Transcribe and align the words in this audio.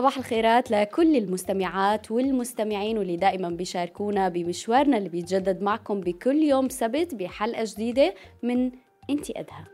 صباح 0.00 0.18
الخيرات 0.18 0.70
لكل 0.70 1.16
المستمعات 1.16 2.10
والمستمعين 2.10 2.98
واللي 2.98 3.16
دائما 3.16 3.48
بيشاركونا 3.48 4.28
بمشوارنا 4.28 4.96
اللي 4.96 5.08
بيتجدد 5.08 5.62
معكم 5.62 6.00
بكل 6.00 6.36
يوم 6.36 6.68
سبت 6.68 7.14
بحلقة 7.14 7.64
جديدة 7.66 8.14
من 8.42 8.70
إنتي 9.10 9.32
أدهى. 9.36 9.64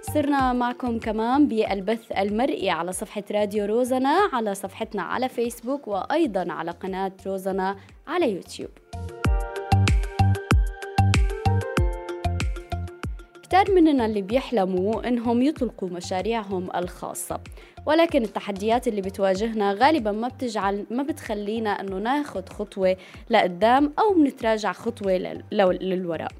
صرنا 0.00 0.52
معكم 0.52 0.98
كمان 0.98 1.48
بالبث 1.48 2.12
المرئي 2.12 2.70
على 2.70 2.92
صفحة 2.92 3.24
راديو 3.30 3.64
روزنا 3.64 4.30
على 4.32 4.54
صفحتنا 4.54 5.02
على 5.02 5.28
فيسبوك 5.28 5.88
وأيضا 5.88 6.52
على 6.52 6.70
قناة 6.70 7.12
روزنا 7.26 7.76
على 8.06 8.32
يوتيوب. 8.32 8.70
كتار 13.48 13.70
مننا 13.74 14.06
اللي 14.06 14.22
بيحلموا 14.22 15.08
إنهم 15.08 15.42
يطلقوا 15.42 15.88
مشاريعهم 15.88 16.68
الخاصة. 16.76 17.40
ولكن 17.86 18.22
التحديات 18.22 18.88
اللي 18.88 19.00
بتواجهنا 19.00 19.72
غالبا 19.72 20.12
ما 20.12 20.28
بتجعل 20.28 20.86
ما 20.90 21.02
بتخلينا 21.02 21.70
إنه 21.70 21.98
ناخذ 21.98 22.46
خطوة 22.48 22.96
لقدام 23.30 23.92
أو 23.98 24.14
بنتراجع 24.14 24.72
خطوة 24.72 25.42
للوراء. 25.52 26.32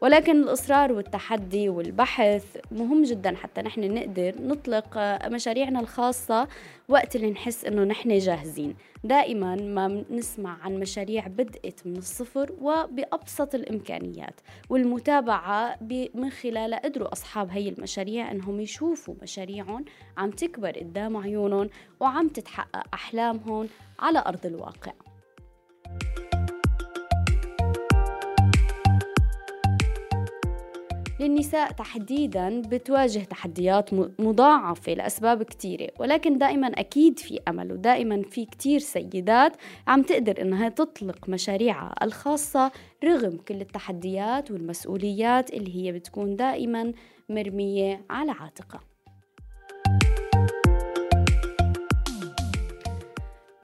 ولكن 0.00 0.42
الإصرار 0.42 0.92
والتحدي 0.92 1.68
والبحث 1.68 2.56
مهم 2.72 3.02
جدا 3.02 3.36
حتى 3.36 3.62
نحن 3.62 3.94
نقدر 3.94 4.34
نطلق 4.40 4.98
مشاريعنا 5.26 5.80
الخاصة 5.80 6.48
وقت 6.88 7.16
اللي 7.16 7.30
نحس 7.30 7.64
إنه 7.64 7.84
نحن 7.84 8.18
جاهزين. 8.18 8.76
دائما 9.04 9.54
ما 9.56 10.04
نسمع 10.10 10.58
عن 10.62 10.80
مشاريع 10.80 11.26
بدأت 11.26 11.86
من 11.86 11.96
الصفر 11.96 12.52
وبأبسط 12.60 13.54
الإمكانيات 13.54 14.40
والمتابعة 14.70 15.78
من 16.14 16.30
خلالها 16.30 16.78
قدروا 16.78 17.12
أصحاب 17.12 17.50
هي 17.50 17.68
المشاريع 17.68 18.30
إنهم 18.30 18.60
يشوفوا 18.60 19.14
مشاريعهم 19.22 19.84
عم 20.16 20.30
تكبر 20.30 20.70
قدام 20.70 21.16
عيونهم 21.16 21.70
وعم 22.00 22.28
تتحقق 22.28 22.84
أحلامهم 22.94 23.68
على 23.98 24.18
أرض 24.26 24.46
الواقع. 24.46 24.92
للنساء 31.20 31.72
تحديدا 31.72 32.60
بتواجه 32.60 33.18
تحديات 33.18 33.90
مضاعفة 34.20 34.94
لأسباب 34.94 35.42
كتيرة 35.42 35.88
ولكن 36.00 36.38
دائما 36.38 36.66
أكيد 36.66 37.18
في 37.18 37.40
أمل 37.48 37.72
ودائما 37.72 38.22
في 38.22 38.44
كتير 38.44 38.78
سيدات 38.78 39.56
عم 39.88 40.02
تقدر 40.02 40.42
إنها 40.42 40.68
تطلق 40.68 41.28
مشاريعها 41.28 41.94
الخاصة 42.02 42.72
رغم 43.04 43.36
كل 43.36 43.60
التحديات 43.60 44.50
والمسؤوليات 44.50 45.52
اللي 45.52 45.76
هي 45.76 45.92
بتكون 45.92 46.36
دائما 46.36 46.92
مرمية 47.30 48.04
على 48.10 48.30
عاتقها. 48.32 48.93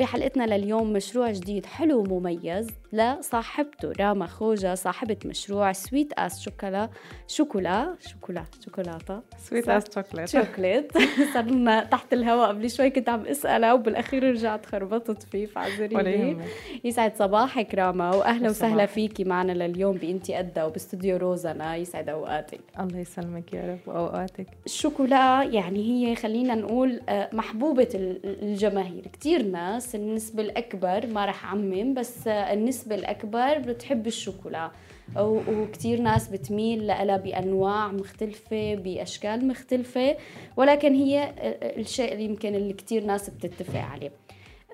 بحلقتنا 0.00 0.56
لليوم 0.56 0.92
مشروع 0.92 1.30
جديد 1.32 1.66
حلو 1.66 2.00
ومميز 2.00 2.66
لصاحبته 2.92 3.92
راما 4.00 4.26
خوجة 4.26 4.74
صاحبة 4.74 5.16
مشروع 5.24 5.72
Sweet 5.72 6.12
as 6.12 6.41
شوكولا 6.40 6.88
شوكولا 7.28 7.86
شوكولا 8.12 8.44
شوكولاتة. 8.64 9.20
Sweet 9.39 9.68
as 9.68 9.84
شوكولات 9.94 10.28
شوكليت 10.28 10.92
صرنا 11.34 11.84
تحت 11.84 12.12
الهواء. 12.12 12.48
قبل 12.48 12.70
شوي 12.70 12.90
كنت 12.90 13.08
عم 13.08 13.27
أسألها 13.27 13.72
وبالأخير 13.72 14.30
رجعت 14.30 14.66
خربطت 14.66 15.22
فيه 15.22 15.46
فاعذريني 15.46 16.36
يسعد 16.84 17.16
صباحك 17.16 17.74
راما 17.74 18.14
وأهلا 18.14 18.50
وسهلا 18.50 18.86
فيكي 18.86 19.24
معنا 19.24 19.52
لليوم 19.52 19.96
بانتي 19.96 20.34
قدا 20.34 20.64
وباستوديو 20.64 21.16
روزانا. 21.16 21.77
يسعد 21.77 22.08
أوقاتك. 22.08 22.60
الله 22.80 22.98
يسلمك 22.98 23.52
يا 23.55 23.72
رب 23.72 23.94
وأوقاتك. 23.94 24.46
الشوكولا 24.66 25.42
يعني 25.42 26.08
هي 26.10 26.16
خلينا 26.16 26.55
نقول 26.55 27.00
آه، 27.08 27.30
محبوبة 27.33 27.89
الجماهير. 28.24 29.05
كثير 29.20 29.42
ناس 29.42 29.89
النسبة 29.95 30.42
الأكبر 30.42 31.06
ما 31.06 31.27
رح 31.27 31.45
أعمم 31.45 31.95
بس 31.95 32.28
النسبة 32.28 32.52
النسبة 32.52 32.95
الأكبر 32.95 33.58
بتحب 33.58 34.06
الشوكولا. 34.06 34.70
وكتير 35.18 36.01
ناس 36.01 36.28
بتميل 36.28 36.86
لها 36.86 37.17
بأنواع 37.17 37.89
مختلفة 37.92 38.74
بأشكال 38.74 39.48
مختلفة. 39.48 40.17
ولكن 40.56 40.95
هي 40.95 41.34
الشيء 41.78 42.12
اللي 42.12 42.24
يمكن 42.24 42.55
اللي 42.55 42.73
كتير 42.73 43.05
ناس 43.05 43.30
بتتفق 43.30 43.80
عليه. 43.80 44.12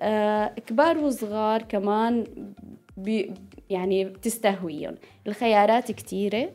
آه، 0.01 0.47
كبار 0.47 0.97
وصغار 0.97 1.61
كمان 1.61 2.23
بي 2.97 3.33
يعني 3.69 4.05
بتستهويهم 4.05 4.95
الخيارات 5.27 5.91
كثيرة 5.91 6.49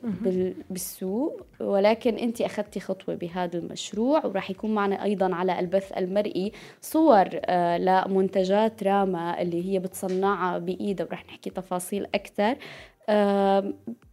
بالسوق 0.71 1.43
ولكن 1.61 2.15
أنت 2.15 2.41
أخذتي 2.41 2.81
خطوة 2.81 3.15
بهذا 3.15 3.59
المشروع 3.59 4.27
وراح 4.27 4.51
يكون 4.51 4.75
معنا 4.75 5.05
أيضا 5.05 5.35
على 5.35 5.59
البث 5.59 5.93
المرئي 5.93 6.53
صور 6.81 7.29
آه 7.35 7.79
لمنتجات 7.79 8.83
راما 8.83 9.43
اللي 9.43 9.73
هي 9.73 9.79
بتصنعها 9.79 10.59
بإيدها 10.59 11.07
وراح 11.07 11.27
نحكي 11.27 11.51
تفاصيل 11.51 12.07
أكثر 12.15 12.57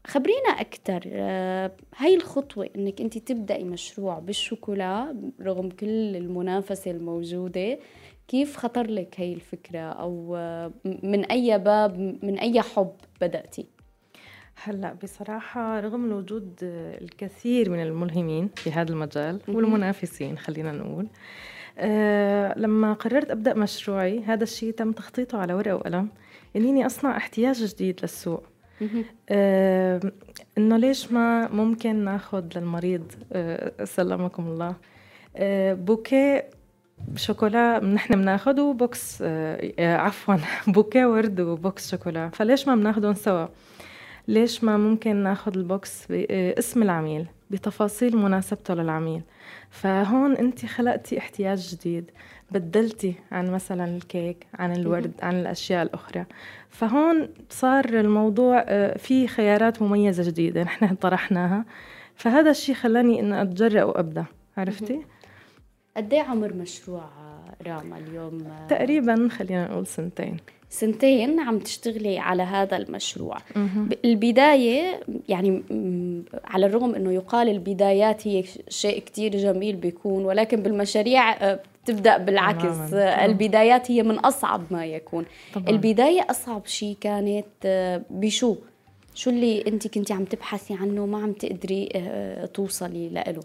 خبرينا 0.08 0.50
أكثر 0.50 1.02
آه 1.06 1.72
هاي 1.98 2.16
الخطوة 2.16 2.70
إنك 2.76 3.02
أنت 3.02 3.18
تبدأي 3.18 3.64
مشروع 3.64 4.20
بالشوكولا 4.20 5.16
رغم 5.42 5.70
كل 5.70 6.16
المنافسة 6.16 6.92
الموجودة. 6.92 7.80
كيف 8.30 8.58
خطر 8.58 8.88
لك 8.88 9.16
هي 9.18 9.34
الفكرة؟ 9.34 9.80
أو 9.80 10.36
من 10.86 11.26
أي 11.26 11.60
باب 11.60 12.20
من 12.24 12.40
أي 12.40 12.62
حب 12.62 12.92
بدأتي؟ 13.22 13.66
هلا 14.64 14.94
بصراحة 15.04 15.80
رغم 15.80 16.12
وجود 16.12 16.54
الكثير 17.02 17.70
من 17.70 17.82
الملهمين 17.82 18.50
في 18.56 18.72
هذا 18.72 18.92
المجال 18.92 19.40
والمنافسين 19.48 20.38
خلينا 20.38 20.72
نقول 20.72 21.08
أه 21.78 22.60
لما 22.60 22.94
قررت 22.94 23.32
أبدأ 23.32 23.54
مشروعي 23.54 24.24
هذا 24.24 24.44
الشيء 24.44 24.74
تم 24.74 24.92
تخطيطه 24.92 25.38
على 25.38 25.54
ورقة 25.54 25.76
وقلم 25.76 26.10
إني 26.56 26.86
أصنع 26.86 27.18
احتياج 27.18 27.66
جديد 27.66 28.00
للسوق. 28.02 28.44
أه 29.30 30.00
إنه 30.58 30.78
ليش 30.78 31.12
ما 31.12 31.48
ممكن 31.48 31.96
ناخذ 31.96 32.46
للمريض 32.56 33.12
أه 33.32 33.84
سلمكم 33.84 34.48
الله 34.48 34.76
أه 35.36 35.74
بوكيه 35.74 36.50
شوكولا 37.16 37.80
نحن 37.80 38.22
بناخده 38.22 38.72
box 38.72 39.22
آه, 39.22 39.72
آه، 39.80 39.98
عفوا 39.98 40.36
بوكيه 40.74 41.06
ورد 41.06 41.42
و 41.42 41.54
box 41.54 41.92
شوكولا. 41.92 42.30
فليش 42.30 42.68
ما 42.68 42.76
بناخدهم 42.76 43.14
سوا؟ 43.14 43.48
ليش 44.28 44.64
ما 44.64 44.78
ممكن 44.78 45.16
ناخد 45.16 45.58
ال 45.58 45.70
box 45.70 46.06
باسم 46.10 46.80
آه، 46.80 46.86
العميل 46.86 47.26
بتفاصيل 47.50 48.18
مناسبته 48.18 48.74
للعميل؟ 48.74 49.22
فهون 49.70 50.36
انت 50.36 50.66
خلقتي 50.66 51.18
احتياج 51.18 51.76
جديد 51.76 52.12
بدلتي 52.52 53.14
عن 53.32 53.52
مثلا 53.52 53.86
الكيك 53.86 54.48
عن 54.54 54.76
الورد 54.76 55.12
عن 55.22 55.40
الأشياء 55.40 55.84
الأخرى. 55.84 56.26
فهون 56.70 57.30
صار 57.50 57.86
الموضوع 57.86 58.64
في 58.98 59.28
خيارات 59.28 59.82
مميزة 59.82 60.24
جديدة 60.24 60.64
نحن 60.82 60.96
طرحناها. 60.96 61.66
فهذا 62.16 62.52
الشيء 62.52 62.76
خلاني 62.76 63.20
إني 63.20 63.42
أتجرأ 63.42 63.84
وأبدأ 63.84 64.26
عرفتي؟ 64.58 65.02
قد 65.98 66.14
إيه 66.14 66.22
عمر 66.22 66.54
مشروع 66.54 67.10
راما 67.68 67.98
اليوم؟ 67.98 68.38
تقريبا 68.70 69.30
خلينا 69.32 69.68
نقول 69.68 69.88
سنتين. 69.88 70.38
سنتين 70.70 71.40
عم 71.40 71.60
تشتغلي 71.60 72.20
على 72.20 72.44
هذا 72.44 72.78
المشروع. 72.78 73.38
البداية 74.06 75.00
يعني 75.30 75.64
على 76.46 76.66
الرغم 76.66 76.96
أنه 76.96 77.12
يقال 77.12 77.50
البدايات 77.50 78.28
هي 78.28 78.44
شيء 78.70 79.00
كتير 79.00 79.38
جميل 79.38 79.76
بيكون 79.76 80.26
ولكن 80.26 80.64
بالمشاريع 80.64 81.32
آه، 81.32 81.60
تبدأ 81.86 82.18
بالعكس. 82.18 82.94
البدايات 82.94 83.92
هي 83.92 84.04
من 84.04 84.20
أصعب 84.20 84.62
ما 84.72 84.86
يكون. 84.86 85.26
طبعا. 85.54 85.70
البداية 85.70 86.28
أصعب 86.30 86.66
شيء 86.66 86.98
كانت 87.02 87.46
آه، 87.66 88.02
بشو؟ 88.10 88.56
شو 89.16 89.30
اللي 89.30 89.68
أنت 89.68 89.88
كنتي 89.88 90.14
عم 90.14 90.26
تبحثي 90.26 90.74
عنه؟ 90.74 91.06
ما 91.06 91.24
عم 91.24 91.34
تقدري 91.34 91.90
آه، 91.96 92.46
توصلي 92.46 93.10
له 93.10 93.42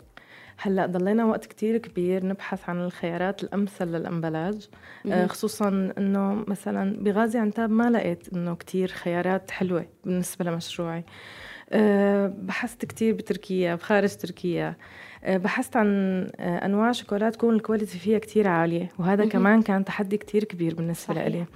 هلأ 0.59 0.87
ضلينا 0.87 1.25
وقت 1.25 1.47
كتير 1.47 1.77
كبير 1.79 2.27
نبحث 2.27 2.69
عن 2.69 2.81
الخيارات 2.81 3.43
الأمثل 3.43 3.85
للأمبلاج 3.87 4.69
آه 5.06 5.27
خصوصا 5.27 5.93
إنه 5.99 6.45
مثلا 6.49 6.97
بغازي 7.03 7.39
عنتاب 7.39 7.71
ما 7.71 7.91
لقيت 7.91 8.33
إنه 8.33 8.55
كتير 8.55 8.89
خيارات 8.89 9.51
حلوة 9.51 9.87
بالنسبة 10.05 10.45
لمشروعي. 10.45 11.05
أه 11.71 12.27
بحثت 12.39 12.85
كتير 12.85 13.15
بتركيا 13.15 13.75
بخارج 13.75 14.15
تركيا 14.17 14.77
أه 15.25 15.37
بحثت 15.37 15.77
عن 15.77 15.87
أه 16.37 16.67
أنواع 16.67 16.93
شوكولات 16.93 17.35
تكون 17.35 17.55
ال 17.55 17.60
quality 17.60 17.99
فيها 17.99 18.19
كتير 18.19 18.49
عالية 18.49 18.89
وهذا 18.99 19.25
كمان 19.27 19.62
كان 19.62 19.85
تحدي 19.85 20.17
كتير 20.17 20.45
كبير 20.45 20.75
بالنسبة 20.75 21.15
لي 21.29 21.47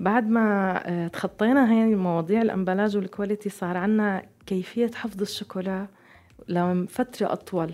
بعد 0.00 0.28
ما 0.28 1.08
تخطينا 1.12 1.72
هاي 1.72 1.84
المواضيع 1.84 2.42
ال 2.42 2.47
emballage 2.47 2.96
وال 2.96 3.08
quality 3.08 3.48
صار 3.48 3.76
عنا 3.76 4.22
كيفية 4.46 4.90
حفظ 4.94 5.20
الشوكولا 5.20 5.86
لفتره 6.48 7.32
أطول. 7.32 7.72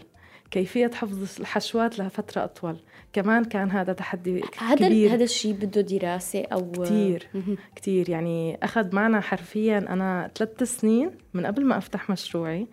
كيفية 0.50 0.90
حفظ 0.94 1.40
الحشوات 1.40 1.98
لفترة 1.98 2.44
أطول. 2.44 2.76
كمان 3.12 3.44
كان 3.44 3.70
هذا 3.70 3.92
تحدي 3.92 4.40
كبير. 4.76 5.14
هذا 5.14 5.24
الشيء 5.24 5.52
بده 5.52 5.80
دراسة 5.80 6.44
أو 6.52 6.72
كتير. 6.72 7.28
كتير. 7.76 8.10
يعني 8.10 8.58
أخذ 8.62 8.94
معنا 8.94 9.20
حرفيا 9.20 9.78
أنا 9.78 10.30
ثلاث 10.36 10.62
سنين 10.62 11.10
من 11.34 11.46
قبل 11.46 11.64
ما 11.64 11.78
أفتح 11.78 12.10
مشروعي 12.10 12.66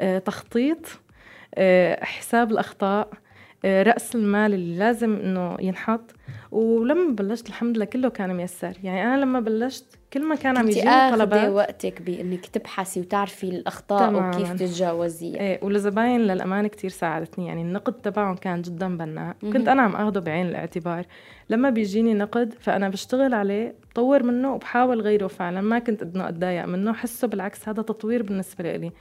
آه، 0.00 0.18
تخطيط 0.18 0.78
آه، 1.54 2.04
حساب 2.04 2.50
الأخطاء 2.50 3.08
آه، 3.12 3.16
رأس 3.64 4.14
المال 4.14 4.54
اللي 4.54 4.78
لازم 4.78 5.16
إنه 5.16 5.56
ينحط. 5.60 6.14
ولما 6.50 7.14
بلشت 7.14 7.48
الحمد 7.48 7.76
لله 7.76 7.84
كله 7.84 8.08
كان 8.08 8.34
ميسر. 8.34 8.72
يعني 8.82 9.04
أنا 9.04 9.20
لما 9.20 9.40
بلشت 9.40 9.98
كل 10.12 10.24
ما 10.24 10.34
كان 10.34 10.56
عم 10.56 10.68
يجيني 10.68 11.10
طلبات 11.10 11.48
وقتك 11.48 12.02
بإنك 12.02 12.46
تبحثي 12.46 13.00
وتعرفي 13.00 13.44
الأخطاء 13.44 14.08
تماماً. 14.08 14.28
وكيف 14.28 14.52
تتجاوزيها. 14.52 15.40
إيه 15.40 15.64
ولزباين 15.64 16.20
للأمانة 16.20 16.68
كثير 16.68 16.90
ساعدتني. 16.90 17.46
يعني 17.46 17.62
النقد 17.62 17.92
تبعهم 17.92 18.36
كان 18.36 18.62
جدا 18.62 18.96
بناء. 18.96 19.36
كنت 19.42 19.68
أنا 19.68 19.82
عم 19.82 19.96
اخذه 19.96 20.18
بعين 20.18 20.46
الاعتبار. 20.46 21.04
لما 21.50 21.70
بيجيني 21.70 22.14
نقد 22.14 22.54
فأنا 22.60 22.88
بشتغل 22.88 23.34
عليه 23.34 23.74
بطور 23.90 24.22
منه 24.22 24.54
وبحاول 24.54 25.00
غيره 25.00 25.26
فعلا. 25.26 25.60
ما 25.60 25.78
كنت 25.78 26.02
إنه 26.02 26.28
أتضايق 26.28 26.64
منه. 26.64 26.92
حسه 26.92 27.28
بالعكس 27.28 27.68
هذا 27.68 27.82
تطوير 27.82 28.22
بالنسبة 28.22 28.76
لي. 28.76 28.92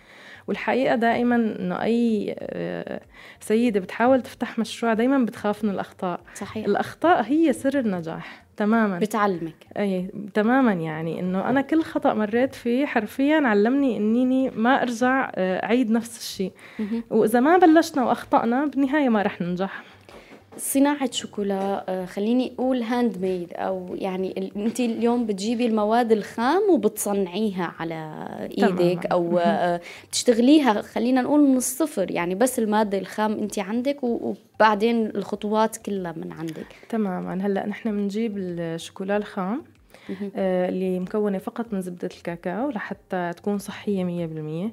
والحقيقة 0.48 0.96
دائما 0.96 1.36
إنه 1.36 1.82
أي 1.82 2.36
آه، 2.40 3.02
سيدة 3.40 3.80
بتحاول 3.80 4.22
تفتح 4.22 4.60
مشروع 4.60 4.94
دائما 4.94 5.18
بتخاف 5.26 5.64
من 5.64 5.70
الأخطاء. 5.70 6.20
صحيح. 6.36 6.66
الأخطاء 6.66 7.24
هي 7.24 7.54
سر 7.54 7.80
النجاح 7.80 8.44
تماما. 8.58 9.00
بتعلمك. 9.00 9.56
أي 9.78 10.10
تماما 10.34 10.74
يعني. 10.74 11.20
إنه 11.20 11.50
أنا 11.50 11.62
كل 11.62 11.82
خطأ 11.84 12.14
مريت 12.14 12.56
فيه 12.56 12.86
حرفيا 12.86 13.42
علمني 13.48 13.98
إني 13.98 14.50
ما 14.50 14.82
أرجع 14.82 15.32
آه، 15.36 15.66
أعيد 15.66 15.92
نفس 15.92 16.18
الشيء. 16.20 16.52
وإذا 17.10 17.40
ما 17.40 17.58
بلشنا 17.58 18.04
وأخطأنا 18.06 18.66
بالنهاية 18.66 19.10
ما 19.10 19.22
رح 19.22 19.42
ننجح. 19.42 19.84
صناعة 20.58 21.12
شوكولا 21.12 21.86
آه، 21.90 22.06
خليني 22.06 22.52
أقول 22.56 22.82
handmade 22.84 23.54
أو 23.54 23.96
يعني 23.96 24.52
أنت 24.56 24.80
اليوم 24.80 25.26
بتجيبي 25.26 25.66
المواد 25.66 26.12
الخام 26.12 26.62
وبتصنعيها 26.72 27.74
على 27.80 28.26
إيدك 28.58 29.06
أو 29.06 29.38
آه، 29.40 29.82
بتشتغليها 30.10 30.82
خلينا 30.82 31.22
نقول 31.22 31.40
من 31.40 31.58
الصفر 31.58 32.12
يعني 32.12 32.36
بس 32.36 32.60
المادة 32.60 32.98
الخام 32.98 33.32
أنت 33.32 33.60
عندك 33.60 33.98
وبعدين 34.04 35.06
الخطوات 35.06 35.78
كلها 35.78 36.12
من 36.18 36.32
عندك. 36.32 36.66
تماما. 36.90 37.46
هلأ 37.48 37.68
نحن 37.68 37.92
بنجيب 37.92 38.38
الشوكولا 38.38 39.18
الخام 39.18 39.64
آه 40.36 40.70
اللي 40.70 41.00
مكونة 41.00 41.38
فقط 41.38 41.74
من 41.74 41.82
زبدة 41.82 42.10
الكاكاو 42.18 42.70
لحتى 42.70 43.32
تكون 43.38 43.58
صحية 43.58 44.04
مية 44.04 44.26
بالمية. 44.26 44.72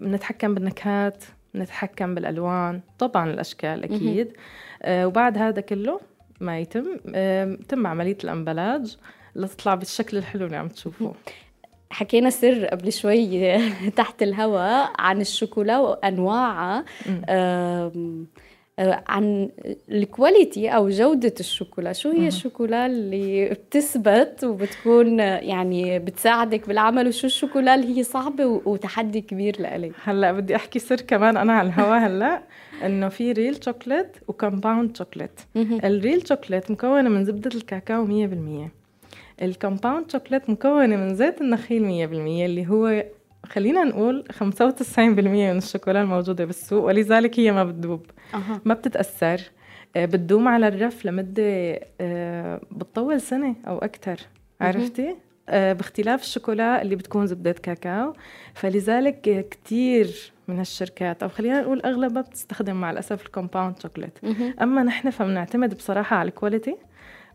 بنتحكم 0.00 0.54
بالنكهات. 0.54 1.24
نتحكم 1.54 2.14
بالألوان 2.14 2.80
طبعا 2.98 3.30
الأشكال 3.30 3.84
أكيد. 3.84 4.32
آه 4.82 5.06
وبعد 5.06 5.38
هذا 5.38 5.60
كله 5.60 6.00
ما 6.40 6.58
يتم 6.58 6.96
آه 7.14 7.58
تم 7.68 7.86
عملية 7.86 8.18
الأمبلاج 8.24 8.96
لتطلع 9.36 9.74
بالشكل 9.74 10.16
الحلو 10.16 10.46
اللي 10.46 10.56
عم 10.56 10.68
تشوفوه 10.68 11.14
حكينا 11.90 12.30
سر 12.30 12.66
قبل 12.66 12.92
شوي 12.92 13.58
تحت 13.96 14.22
الهواء 14.22 14.92
عن 14.98 15.20
الشوكولا 15.20 15.78
وأنواعها. 15.78 16.84
عن 18.78 19.50
ال 19.90 20.00
quality 20.00 20.68
أو 20.68 20.88
جودة 20.88 21.34
الشوكولا. 21.40 21.92
شو 21.92 22.10
هي 22.10 22.28
الشوكولا 22.28 22.86
اللي 22.86 23.48
بتثبت 23.48 24.44
وبتكون 24.44 25.18
يعني 25.18 25.98
بتساعدك 25.98 26.68
بالعمل؟ 26.68 27.08
وشو 27.08 27.26
الشوكولا 27.26 27.74
اللي 27.74 27.98
هي 27.98 28.02
صعبة 28.02 28.46
وتحدي 28.46 29.20
كبير 29.20 29.60
لإلك؟ 29.60 29.92
هلأ 30.04 30.32
بدي 30.32 30.56
أحكي 30.56 30.78
سر 30.78 31.00
كمان 31.00 31.36
أنا 31.36 31.52
على 31.52 31.68
الهواء 31.68 31.98
هلأ 31.98 32.42
إنه 32.84 33.08
في 33.08 33.32
real 33.32 33.64
chocolate 33.64 34.16
و 34.28 34.36
compound 34.36 34.96
chocolate 34.96 35.40
ال 35.84 35.93
real 35.93 36.28
chocolate 36.28 36.70
مكونة 36.70 37.08
من 37.08 37.24
زبدة 37.24 37.50
الكاكاو 37.54 38.06
100% 38.06 38.10
ال 39.42 39.50
compound 39.50 40.10
chocolate 40.10 40.50
مكونة 40.50 40.96
من 40.96 41.14
زيت 41.14 41.40
النخيل 41.40 41.82
100% 41.82 42.12
اللي 42.12 42.66
هو 42.66 43.04
خلينا 43.46 43.84
نقول 43.84 44.24
95% 44.32 44.98
من 44.98 45.56
الشوكولا 45.58 46.02
الموجودة 46.02 46.44
بالسوق 46.44 46.84
ولذلك 46.84 47.40
هي 47.40 47.52
ما 47.52 47.64
بتذوب. 47.64 48.06
أه. 48.34 48.60
ما 48.64 48.74
بتتأثر. 48.74 49.40
آه، 49.96 50.04
بتدوم 50.04 50.48
على 50.48 50.68
الرف 50.68 51.06
لمدة 51.06 51.80
آه، 52.00 52.60
بتطول 52.70 53.20
سنة 53.20 53.54
أو 53.66 53.78
أكثر 53.78 54.16
عرفتي؟ 54.60 55.16
آه، 55.48 55.72
باختلاف 55.72 56.22
الشوكولا 56.22 56.82
اللي 56.82 56.96
بتكون 56.96 57.26
زبدة 57.26 57.52
كاكاو. 57.52 58.12
فلذلك 58.54 59.48
كتير 59.50 60.32
من 60.48 60.58
هالشركات 60.58 61.22
أو 61.22 61.28
خلينا 61.28 61.60
نقول 61.60 61.80
أغلبها 61.80 62.22
بتستخدم 62.22 62.76
مع 62.76 62.90
الأسف 62.90 63.26
ال 63.26 63.32
compound 63.32 63.82
chocolate 63.82 64.18
أما 64.62 64.82
نحن 64.82 65.10
فبنعتمد 65.10 65.74
بصراحة 65.74 66.16
على 66.16 66.28
الكواليتي 66.28 66.76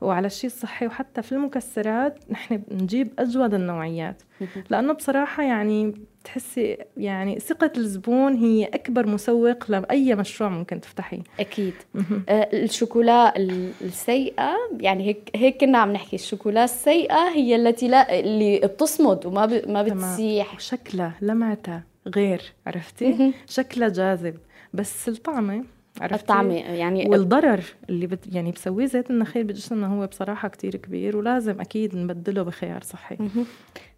وعلى 0.04 0.28
الشيء 0.28 0.50
الصحي 0.50 0.88
وحتى 0.88 1.22
في 1.22 1.32
المكسرات 1.32 2.20
نحن 2.30 2.58
بنجيب 2.58 3.14
أجود 3.20 3.54
النوعيات. 3.54 4.22
لأنه 4.70 4.94
بصراحة 4.94 5.44
يعني 5.44 5.94
بتحسي 6.22 6.78
يعني 6.98 7.40
ثقة 7.40 7.72
الزبون 7.78 8.34
هي 8.34 8.66
أكبر 8.66 9.08
مسوق 9.08 9.72
لأي 9.72 10.16
مشروع 10.16 10.50
ممكن 10.50 10.82
تفتحيه. 10.82 11.20
أكيد. 11.40 11.74
آه 12.30 12.50
الشوكولا 12.54 13.34
السيئة 13.82 14.56
يعني 14.80 15.08
هيك 15.08 15.30
هيك 15.36 15.62
كنا 15.62 15.78
عم 15.78 15.92
نحكي 15.94 16.16
الشوكولا 16.16 16.64
السيئة 16.64 17.30
هي 17.36 17.56
التي 17.56 17.88
لا 17.88 18.20
اللي 18.20 18.60
بتصمد 18.60 19.26
وما 19.26 19.46
ب... 19.46 19.70
ما 19.70 19.84
بتسيح. 19.84 20.60
شكلها 20.60 21.14
لمعتها 21.22 21.84
غير 22.16 22.42
عرفتي؟ 22.68 23.34
شكلها 23.50 23.90
جاذب. 23.90 24.36
بس 24.74 25.10
الطعمة 25.10 25.64
الطعمة 26.02 26.56
يعني 26.56 27.10
والضرر 27.10 27.64
اللي 27.90 28.08
بت 28.08 28.36
يعني 28.36 28.52
بسويه 28.52 28.86
زيت 28.86 29.10
النخيل 29.10 29.44
بجسمنا 29.44 29.88
هو 29.88 30.08
بصراحة 30.08 30.48
كتير 30.48 30.76
كبير 30.76 31.18
ولازم 31.18 31.62
أكيد 31.62 31.96
نبدله 31.96 32.44
بخيار 32.44 32.84
صحي. 32.84 33.18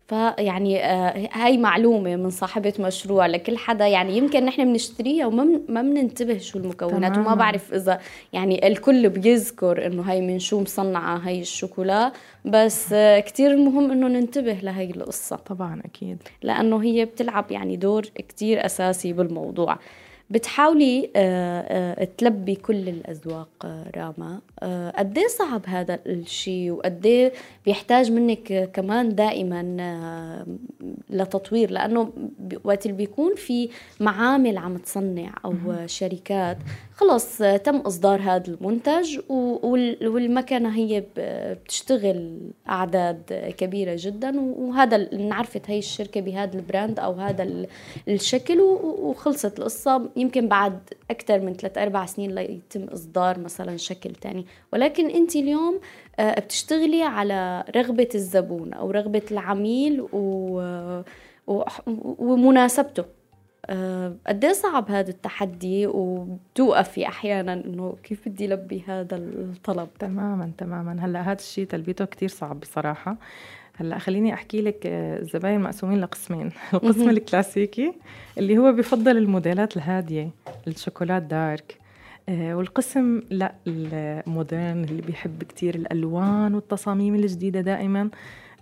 فيعني 0.08 0.86
آه 0.86 1.30
هاي 1.34 1.58
معلومة 1.58 2.16
من 2.16 2.30
صاحبة 2.30 2.74
مشروع 2.80 3.26
لكل 3.26 3.58
حدا 3.58 3.88
يعني 3.88 4.18
يمكن 4.18 4.46
نحن 4.46 4.64
بنشتريها 4.66 5.26
وما 5.26 5.62
ما 5.70 5.82
بننتبه 5.82 6.38
شو 6.38 6.60
المكونات 6.60 7.14
تمام. 7.16 7.26
وما 7.26 7.36
بعرف 7.36 7.74
إذا 7.74 8.00
يعني 8.34 8.68
الكل 8.68 9.10
بيذكر 9.10 9.86
إنه 9.86 10.02
هاي 10.02 10.22
من 10.22 10.40
شو 10.40 10.62
مصنعة 10.62 11.18
هاي 11.18 11.42
الشوكولا 11.42 12.12
بس 12.46 12.94
آه 12.94 13.20
كثير 13.20 13.58
مهم 13.58 13.92
إنه 13.92 14.08
ننتبه 14.08 14.54
لهي 14.54 14.92
القصة. 14.92 15.36
طبعا 15.36 15.82
أكيد. 15.86 16.18
لأنه 16.44 16.84
هي 16.84 17.06
بتلعب 17.06 17.52
يعني 17.52 17.78
دور 17.78 18.02
كثير 18.30 18.66
أساسي 18.66 19.14
بالموضوع. 19.14 19.78
بتحاولي 20.30 21.10
آه، 21.16 21.62
آه، 22.02 22.08
تلبي 22.18 22.56
كل 22.56 22.90
الأذواق 22.90 23.50
آه، 23.66 23.92
راما. 23.96 24.42
قد 24.98 25.18
إيه 25.18 25.28
صعب 25.28 25.62
هذا 25.68 26.00
الشيء 26.06 26.72
وقد 26.72 27.06
إيه 27.06 27.34
بيحتاج 27.66 28.12
منك 28.12 28.70
كمان 28.74 29.16
دائما 29.16 30.46
لتطوير؟ 31.10 31.72
لأنه 31.72 32.14
وقت 32.64 32.86
اللي 32.86 32.98
بيكون 32.98 33.36
في 33.36 33.70
معامل 34.00 34.58
عم 34.58 34.78
تصنع 34.78 35.34
أو 35.46 35.54
شركات 35.86 36.58
خلص 36.94 37.38
تم 37.38 37.76
إصدار 37.76 38.22
هذا 38.22 38.48
المنتج 38.48 39.20
والمكنة 39.30 40.76
هي 40.76 41.04
بتشتغل 41.18 42.40
أعداد 42.70 43.54
كبيرة 43.58 43.96
جدا. 44.00 44.40
وهذا 44.40 45.10
انعرفت 45.14 45.70
هي 45.70 45.80
الشركة 45.80 46.22
بهذا 46.22 46.58
البراند 46.58 47.00
أو 47.00 47.14
هذا 47.14 47.66
الشكل 48.08 48.62
وخلصت 48.62 49.60
القصة. 49.60 50.10
يمكن 50.16 50.48
بعد 50.48 50.80
أكثر 51.12 51.40
من 51.40 51.54
ثلاث 51.54 51.78
أربع 51.78 52.06
سنين 52.06 52.36
ليتم 52.36 52.84
إصدار 52.84 53.40
مثلا 53.40 53.78
شكل 53.78 54.12
تاني. 54.12 54.46
ولكن 54.74 55.10
أنت 55.10 55.36
اليوم 55.36 55.80
آه، 56.20 56.40
بتشتغلي 56.40 57.04
على 57.04 57.64
رغبة 57.76 58.10
الزبون 58.16 58.74
أو 58.74 58.92
رغبة 58.92 59.24
العميل 59.32 60.02
و... 60.14 61.12
ومناسبته. 62.18 63.06
آه، 63.66 64.16
قد 64.28 64.46
إيه 64.46 64.54
صعب 64.54 64.92
هذا 64.92 65.10
التحدي 65.10 65.88
وبتوقفي 65.88 67.08
أحيانا 67.08 67.54
إنه 67.54 67.96
كيف 68.04 68.30
بدي 68.30 68.48
لبي 68.48 68.84
هذا 68.88 69.16
الطلب؟ 69.18 69.88
تماما 70.00 70.52
تماما. 70.58 71.06
هلأ 71.06 71.22
هذا 71.22 71.40
الشيء 71.40 71.68
تلبيته 71.68 72.06
كتير 72.06 72.30
صعب 72.30 72.60
بصراحة. 72.60 73.18
هلا 73.78 73.98
خليني 73.98 74.34
أحكي 74.34 74.62
لك 74.62 74.86
آه، 74.86 75.20
الزباين 75.20 75.62
مقسومين 75.62 76.02
لقسمين. 76.02 76.52
القسم 76.74 77.10
الكلاسيكي 77.10 77.94
اللي 78.38 78.58
هو 78.58 78.72
بفضل 78.72 79.18
الموديلات 79.18 79.78
الهادية 79.78 80.30
الشوكولات 80.68 81.24
دارك. 81.24 81.78
آه، 82.30 82.56
والقسم 82.58 83.22
لا 83.30 83.56
المودرن 83.68 84.84
اللي 84.84 85.02
بيحب 85.02 85.44
كتير 85.44 85.76
الألوان 85.76 86.56
والتصاميم 86.56 87.16
الجديدة 87.16 87.62
دائما. 87.62 88.10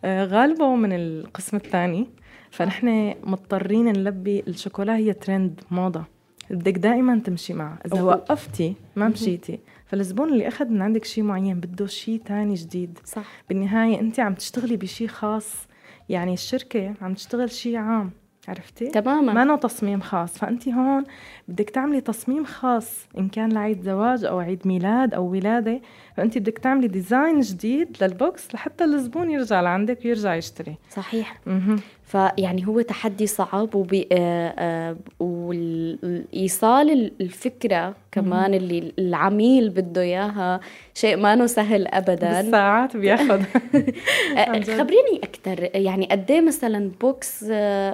غالبه 0.06 0.76
من 0.76 0.94
القسم 0.94 1.58
الثاني. 1.58 2.08
فنحن 2.52 3.14
مضطرين 3.24 3.86
نلبي 3.86 4.44
الشوكولا 4.48 4.96
هي 4.96 5.14
ترند 5.14 5.62
موضة. 5.72 6.04
بدك 6.50 6.78
دائما 6.78 7.20
تمشي 7.26 7.54
معه 7.54 7.78
إذا 7.86 8.00
أوه. 8.00 8.06
وقفتي 8.06 8.74
ما 8.96 9.08
مشيتي. 9.08 9.60
فالزبون 9.94 10.30
اللي 10.30 10.48
أخذ 10.48 10.70
من 10.70 10.82
عندك 10.82 11.06
شيء 11.06 11.24
معين 11.24 11.60
بده 11.60 11.86
شيء 11.86 12.22
تاني 12.26 12.54
جديد. 12.54 13.00
صح. 13.06 13.26
بالنهاية 13.50 14.00
أنت 14.00 14.20
عم 14.20 14.34
تشتغلي 14.34 14.78
بشيء 14.78 15.08
خاص 15.08 15.68
يعني 16.10 16.34
الشركة 16.34 16.94
عم 17.02 17.14
تشتغل 17.14 17.52
شيء 17.52 17.78
عام 17.78 18.12
عرفتي؟ 18.48 18.88
تماما. 18.88 19.46
ما 19.46 19.56
تصميم 19.56 20.00
خاص. 20.02 20.38
فأنت 20.38 20.70
هون 20.70 21.04
بدك 21.48 21.70
تعملي 21.70 22.02
تصميم 22.02 22.46
خاص 22.46 23.08
إن 23.18 23.30
كان 23.30 23.52
لعيد 23.52 23.82
زواج 23.82 24.26
أو 24.26 24.40
عيد 24.40 24.68
ميلاد 24.68 25.14
أو 25.14 25.32
ولادة. 25.32 25.82
فانت 26.18 26.38
بدك 26.38 26.58
تعملي 26.58 26.88
design 26.88 27.40
جديد 27.40 27.98
لل 28.02 28.24
box 28.24 28.56
لحتى 28.56 28.84
الزبون 28.84 29.32
يرجع 29.32 29.62
لعندك 29.62 30.00
ويرجع 30.06 30.36
يشتري. 30.36 30.76
صحيح. 30.90 31.40
مهم. 31.46 31.80
فيعني 32.14 32.68
هو 32.68 32.82
تحدي 32.82 33.28
صعب 33.28 33.76
وبي 33.76 34.08
آه، 34.12 34.54
آه، 34.58 34.96
والإيصال 35.20 37.12
الفكرة 37.22 37.96
كمان 38.12 38.54
اللي 38.54 38.94
العميل 39.00 39.70
بده 39.70 40.02
إياها 40.02 40.60
شيء 40.94 41.18
ما 41.18 41.48
سهل 41.48 41.88
ابدا. 41.88 42.42
بالساعات 42.42 42.98
بياخذ 42.98 43.42
آه، 44.38 44.60
خبريني 44.60 45.20
أكثر 45.24 45.70
يعني 45.76 46.06
قد 46.12 46.32
إيه 46.32 46.42
مثلا 46.42 46.92
box 47.02 47.44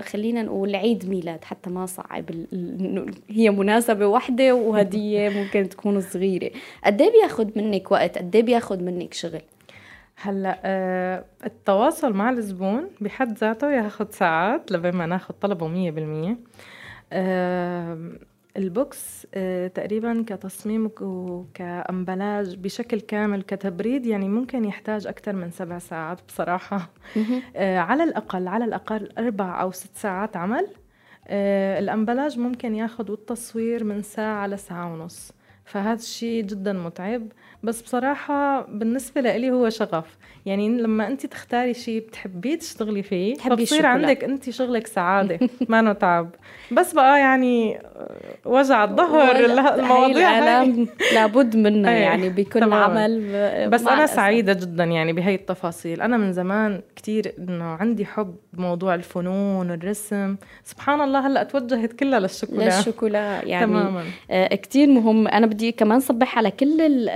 خلينا 0.03 0.43
نقول 0.43 0.75
عيد 0.75 1.09
ميلاد 1.09 1.43
حتى 1.43 1.69
ما 1.69 1.85
صعب 1.85 2.25
هي 3.29 3.49
مناسبة 3.49 4.05
واحدة 4.05 4.55
وهدية 4.55 5.29
ممكن 5.29 5.69
تكون 5.69 6.01
صغيرة. 6.01 6.51
قد 6.85 7.01
إيه 7.01 7.11
بياخذ 7.11 7.47
منك 7.55 7.91
وقت 7.91 8.08
قد 8.17 8.35
إيه 8.35 8.43
بياخذ 8.43 8.83
منك 8.83 9.13
شغل. 9.13 9.41
هلأ 10.21 10.59
آه 10.65 11.25
التواصل 11.45 12.13
مع 12.13 12.29
الزبون 12.29 12.89
بحد 13.01 13.37
ذاته 13.37 13.71
ياخذ 13.71 14.11
ساعات 14.11 14.71
لبين 14.71 14.95
ما 14.95 15.05
ناخذ 15.05 15.33
طلبه 15.41 15.67
مية 15.67 15.91
بالمية. 15.91 16.37
آه 17.13 18.11
البوكس 18.57 19.27
آه 19.33 19.67
تقريبا 19.67 20.23
كتصميم 20.27 20.91
وكأمبلاج 21.01 22.55
بشكل 22.55 22.99
كامل 22.99 23.41
كتبريد 23.41 24.05
يعني 24.05 24.29
ممكن 24.29 24.65
يحتاج 24.65 25.07
أكثر 25.07 25.33
من 25.33 25.51
سبع 25.51 25.79
ساعات 25.79 26.19
بصراحة. 26.27 26.89
آه 27.55 27.77
على 27.77 28.03
الأقل 28.03 28.47
على 28.47 28.65
الأقل 28.65 29.09
أربع 29.17 29.61
أو 29.61 29.71
ست 29.71 29.97
ساعات 29.97 30.37
عمل. 30.37 30.67
آه 31.27 31.79
الأمبلاج 31.79 32.39
ممكن 32.39 32.75
ياخذ 32.75 33.11
والتصوير 33.11 33.83
من 33.83 34.01
ساعة 34.01 34.47
لساعة 34.47 34.93
ونص. 34.93 35.31
فهذا 35.65 35.99
الشيء 35.99 36.43
جدا 36.43 36.73
متعب. 36.73 37.27
بس 37.63 37.81
بصراحة 37.81 38.61
بالنسبة 38.61 39.21
لإلي 39.21 39.51
هو 39.51 39.69
شغف. 39.69 40.17
يعني 40.45 40.69
لما 40.69 41.07
أنت 41.07 41.25
تختاري 41.25 41.73
شيء 41.73 41.99
بتحبيه 42.07 42.55
تشتغلي 42.55 43.03
فيه 43.03 43.33
فبصير 43.35 43.85
عندك 43.85 44.23
أنت 44.23 44.49
شغلك 44.49 44.87
سعادة 44.87 45.39
ما 45.69 45.93
تعب 45.93 46.29
بس 46.71 46.93
بقى 46.93 47.19
يعني 47.19 47.79
وجع 48.45 48.83
الظهر 48.83 49.35
المواضيع 49.45 50.29
هاي. 50.29 50.87
لابد 51.15 51.55
منها 51.57 51.91
إيه، 51.95 51.97
يعني 52.01 52.29
بكل 52.29 52.59
تماماً. 52.59 52.83
عمل 53.01 53.69
بس 53.69 53.87
أنا. 53.87 54.05
سعيدة 54.05 54.53
جدا 54.53 54.83
يعني 54.83 55.13
بهي 55.13 55.35
التفاصيل. 55.35 56.01
أنا 56.01 56.17
من 56.17 56.33
زمان 56.33 56.81
كتير 56.95 57.33
إنه 57.39 57.63
عندي 57.63 58.05
حب 58.05 58.35
بموضوع 58.53 58.95
الفنون 58.95 59.71
والرسم. 59.71 60.35
سبحان 60.63 61.01
الله 61.01 61.27
هلأ 61.27 61.43
توجهت 61.43 61.93
كلها 61.93 62.19
للشوكولا. 62.19 62.63
للشوكولا 62.65 63.45
يعني 63.45 63.65
تماما. 63.65 64.03
آه 64.31 64.55
كتير 64.55 64.87
مهم. 64.87 65.27
أنا 65.27 65.45
بدي 65.45 65.71
كمان 65.71 65.99
صبح 65.99 66.37
على 66.37 66.51
كل 66.51 67.09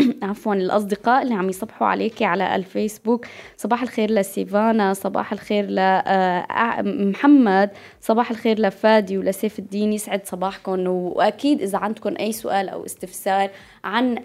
عفوا 0.22 0.54
الأصدقاء 0.54 1.22
اللي 1.22 1.34
عم 1.34 1.48
يصبحوا 1.48 1.86
عليكي 1.86 2.24
على 2.24 2.56
الفيسبوك. 2.56 3.26
صباح 3.56 3.82
الخير 3.82 4.10
لسيفانا 4.10 4.92
صباح 4.92 5.32
الخير 5.32 5.66
لمحمد 5.70 7.70
صباح 8.00 8.30
الخير 8.30 8.60
لفادي 8.60 9.18
ولسيف 9.18 9.58
الدين. 9.58 9.92
يسعد 9.92 10.26
صباحكم. 10.26 10.86
وأكيد 10.88 11.62
إذا 11.62 11.78
عندكم 11.78 12.14
أي 12.20 12.32
سؤال 12.32 12.68
أو 12.68 12.84
استفسار 12.84 13.50
عن 13.84 14.18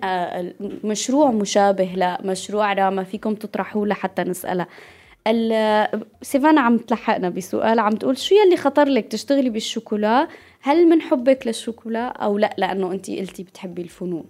مشروع 0.83 1.31
مشابه 1.31 1.89
لمشروع 1.95 2.73
راما 2.73 3.03
فيكم 3.03 3.35
تطرحوه 3.35 3.87
لحتى 3.87 4.23
نسالها 4.23 4.67
سيفانا 6.21 6.61
عم 6.61 6.77
تلحقنا 6.77 7.29
بسؤال 7.29 7.79
عم 7.79 7.91
تقول 7.91 8.17
شو 8.17 8.35
يلي 8.35 8.57
خطر 8.57 8.87
لك 8.87 9.07
تشتغلي 9.07 9.49
بالشوكولا؟ 9.49 10.27
هل 10.61 10.89
من 10.89 11.01
حبك 11.01 11.47
للشوكولا 11.47 12.07
أو 12.07 12.37
لا؟ 12.37 12.55
لأنه 12.57 12.91
انت 12.91 13.11
قلتي 13.11 13.43
بتحبي 13.43 13.81
الفنون. 13.81 14.25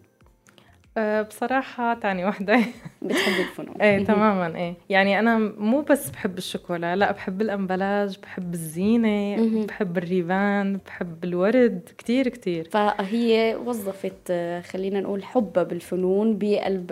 بصراحة 1.30 1.94
تاني 1.94 2.26
وحدة 2.26 2.60
بتحبي 3.02 3.42
الفنون. 3.50 3.82
إيه 3.82 4.06
تماما 4.06 4.56
إيه. 4.58 4.74
يعني 4.90 5.20
أنا 5.20 5.38
مو 5.58 5.82
بس 5.82 6.10
بحب 6.10 6.38
الشوكولا 6.38 6.96
لا 6.96 7.12
بحب 7.12 7.42
الأمبلاج 7.42 8.18
بحب 8.24 8.54
الزينة 8.54 9.38
بحب 9.66 9.98
الريبان 9.98 10.80
بحب 10.86 11.24
الورد 11.24 11.90
كتير 11.98 12.28
كتير. 12.28 12.70
فهي 12.72 13.56
وظفت 13.66 14.32
خلينا 14.72 15.00
نقول 15.00 15.24
حبها 15.24 15.64
بالفنون 15.64 16.38
بقلب 16.38 16.92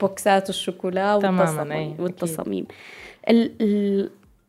بوكسات 0.00 0.48
الشوكولا 0.48 1.14
والتصاميم, 1.14 1.72
إيه 1.72 1.94
والتصاميم. 2.00 2.66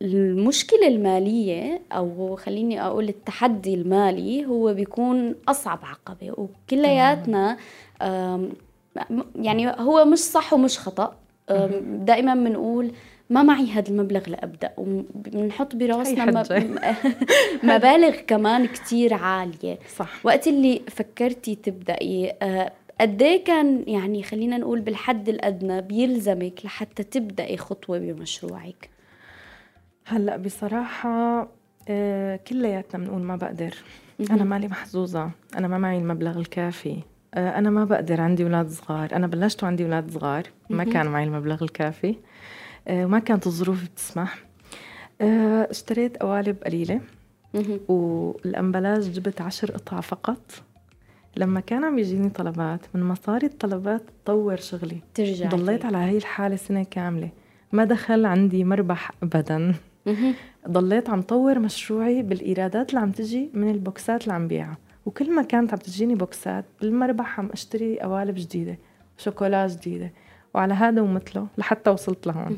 المشكلة 0.02 0.88
المالية 0.88 1.82
أو 1.92 2.36
خليني 2.36 2.82
أقول 2.82 3.08
التحدي 3.08 3.74
المالي 3.74 4.46
هو 4.46 4.74
بيكون 4.74 5.34
أصعب 5.48 5.78
عقبة 5.82 6.32
وكلياتنا 6.38 7.56
يعني 9.36 9.70
هو 9.70 10.04
مش 10.04 10.18
صح 10.18 10.52
ومش 10.52 10.78
خطأ. 10.78 11.16
دائما 11.82 12.34
بنقول 12.34 12.92
ما 13.30 13.42
معي 13.42 13.70
هذا 13.70 13.88
المبلغ 13.88 14.28
لأبدأ. 14.28 14.72
وبنحط 14.76 15.76
براسنا 15.76 16.24
مبالغ 17.62 18.16
كمان 18.26 18.66
كتير 18.66 19.14
عالية. 19.14 19.78
صح. 19.96 20.26
وقت 20.26 20.46
اللي 20.48 20.82
فكرتي 20.88 21.54
تبدأي 21.54 22.34
قد 23.00 23.22
إيه 23.22 23.44
كان 23.44 23.84
يعني 23.86 24.22
خلينا 24.22 24.58
نقول 24.58 24.80
بالحد 24.80 25.28
الأدنى 25.28 25.80
بيلزمك 25.80 26.64
لحتى 26.64 27.02
تبدأي 27.02 27.56
خطوة 27.56 27.98
بمشروعك؟ 27.98 28.90
هلأ 30.06 30.36
بصراحة 30.36 31.48
كلياتنا 32.48 33.04
بنقول 33.04 33.22
ما 33.22 33.36
بقدر. 33.36 33.74
أنا 34.30 34.44
مالي 34.44 34.68
محظوظة. 34.68 35.30
أنا 35.58 35.68
ما 35.68 35.78
معي 35.78 35.98
المبلغ 35.98 36.38
الكافي. 36.38 36.96
آه، 37.34 37.58
أنا 37.58 37.70
ما 37.70 37.84
بقدر 37.84 38.20
عندي 38.20 38.42
أولاد 38.44 38.68
صغار. 38.68 39.16
أنا 39.16 39.26
بلشت 39.26 39.62
وعندي 39.62 39.84
أولاد 39.84 40.10
صغار. 40.10 40.42
ما 40.70 40.84
كان 40.84 41.06
معي 41.06 41.24
المبلغ 41.24 41.62
الكافي. 41.64 42.16
آه، 42.88 43.04
وما 43.04 43.18
كانت 43.18 43.46
الظروف 43.46 43.84
بتسمح. 43.84 44.38
آه، 45.20 45.70
اشتريت 45.70 46.16
قوالب 46.16 46.56
قليلة. 46.64 47.00
والأمبلاج 47.88 49.10
جبت 49.10 49.40
عشر 49.40 49.70
قطع 49.70 50.00
فقط. 50.00 50.62
لما 51.36 51.60
كان 51.60 51.84
عم 51.84 51.98
يجيني 51.98 52.30
طلبات 52.30 52.80
من 52.94 53.02
مصاري 53.02 53.46
الطلبات 53.46 54.02
تطور 54.24 54.56
شغلي. 54.56 54.98
ترجع 55.14 55.48
ضليت 55.48 55.84
على 55.84 55.96
هاي 55.96 56.16
الحالة 56.16 56.56
سنة 56.56 56.84
كاملة. 56.84 57.28
ما 57.72 57.84
دخل 57.84 58.26
عندي 58.26 58.64
مربح 58.64 59.10
أبدا. 59.22 59.74
ضليت 60.68 61.10
عم 61.10 61.22
طور 61.22 61.58
مشروعي 61.58 62.22
بالإيرادات 62.22 62.90
اللي 62.90 63.00
عم 63.00 63.10
تجي 63.10 63.50
من 63.54 63.70
البوكسات 63.70 64.22
اللي 64.22 64.34
عم 64.34 64.48
بيعها. 64.48 64.76
وكل 65.06 65.34
ما 65.34 65.42
كانت 65.42 65.72
عم 65.72 65.78
تجيني 65.78 66.14
بوكسات 66.14 66.64
بالمربح 66.80 67.40
عم 67.40 67.48
أشتري 67.52 68.00
قوالب 68.00 68.34
جديدة 68.34 68.78
شوكولا 69.18 69.66
جديدة 69.66 70.12
وعلى 70.54 70.74
هذا 70.74 71.02
ومثله 71.02 71.46
لحتى 71.58 71.90
وصلت 71.90 72.26
لهون. 72.26 72.56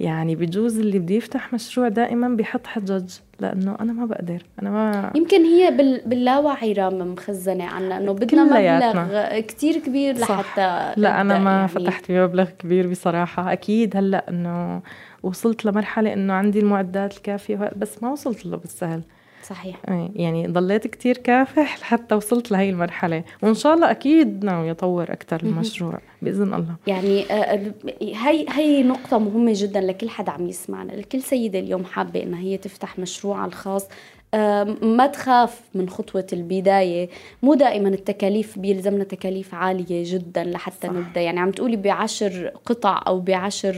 يعني 0.00 0.36
بجوز 0.36 0.78
اللي 0.78 0.98
بده 0.98 1.14
يفتح 1.14 1.54
مشروع 1.54 1.88
دائما 1.88 2.28
بيحط 2.28 2.66
حجج 2.66 3.12
لأنه 3.40 3.76
أنا 3.80 3.92
ما 3.92 4.06
بقدر. 4.06 4.42
أنا 4.62 4.70
ما 4.70 5.12
يمكن 5.14 5.44
هي 5.44 5.70
باللاوعي 6.06 6.72
رام 6.72 7.12
مخزنة 7.12 7.64
عنا 7.64 7.96
إنه 7.96 8.12
بدنا 8.12 8.44
مبلغ 8.44 9.40
كتير 9.40 9.78
كبير 9.78 10.18
لحتى 10.18 10.92
لا 10.96 11.20
أنا 11.20 11.38
ما 11.38 11.50
يعني. 11.50 11.68
فتحت 11.68 12.12
بمبلغ 12.12 12.50
كبير 12.50 12.90
بصراحة. 12.90 13.52
أكيد 13.52 13.96
هلأ 13.96 14.28
إنه 14.28 14.82
وصلت 15.22 15.64
لمرحلة 15.64 16.12
إنه 16.12 16.32
عندي 16.32 16.58
المعدات 16.58 17.16
الكافية 17.16 17.70
بس 17.76 18.02
ما 18.02 18.10
وصلت 18.10 18.46
له 18.46 18.56
بالسهل. 18.56 19.02
صحيح. 19.48 19.76
يعني 20.14 20.46
ضليت 20.46 20.86
كتير 20.86 21.16
كافح 21.16 21.78
لحتى 21.78 22.14
وصلت 22.14 22.50
لهي 22.50 22.70
المرحلة. 22.70 23.24
وإن 23.42 23.54
شاء 23.54 23.74
الله 23.74 23.90
أكيد 23.90 24.44
ناوي 24.44 24.70
أطور 24.70 25.12
أكثر 25.12 25.42
المشروع 25.42 25.98
بإذن 26.22 26.54
الله. 26.54 26.74
يعني 26.86 27.22
آه، 27.22 27.34
آه، 27.34 27.72
هي 28.00 28.46
هي 28.48 28.82
نقطة 28.82 29.18
مهمة 29.18 29.52
جدا 29.54 29.80
لكل 29.80 30.08
حدا 30.08 30.32
عم 30.32 30.48
يسمعنا. 30.48 30.92
لكل 30.92 31.22
سيدة 31.22 31.58
اليوم 31.58 31.84
حابة 31.84 32.22
إنها 32.22 32.40
هي 32.40 32.56
تفتح 32.56 32.98
مشروعها 32.98 33.46
الخاص 33.46 33.88
ما 34.82 35.06
تخاف 35.06 35.60
من 35.74 35.88
خطوة 35.88 36.26
البداية. 36.32 37.08
مو 37.42 37.54
دائما 37.54 37.88
التكاليف 37.88 38.58
بيلزمنا 38.58 39.04
تكاليف 39.04 39.54
عالية 39.54 40.02
جدا 40.06 40.44
لحتى 40.44 40.86
صح. 40.86 40.92
نبدأ. 40.92 41.20
يعني 41.20 41.40
عم 41.40 41.50
تقولي 41.50 41.76
بعشر 41.76 42.52
قطع 42.64 43.02
أو 43.06 43.20
بعشر 43.20 43.74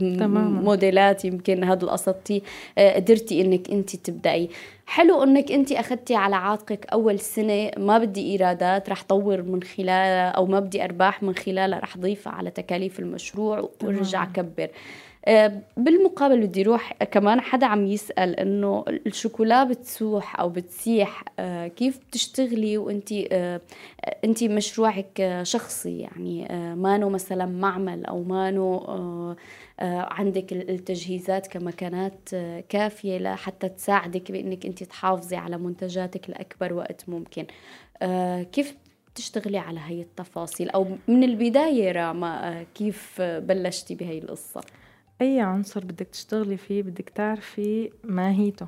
تماما. 0.00 0.60
موديلات 0.60 1.24
يمكن 1.24 1.64
هذا 1.64 1.84
القصدتي 1.84 2.42
آه، 2.78 2.94
قدرتي 2.94 3.40
إنك 3.40 3.70
أنت 3.70 3.96
تبدأي. 3.96 4.48
حلو 4.86 5.22
إنك 5.22 5.52
انت 5.52 5.72
أخذتي 5.72 6.14
على 6.14 6.36
عاتقك 6.36 6.86
أول 6.92 7.18
سنة 7.18 7.70
ما 7.76 7.98
بدي 7.98 8.32
إيرادات 8.32 8.90
رح 8.90 9.02
طور 9.02 9.42
من 9.42 9.62
خلالها 9.62 10.28
أو 10.28 10.46
ما 10.46 10.60
بدي 10.60 10.84
أرباح 10.84 11.22
من 11.22 11.34
خلالها 11.34 11.78
رح 11.78 11.98
ضيفها 11.98 12.32
على 12.32 12.50
تكاليف 12.50 13.00
المشروع 13.00 13.70
وأرجع 13.82 14.22
أكبر. 14.22 14.64
آه، 14.64 14.70
بالمقابل 15.76 16.46
بدي 16.46 16.62
أروح 16.62 16.92
كمان 16.92 17.40
حدا 17.40 17.66
عم 17.66 17.86
يسأل 17.86 18.36
إنه 18.40 18.84
الشوكولا 18.88 19.64
بتسوح 19.64 20.40
أو 20.40 20.48
بتسيح 20.48 21.24
آه، 21.38 21.66
كيف 21.66 21.98
بتشتغلي 21.98 22.78
وانت 22.78 23.12
آه، 23.12 23.60
انت 24.24 24.44
مشروعك 24.44 25.40
شخصي؟ 25.42 25.98
يعني 25.98 26.48
مانو 26.74 27.08
مثلا 27.08 27.46
معمل 27.46 28.04
أو 28.04 28.22
مانو 28.22 28.86
عندك 29.80 30.52
التجهيزات 30.52 31.46
كمكانات 31.46 32.28
كافية 32.68 33.18
لحتى 33.18 33.68
تساعدك 33.68 34.32
بإنك 34.32 34.66
انت 34.66 34.84
تحافظي 34.84 35.36
على 35.36 35.58
منتجاتك 35.58 36.30
لأكبر 36.30 36.72
وقت 36.72 37.08
ممكن. 37.08 37.46
كيف 38.52 38.76
تشتغلي 39.14 39.58
على 39.58 39.80
هي 39.84 40.00
التفاصيل؟ 40.00 40.70
أو 40.70 40.86
من 41.08 41.24
البداية 41.24 41.92
راما 41.92 42.48
آه، 42.48 42.66
كيف 42.74 43.20
بلشتي 43.20 43.94
بهي 43.94 44.18
القصة؟ 44.18 44.60
أي 45.20 45.40
عنصر 45.40 45.84
بدك 45.84 46.06
تشتغلي 46.06 46.56
فيه 46.56 46.82
بدك 46.82 47.08
تعرفي 47.14 47.90
ماهيته. 48.04 48.66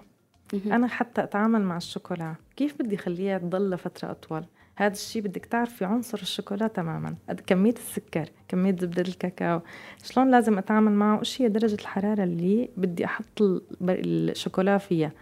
أنا 0.66 0.86
حتى 0.86 1.22
أتعامل 1.22 1.62
مع 1.62 1.76
الشوكولا. 1.76 2.34
كيف 2.56 2.82
بدي 2.82 2.96
أخليها 2.96 3.38
تضل 3.38 3.70
لفترة 3.70 4.10
أطول؟ 4.10 4.44
هذا 4.76 4.92
الشيء 4.92 5.22
بدك 5.22 5.46
تعرفي 5.46 5.84
عنصر 5.84 6.18
الشوكولا 6.18 6.66
تماما. 6.66 7.14
كمية 7.46 7.72
السكر 7.72 8.28
كمية 8.48 8.76
زبدة 8.80 9.02
الكاكاو. 9.02 9.60
شلون 10.04 10.30
لازم 10.30 10.58
أتعامل 10.58 10.92
معه؟ 10.92 11.16
وإيش 11.16 11.42
هي 11.42 11.48
درجة 11.48 11.74
الحرارة 11.74 12.24
اللي 12.24 12.70
بدي 12.76 13.04
أحط 13.04 13.42
الشوكولا 13.82 14.78
فيها. 14.78 15.12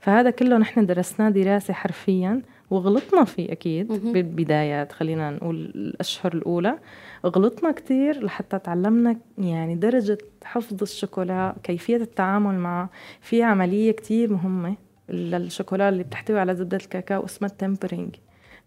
فهذا 0.00 0.30
كله 0.30 0.58
نحن 0.58 0.86
درسناه 0.86 1.30
دراسة 1.30 1.74
حرفيا. 1.74 2.42
وغلطنا 2.70 3.24
فيه 3.24 3.52
أكيد 3.52 3.92
بالبدايات 4.12 4.92
خلينا 4.92 5.30
نقول 5.30 5.56
الأشهر 5.56 6.34
الأولى. 6.34 6.78
غلطنا 7.26 7.72
كتير 7.72 8.24
لحتى 8.24 8.58
تعلمنا 8.58 9.16
يعني 9.38 9.74
درجة 9.74 10.18
حفظ 10.44 10.82
الشوكولا 10.82 11.54
كيفية 11.62 11.96
التعامل 11.96 12.54
معه. 12.54 12.90
في 13.20 13.42
عملية 13.42 13.92
كتير 13.92 14.32
مهمة 14.32 14.74
للشوكولا 15.08 15.88
اللي 15.88 16.02
بتحتوي 16.02 16.38
على 16.40 16.54
زبدة 16.54 16.76
الكاكاو 16.76 17.24
اسمها 17.24 17.50
ال 17.50 17.56
tempering. 17.56 18.14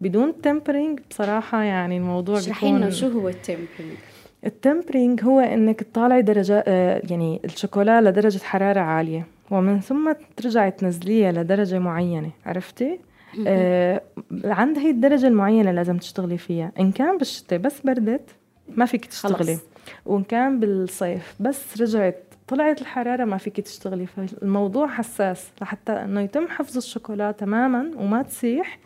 بدون 0.01 0.41
tempering 0.41 0.99
بصراحة 1.09 1.63
يعني 1.63 1.97
الموضوع 1.97 2.37
اشرحي 2.37 2.71
لنا 2.71 2.89
شو 2.89 3.07
هو 3.07 3.29
ال 3.29 3.35
tempering؟ 3.35 3.97
ال 4.45 4.53
tempering 4.53 5.23
هو 5.23 5.39
إنك 5.39 5.83
تطالعي 5.83 6.21
درجة 6.21 6.63
آه، 6.67 7.01
يعني 7.09 7.41
الشوكولا 7.45 8.01
لدرجة 8.01 8.43
حرارة 8.43 8.79
عالية 8.79 9.27
ومن 9.51 9.79
ثم 9.79 10.13
ترجعي 10.37 10.71
تنزليها 10.71 11.31
لدرجة 11.31 11.79
معينة 11.79 12.29
عرفتي؟ 12.45 12.99
آه 13.47 14.01
عند 14.43 14.77
هي 14.77 14.89
الدرجة 14.89 15.27
المعينة 15.27 15.71
لازم 15.71 15.97
تشتغلي 15.97 16.37
فيها. 16.37 16.71
إن 16.79 16.91
كان 16.91 17.17
بالشتاء 17.17 17.59
بس 17.59 17.81
بردت 17.81 18.29
ما 18.69 18.85
فيك 18.85 19.05
تشتغلي. 19.05 19.55
خلص. 19.55 19.65
وإن 20.05 20.23
كان 20.23 20.59
بالصيف 20.59 21.35
بس 21.39 21.81
رجعت 21.81 22.23
طلعت 22.47 22.81
الحرارة 22.81 23.25
ما 23.25 23.37
فيك 23.37 23.59
تشتغلي. 23.61 24.05
فالموضوع 24.05 24.87
حساس 24.87 25.51
لحتى 25.61 25.91
إنه 25.91 26.21
يتم 26.21 26.47
حفظ 26.47 26.77
الشوكولا 26.77 27.31
تماما 27.31 27.91
وما 27.97 28.21
تسيح. 28.21 28.79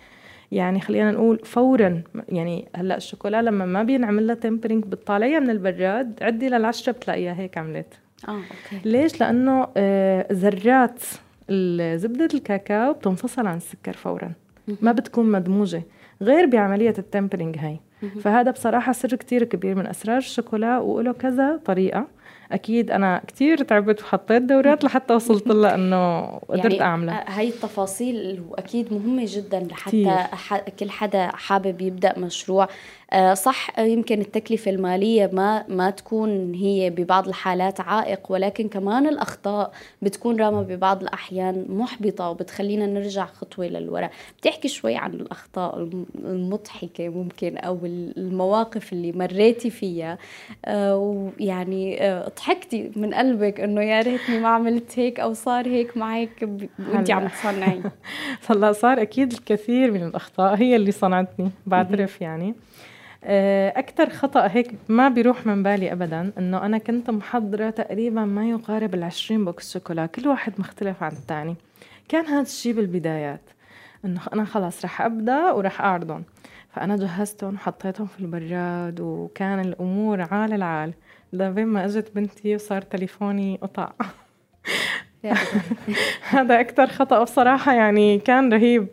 يعني 0.52 0.82
خلينا 0.82 1.12
نقول 1.12 1.40
فورا. 1.44 2.02
يعني 2.30 2.68
هلأ 2.76 2.98
الشوكولا 2.98 3.42
لما 3.42 3.66
ما 3.66 3.84
بينعمل 3.84 4.28
لها 4.28 4.36
tempering 4.36 4.84
بتطالعيها 4.86 5.40
من 5.40 5.50
البراد 5.50 6.24
عدي 6.24 6.50
للعشرة 6.50 6.92
بتلاقيها 6.92 7.34
هيك 7.34 7.58
عملت. 7.58 7.94
آه 8.28 8.32
okay. 8.32 8.90
ليش؟ 8.90 9.22
لأنه 9.22 9.68
آه 9.78 10.28
ذرات 10.32 11.04
زبدة 11.96 12.30
الكاكاو 12.34 12.94
بتنفصل 12.94 13.48
عن 13.48 13.58
السكر 13.58 13.94
فورا. 13.94 14.32
ما 14.82 14.92
بتكون 14.92 15.32
مدموجة 15.32 15.84
غير 16.22 16.46
بعملية 16.46 16.94
التمبرينج 16.98 17.58
هاي. 17.58 17.80
فهذا 18.22 18.52
بصراحة 18.52 18.92
سر 18.92 19.16
كتير 19.16 19.44
كبير 19.44 19.76
من 19.76 19.88
أسرار 19.88 20.18
الشوكولا 20.18 20.80
وله 20.80 21.12
كذا 21.12 21.60
طريقة. 21.66 22.08
أكيد 22.52 22.92
أنا 22.92 23.22
كثير 23.28 23.58
تعبت 23.64 24.02
وحطيت 24.02 24.42
دورات 24.42 24.84
لحتى 24.86 25.14
وصلت 25.14 25.48
لها 25.48 25.76
إنه 25.76 26.26
قدرت 26.28 26.66
يعني 26.66 26.82
أعملها. 26.82 27.40
هاي 27.40 27.50
التفاصيل 27.50 28.42
وأكيد 28.50 28.94
مهمة 28.94 29.24
جدا 29.28 29.60
لحتى 29.60 30.18
كل 30.80 30.90
حدا 30.90 31.28
حابب 31.28 31.82
يبدأ 31.82 32.20
مشروع. 32.20 32.64
آه، 32.64 32.68
صح 33.34 33.80
يمكن 33.80 34.22
التكلفة 34.22 34.72
المالية 34.72 35.30
ما 35.34 35.66
ما 35.68 35.90
تكون 35.90 36.54
هي 36.54 36.90
ببعض 36.90 37.28
الحالات 37.28 37.82
عائق 37.82 38.32
ولكن 38.32 38.68
كمان 38.68 39.08
الأخطاء 39.08 39.72
بتكون 40.02 40.42
راما 40.42 40.62
ببعض 40.62 41.02
الأحيان 41.02 41.66
محبطة 41.70 42.30
وبتخلينا 42.30 42.86
نرجع 42.86 43.26
خطوة 43.26 43.66
للوراء 43.66 44.12
بتحكي 44.38 44.68
شوي 44.68 44.96
عن 44.96 45.14
الأخطاء 45.14 45.90
المضحكة 46.16 47.10
ممكن 47.10 47.58
أو 47.58 47.80
المواقف 47.86 48.94
اللي 48.94 49.12
مريتي 49.12 49.70
فيها. 49.70 50.18
آه، 50.66 50.98
ويعني 50.98 52.04
آه، 52.04 52.32
ضحكتي 52.38 52.92
من 52.96 53.14
قلبك 53.14 53.60
إنه 53.60 53.82
يا 53.82 54.02
ريتني 54.02 54.40
ما 54.40 54.48
عملت 54.48 55.00
هيك 55.00 55.20
أو 55.20 55.34
صار 55.34 55.68
هيك 55.68 55.98
معك 55.98 56.50
وأنت 56.80 57.12
عم 57.12 57.28
تصنعي. 57.28 57.82
هلا 58.48 58.72
صار 58.72 59.02
أكيد 59.02 59.32
الكثير 59.32 59.92
من 59.92 60.04
الأخطاء 60.04 60.56
هي 60.56 60.76
اللي 60.76 60.92
صنعتني 60.92 61.52
بعترف 61.66 62.22
يعني. 62.22 62.56
آه، 63.24 63.80
أكثر 63.80 64.10
خطأ 64.10 64.48
هيك 64.48 64.76
ما 64.90 65.10
بيروح 65.10 65.46
من 65.46 65.64
بالي 65.64 65.92
أبدا 65.92 66.32
إنه 66.38 66.66
أنا 66.66 66.78
كنت 66.78 67.10
محضرة 67.10 67.70
تقريبا 67.70 68.26
ما 68.26 68.50
يقارب 68.50 68.94
العشرين 68.94 69.46
بوكس 69.46 69.74
شوكولا 69.74 70.06
كل 70.06 70.28
واحد 70.28 70.54
مختلف 70.58 71.04
عن 71.04 71.12
الثاني 71.12 71.56
كان 72.10 72.26
هذا 72.26 72.42
الشيء 72.42 72.74
بالبدايات 72.74 73.42
إنه 74.06 74.22
أنا 74.34 74.46
خلاص 74.46 74.86
رح 74.86 75.02
أبدأ 75.02 75.52
ورح 75.52 75.82
أعرضهم. 75.82 76.24
فأنا 76.70 76.96
جهزتهم 76.96 77.54
وحطيتهم 77.54 78.08
في 78.08 78.20
البراد 78.20 79.00
وكان 79.00 79.60
الأمور 79.60 80.22
عال 80.22 80.54
العال. 80.54 80.94
لبين 81.34 81.68
ما 81.68 81.86
إجت 81.86 82.12
بنتي 82.16 82.56
وصار 82.56 82.82
تليفوني 82.82 83.60
قطع. 83.62 83.92
هذا 86.30 86.60
أكثر 86.60 86.88
خطأ 86.88 87.24
بصراحة 87.24 87.74
يعني 87.74 88.20
كان 88.20 88.54
رهيب. 88.54 88.88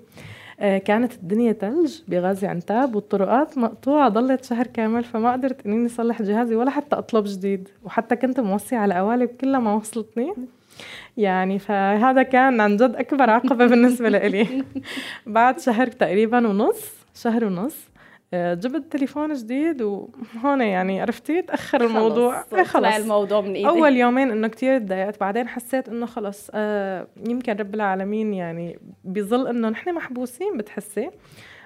كانت 0.58 1.12
الدنيا 1.12 1.52
تلج 1.52 1.98
بغازي 2.08 2.46
عنتاب 2.46 2.94
والطرقات 2.94 3.58
مقطوعة 3.58 4.08
ضلت 4.08 4.44
شهر 4.44 4.66
كامل 4.66 5.04
فما 5.04 5.32
قدرت 5.32 5.66
إني 5.66 5.86
أصلح 5.86 6.22
جهازي 6.22 6.56
ولا 6.56 6.70
حتى 6.70 6.96
أطلب 6.96 7.24
جديد. 7.24 7.68
وحتى 7.84 8.16
كنت 8.16 8.40
موصية 8.40 8.76
على 8.76 8.94
قوالب 8.94 9.28
كلها 9.28 9.60
ما 9.60 9.74
وصلتني. 9.74 10.34
يعني 11.16 11.58
فهذا 11.58 12.22
كان 12.22 12.60
عن 12.60 12.76
جد 12.76 12.94
أكبر 12.96 13.30
عقبة 13.30 13.66
بالنسبة 13.66 14.08
لإلي. 14.08 14.64
بعد 15.26 15.60
شهر 15.60 15.86
تقريبا 15.86 16.48
ونص 16.48 16.92
شهر 17.14 17.44
ونص 17.44 17.76
آه، 17.76 17.97
جبت 18.34 18.92
تليفون 18.92 19.32
جديد 19.34 19.82
وهون 19.82 20.60
يعني 20.60 21.00
عرفتي؟ 21.00 21.42
تأخر 21.42 21.84
الموضوع. 21.84 22.42
خلص, 22.42 22.68
خلص. 22.68 22.94
الموضوع 22.96 23.40
من 23.40 23.54
إيدي. 23.54 23.68
أول 23.68 23.96
يومين 23.96 24.30
إنه 24.30 24.48
كتير 24.48 24.78
تضايقت 24.78 25.20
بعدين 25.20 25.48
حسيت 25.48 25.88
إنه 25.88 26.06
خلص 26.06 26.50
آه 26.54 27.06
يمكن 27.28 27.52
رب 27.56 27.74
العالمين 27.74 28.34
يعني 28.34 28.78
بظل 29.04 29.46
إنه 29.48 29.68
نحن 29.68 29.94
محبوسين 29.94 30.56
بتحسي؟ 30.56 31.10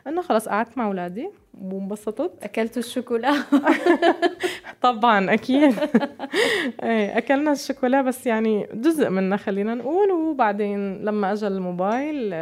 إنه 0.06 0.22
خلص 0.22 0.48
قعدت 0.48 0.78
مع 0.78 0.86
أولادي 0.86 1.30
وانبسطت. 1.60 2.32
أكلتوا 2.42 2.82
الشوكولا؟ 2.82 3.32
طبعا 4.82 5.34
أكيد. 5.34 5.74
إيه 6.82 7.18
أكلنا 7.18 7.52
الشوكولا 7.52 8.02
بس 8.02 8.26
يعني 8.26 8.68
جزء 8.74 9.10
منها 9.10 9.36
خلينا 9.36 9.74
نقول 9.74 10.10
وبعدين 10.10 11.04
لما 11.04 11.32
أجى 11.32 11.46
الموبايل 11.46 12.34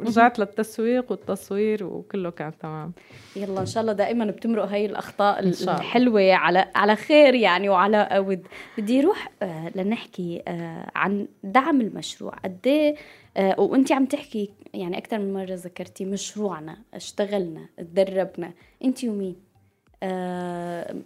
رجعت 0.00 0.38
للتسويق 0.38 1.10
والتصوير 1.10 1.84
وكله 1.84 2.30
كان 2.30 2.52
تمام. 2.58 2.92
يلا 3.36 3.60
إن 3.60 3.66
شاء 3.66 3.80
الله 3.80 3.92
دائما 3.92 4.24
بتمرق 4.24 4.64
هاي 4.64 4.86
الأخطاء 4.86 5.40
الحلوة 5.40 6.32
على 6.34 6.70
على 6.74 6.96
خير 6.96 7.34
يعني 7.34 7.68
وعلى 7.68 8.24
ود 8.28 8.46
بدي 8.78 9.00
أروح 9.00 9.32
آه 9.42 9.72
لنحكي 9.74 10.42
آه 10.48 10.90
عن 10.94 11.28
دعم 11.44 11.80
المشروع. 11.80 12.32
قد 12.44 12.58
إيه 12.66 12.94
آه 13.36 13.60
وانت 13.60 13.92
عم 13.92 14.06
تحكي 14.06 14.50
يعني 14.74 14.98
أكثر 14.98 15.18
من 15.18 15.34
مرة 15.34 15.54
ذكرتي 15.54 16.04
مشروعنا 16.04 16.76
اشتغلنا 16.94 17.68
تدربنا. 17.78 18.52
انت 18.84 19.04
ومين؟ 19.04 19.36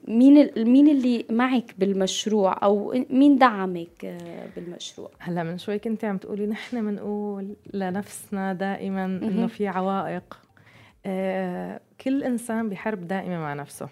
مين 0.08 0.50
مين 0.56 0.88
اللي 0.88 1.26
معك 1.30 1.74
بالمشروع 1.78 2.58
أو 2.62 3.04
مين 3.10 3.38
دعمك 3.38 4.04
آه، 4.04 4.48
بالمشروع؟ 4.56 5.10
هلا 5.18 5.42
من 5.42 5.58
شوي 5.58 5.78
كنت 5.78 6.04
عم 6.04 6.16
تقولي 6.16 6.46
نحن 6.46 6.90
بنقول 6.90 7.56
لنفسنا 7.74 8.52
دائما 8.52 9.04
إنه 9.04 9.46
في 9.46 9.68
عوائق. 9.68 10.38
آه، 11.06 11.80
كل 12.00 12.24
إنسان 12.24 12.68
بحرب 12.68 13.08
دائمه 13.08 13.38
مع 13.38 13.54
نفسه. 13.54 13.88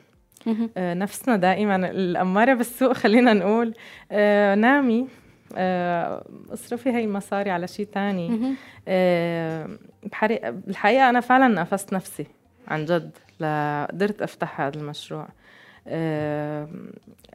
نفسنا 0.79 1.37
دائما 1.37 1.77
الأمارة 1.77 2.55
بالسوق 2.55 2.93
خلينا 2.93 3.33
نقول. 3.33 3.75
نامي 4.61 5.09
اصرفي 6.53 6.91
هاي 6.91 7.05
المصاري 7.05 7.51
على 7.51 7.67
شيء 7.67 7.87
تاني. 7.87 8.55
الحقيقة 10.69 11.11
أنا 11.11 11.21
فعلا 11.21 11.49
نافست 11.49 11.93
نفسي 11.93 12.27
عن 12.69 12.85
جد. 12.85 13.11
لقدرت 13.41 14.23
أفتح 14.23 14.61
هذا 14.61 14.79
المشروع. 14.79 15.29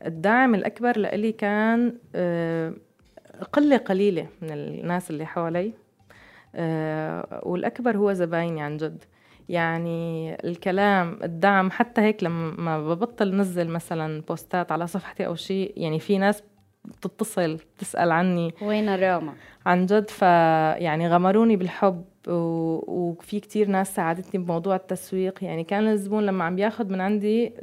الدعم 0.06 0.56
الأكبر 0.56 0.98
لإلي 0.98 1.32
كان 1.32 1.94
قلة 3.54 3.78
قليلة 3.78 4.28
من 4.42 4.52
الناس 4.52 5.10
اللي 5.10 5.26
حوالي. 5.26 5.74
والأكبر 7.44 7.98
هو 7.98 8.14
زبايني 8.14 8.62
عن 8.62 8.78
جد. 8.78 9.04
يعني 9.50 10.36
الكلام 10.44 11.20
الدعم 11.24 11.72
حتى 11.72 12.02
هيك 12.02 12.24
لما 12.24 12.94
ببطل 12.94 13.36
نزل 13.36 13.68
مثلا 13.68 14.22
بوستات 14.22 14.72
على 14.72 14.88
صفحتي 14.88 15.26
أو 15.26 15.36
شيء 15.36 15.74
يعني 15.78 16.00
في 16.00 16.18
ناس 16.18 16.44
بتتصل 16.86 17.56
بتسأل 17.56 18.12
عني 18.12 18.54
وين 18.62 18.96
راما 18.96 19.34
عن 19.66 19.86
جد 19.86 20.10
فيعني 20.10 21.10
غمروني 21.10 21.56
بالحب. 21.56 22.06
وفي 22.28 23.40
كتير 23.40 23.68
ناس 23.68 23.96
ساعدتني 23.96 24.44
بموضوع 24.44 24.76
التسويق. 24.76 25.44
يعني 25.44 25.64
كان 25.64 25.88
الزبون 25.88 26.26
لما 26.26 26.44
عم 26.44 26.56
بياخد 26.56 26.92
من 26.92 27.02
عندي 27.02 27.54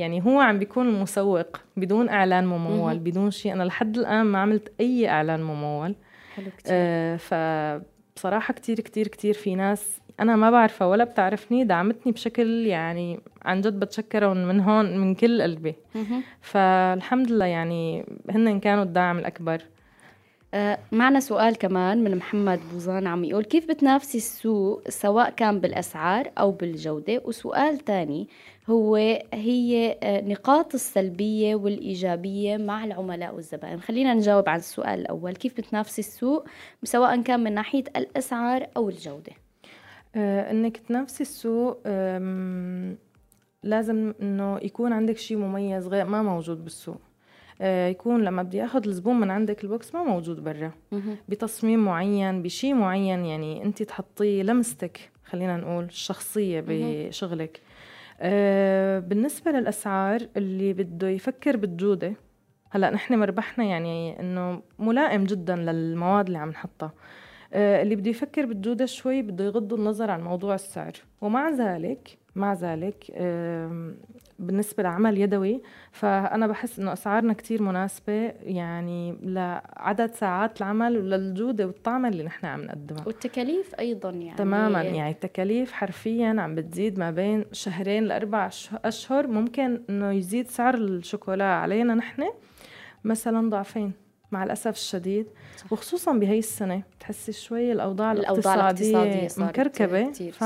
يعني 0.00 0.24
هو 0.24 0.40
عم 0.40 0.58
بيكون 0.58 0.88
المسوق 0.88 1.56
بدون 1.76 2.08
إعلان 2.08 2.46
ممول 2.46 2.98
بدون 2.98 3.30
شيء. 3.30 3.52
أنا 3.52 3.62
لحد 3.62 3.98
الآن 3.98 4.26
ما 4.26 4.38
عملت 4.38 4.72
أي 4.80 5.08
إعلان 5.08 5.42
ممول. 5.42 5.94
حلو 6.34 6.46
كتير. 6.58 6.72
آه 6.72 7.16
فبصراحه 7.16 8.54
كتير 8.54 8.80
كتير 8.80 9.08
كتير 9.08 9.34
في 9.34 9.54
ناس 9.54 10.00
أنا 10.20 10.36
ما 10.36 10.50
بعرفها 10.50 10.86
ولا 10.86 11.04
بتعرفني 11.04 11.64
دعمتني 11.64 12.12
بشكل 12.12 12.66
يعني 12.66 13.20
عن 13.42 13.60
جد 13.60 13.80
بتشكرهم 13.80 14.48
من 14.48 14.60
هون 14.60 14.98
من 14.98 15.14
كل 15.14 15.42
قلبي. 15.42 15.74
فالحمد 16.40 17.32
لله 17.32 17.44
يعني 17.44 18.06
هن 18.30 18.60
كانوا 18.60 18.84
الداعم 18.84 19.18
الأكبر. 19.18 19.62
معنا 20.92 21.20
سؤال 21.20 21.56
كمان 21.56 22.04
من 22.04 22.16
محمد 22.16 22.60
بوزان 22.72 23.06
عم 23.06 23.24
يقول 23.24 23.44
كيف 23.44 23.68
بتنافسي 23.68 24.18
السوق 24.18 24.88
سواء 24.88 25.30
كان 25.30 25.60
بالأسعار 25.60 26.30
أو 26.38 26.50
بالجودة؟ 26.50 27.22
وسؤال 27.24 27.78
تاني 27.78 28.28
هو 28.70 28.96
هي 29.34 29.98
آه، 30.02 30.20
نقاط 30.20 30.74
السلبية 30.74 31.54
والإيجابية 31.54 32.56
مع 32.56 32.84
العملاء 32.84 33.34
والزبائن. 33.34 33.80
خلينا 33.80 34.14
نجاوب 34.14 34.48
على 34.48 34.58
السؤال 34.58 35.00
الأول 35.00 35.36
كيف 35.36 35.56
بتنافسي 35.56 36.00
السوق 36.00 36.44
سواء 36.84 37.22
كان 37.22 37.40
من 37.44 37.54
ناحية 37.54 37.84
الأسعار 37.96 38.66
أو 38.76 38.88
الجودة؟ 38.88 39.32
آه 40.16 40.50
إنك 40.50 40.76
تنافسي 40.76 41.22
السوق 41.22 41.78
لازم 43.62 44.14
إنه 44.22 44.58
يكون 44.62 44.92
عندك 44.92 45.16
شيء 45.18 45.36
مميز 45.36 45.86
غير 45.88 46.04
ما 46.06 46.22
موجود 46.22 46.64
بالسوق. 46.64 46.96
آه، 46.96 47.15
يكون 47.60 48.24
لما 48.24 48.42
بدي 48.42 48.64
اخذ 48.64 48.86
الزبون 48.86 49.20
من 49.20 49.30
عندك 49.30 49.64
البوكس 49.64 49.94
ما 49.94 50.02
موجود 50.02 50.44
برا. 50.44 50.72
بتصميم 51.28 51.84
معين 51.84 52.42
بشيء 52.42 52.74
معين 52.74 53.24
يعني 53.24 53.62
انت 53.64 53.82
تحطيه 53.82 54.42
لمستك 54.42 55.10
خلينا 55.24 55.56
نقول 55.56 55.84
الشخصية 55.84 56.64
بشغلك. 56.68 57.60
آه 58.20 58.98
بالنسبة 58.98 59.50
للأسعار 59.50 60.20
اللي 60.36 60.72
بده 60.72 61.08
يفكر 61.08 61.56
بالجودة 61.56 62.12
هلأ 62.70 62.90
نحن 62.90 63.18
مربحنا 63.18 63.64
يعني 63.64 64.20
إنه 64.20 64.62
ملائم 64.78 65.24
جدا 65.24 65.56
للمواد 65.56 66.26
اللي 66.26 66.38
عم 66.38 66.48
نحطها. 66.48 66.92
آه 67.52 67.82
اللي 67.82 67.96
بده 67.96 68.10
يفكر 68.10 68.46
بالجودة 68.46 68.86
شوي 68.86 69.22
بده 69.22 69.44
يغض 69.44 69.72
النظر 69.74 70.10
عن 70.10 70.22
موضوع 70.22 70.54
السعر. 70.54 70.92
ومع 71.20 71.50
ذلك 71.50 72.18
مع 72.34 72.52
ذلك 72.54 73.04
بالنسبة 74.38 74.82
لعمل 74.82 75.18
يدوي 75.18 75.62
فأنا 75.92 76.46
بحس 76.46 76.78
إنه 76.78 76.92
أسعارنا 76.92 77.32
كتير 77.32 77.62
مناسبة 77.62 78.32
يعني 78.42 79.18
لعدد 79.22 80.12
ساعات 80.12 80.60
العمل 80.60 80.98
وللجودة 80.98 81.66
والطعم 81.66 82.06
اللي 82.06 82.22
نحن 82.22 82.46
عم 82.46 82.62
نقدمها. 82.62 83.02
والتكاليف 83.06 83.74
أيضا 83.74 84.10
يعني. 84.10 84.36
تماما 84.36 84.82
يعني 84.82 85.10
التكاليف 85.10 85.72
حرفيا 85.72 86.36
عم 86.38 86.54
بتزيد 86.54 86.98
ما 86.98 87.10
بين 87.10 87.44
شهرين 87.52 88.04
لأربع 88.04 88.50
أشهر 88.84 89.26
ممكن 89.26 89.82
إنه 89.90 90.12
يزيد 90.12 90.48
سعر 90.48 90.74
الشوكولا 90.74 91.44
علينا 91.44 91.94
نحن 91.94 92.30
مثلا 93.04 93.50
ضعفين 93.50 93.92
مع 94.32 94.44
الأسف 94.44 94.74
الشديد. 94.74 95.26
وخصوصا 95.70 96.12
بهي 96.12 96.38
السنة 96.38 96.82
بتحسي 96.96 97.32
شوي 97.32 97.72
الأوضاع, 97.72 98.12
الأوضاع 98.12 98.54
الاقتصادية, 98.54 99.28
مكركبة 99.38 100.10
ف... 100.12 100.42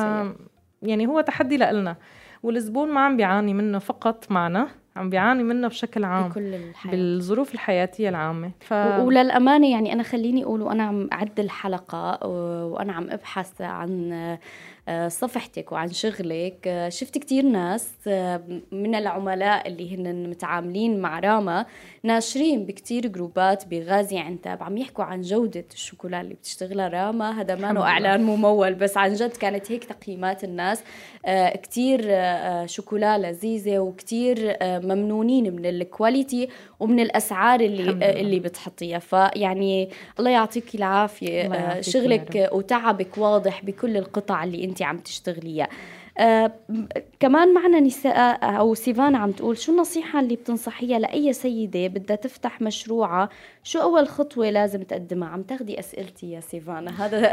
يعني 0.82 1.06
هو 1.06 1.20
تحدي 1.20 1.56
لنا 1.56 1.96
والزبون 2.42 2.92
ما 2.92 3.00
عم 3.00 3.16
بيعاني 3.16 3.54
منه 3.54 3.78
فقط 3.78 4.30
معنا 4.30 4.68
عم 4.96 5.10
بيعاني 5.10 5.42
منه 5.42 5.68
بشكل 5.68 6.04
عام 6.04 6.28
بكل 6.28 6.54
الحياة. 6.54 6.92
بالظروف 6.92 7.54
الحياتية 7.54 8.08
العامة 8.08 8.50
ف... 8.60 8.72
وللأمانة 8.72 9.70
يعني 9.70 9.92
أنا 9.92 10.02
خليني 10.02 10.44
أقول 10.44 10.62
وأنا 10.62 10.82
عم 10.82 11.08
أعد 11.12 11.40
الحلقة 11.40 12.26
وأنا 12.66 12.92
عم 12.92 13.10
أبحث 13.10 13.60
عن 13.62 14.38
صفحتك 15.08 15.72
وعن 15.72 15.88
شغلك. 15.88 16.56
آه، 16.66 16.88
شفت 16.88 17.18
كتير 17.18 17.44
ناس 17.44 17.90
آه، 18.06 18.40
من 18.72 18.94
العملاء 18.94 19.68
اللي 19.68 19.96
هن 19.96 20.30
متعاملين 20.30 21.00
مع 21.00 21.18
راما 21.18 21.66
ناشرين 22.02 22.66
بكتير 22.66 23.06
جروبات 23.06 23.66
بغازي 23.66 24.18
عنتاب 24.18 24.62
عم 24.62 24.76
يحكوا 24.76 25.04
عن 25.04 25.20
جودة 25.20 25.64
الشوكولا 25.72 26.20
اللي 26.20 26.34
بتشتغلها 26.34 26.88
راما. 26.88 27.40
هذا 27.40 27.54
ما 27.54 27.82
إعلان 27.82 28.22
ممول 28.22 28.74
بس 28.74 28.96
عن 28.96 29.14
جد 29.14 29.30
كانت 29.36 29.72
هيك 29.72 29.84
تقييمات 29.84 30.44
الناس. 30.44 30.82
كتير 31.62 32.00
شوكولا 32.66 33.18
لذيذة 33.18 33.78
وكتير 33.78 34.56
ممنونين 34.62 35.56
من 35.56 35.66
الكواليتي 35.66 36.48
ومن 36.80 37.00
الأسعار 37.00 37.60
اللي 37.60 38.20
اللي 38.20 38.40
بتحطيها. 38.40 38.98
فيعني 38.98 39.90
الله 40.18 40.30
يعطيك 40.30 40.74
العافية. 40.74 41.80
شغلك 41.80 42.48
وتعبك 42.52 43.18
واضح 43.18 43.64
بكل 43.64 43.96
القطع 43.96 44.44
اللي 44.44 44.64
أنت 44.64 44.79
عم 44.84 44.98
تشتغليها. 44.98 45.68
آه 46.18 46.52
كمان 47.20 47.54
معنا 47.54 47.80
نساء 47.80 48.44
أو 48.58 48.74
سيفانا 48.74 49.18
عم 49.18 49.30
تقول 49.32 49.58
شو 49.58 49.72
النصيحة 49.72 50.20
اللي 50.20 50.36
بتنصحيها 50.36 50.98
لأي 50.98 51.32
سيدة 51.32 51.86
بدها 51.86 52.16
تفتح 52.16 52.60
مشروعها؟ 52.60 53.28
شو 53.62 53.80
أول 53.80 54.08
خطوة 54.08 54.50
لازم 54.50 54.82
تقدمها؟ 54.82 55.28
عم 55.28 55.42
تاخدي 55.42 55.78
أسئلتي 55.78 56.30
يا 56.30 56.40
سيفانا 56.40 57.06
هذا 57.06 57.30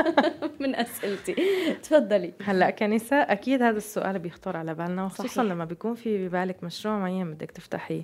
من 0.60 0.74
أسئلتي. 0.74 1.34
تفضلي. 1.82 2.32
هلا 2.44 2.70
كنساء 2.70 3.32
أكيد 3.32 3.62
هذا 3.62 3.76
السؤال 3.76 4.18
بيخطر 4.18 4.56
على 4.56 4.74
بالنا 4.74 5.04
وخصوصا. 5.04 5.42
لما 5.42 5.64
بيكون 5.64 5.94
في 5.94 6.28
ببالك 6.28 6.64
مشروع 6.64 6.98
معين 6.98 7.30
بدك 7.34 7.50
تفتحيه 7.50 8.02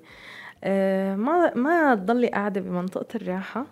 آه 0.64 1.14
ما 1.16 1.54
ما 1.54 1.94
تضلي 1.94 2.26
قاعدة 2.28 2.60
بمنطقة 2.60 3.06
الراحة 3.16 3.66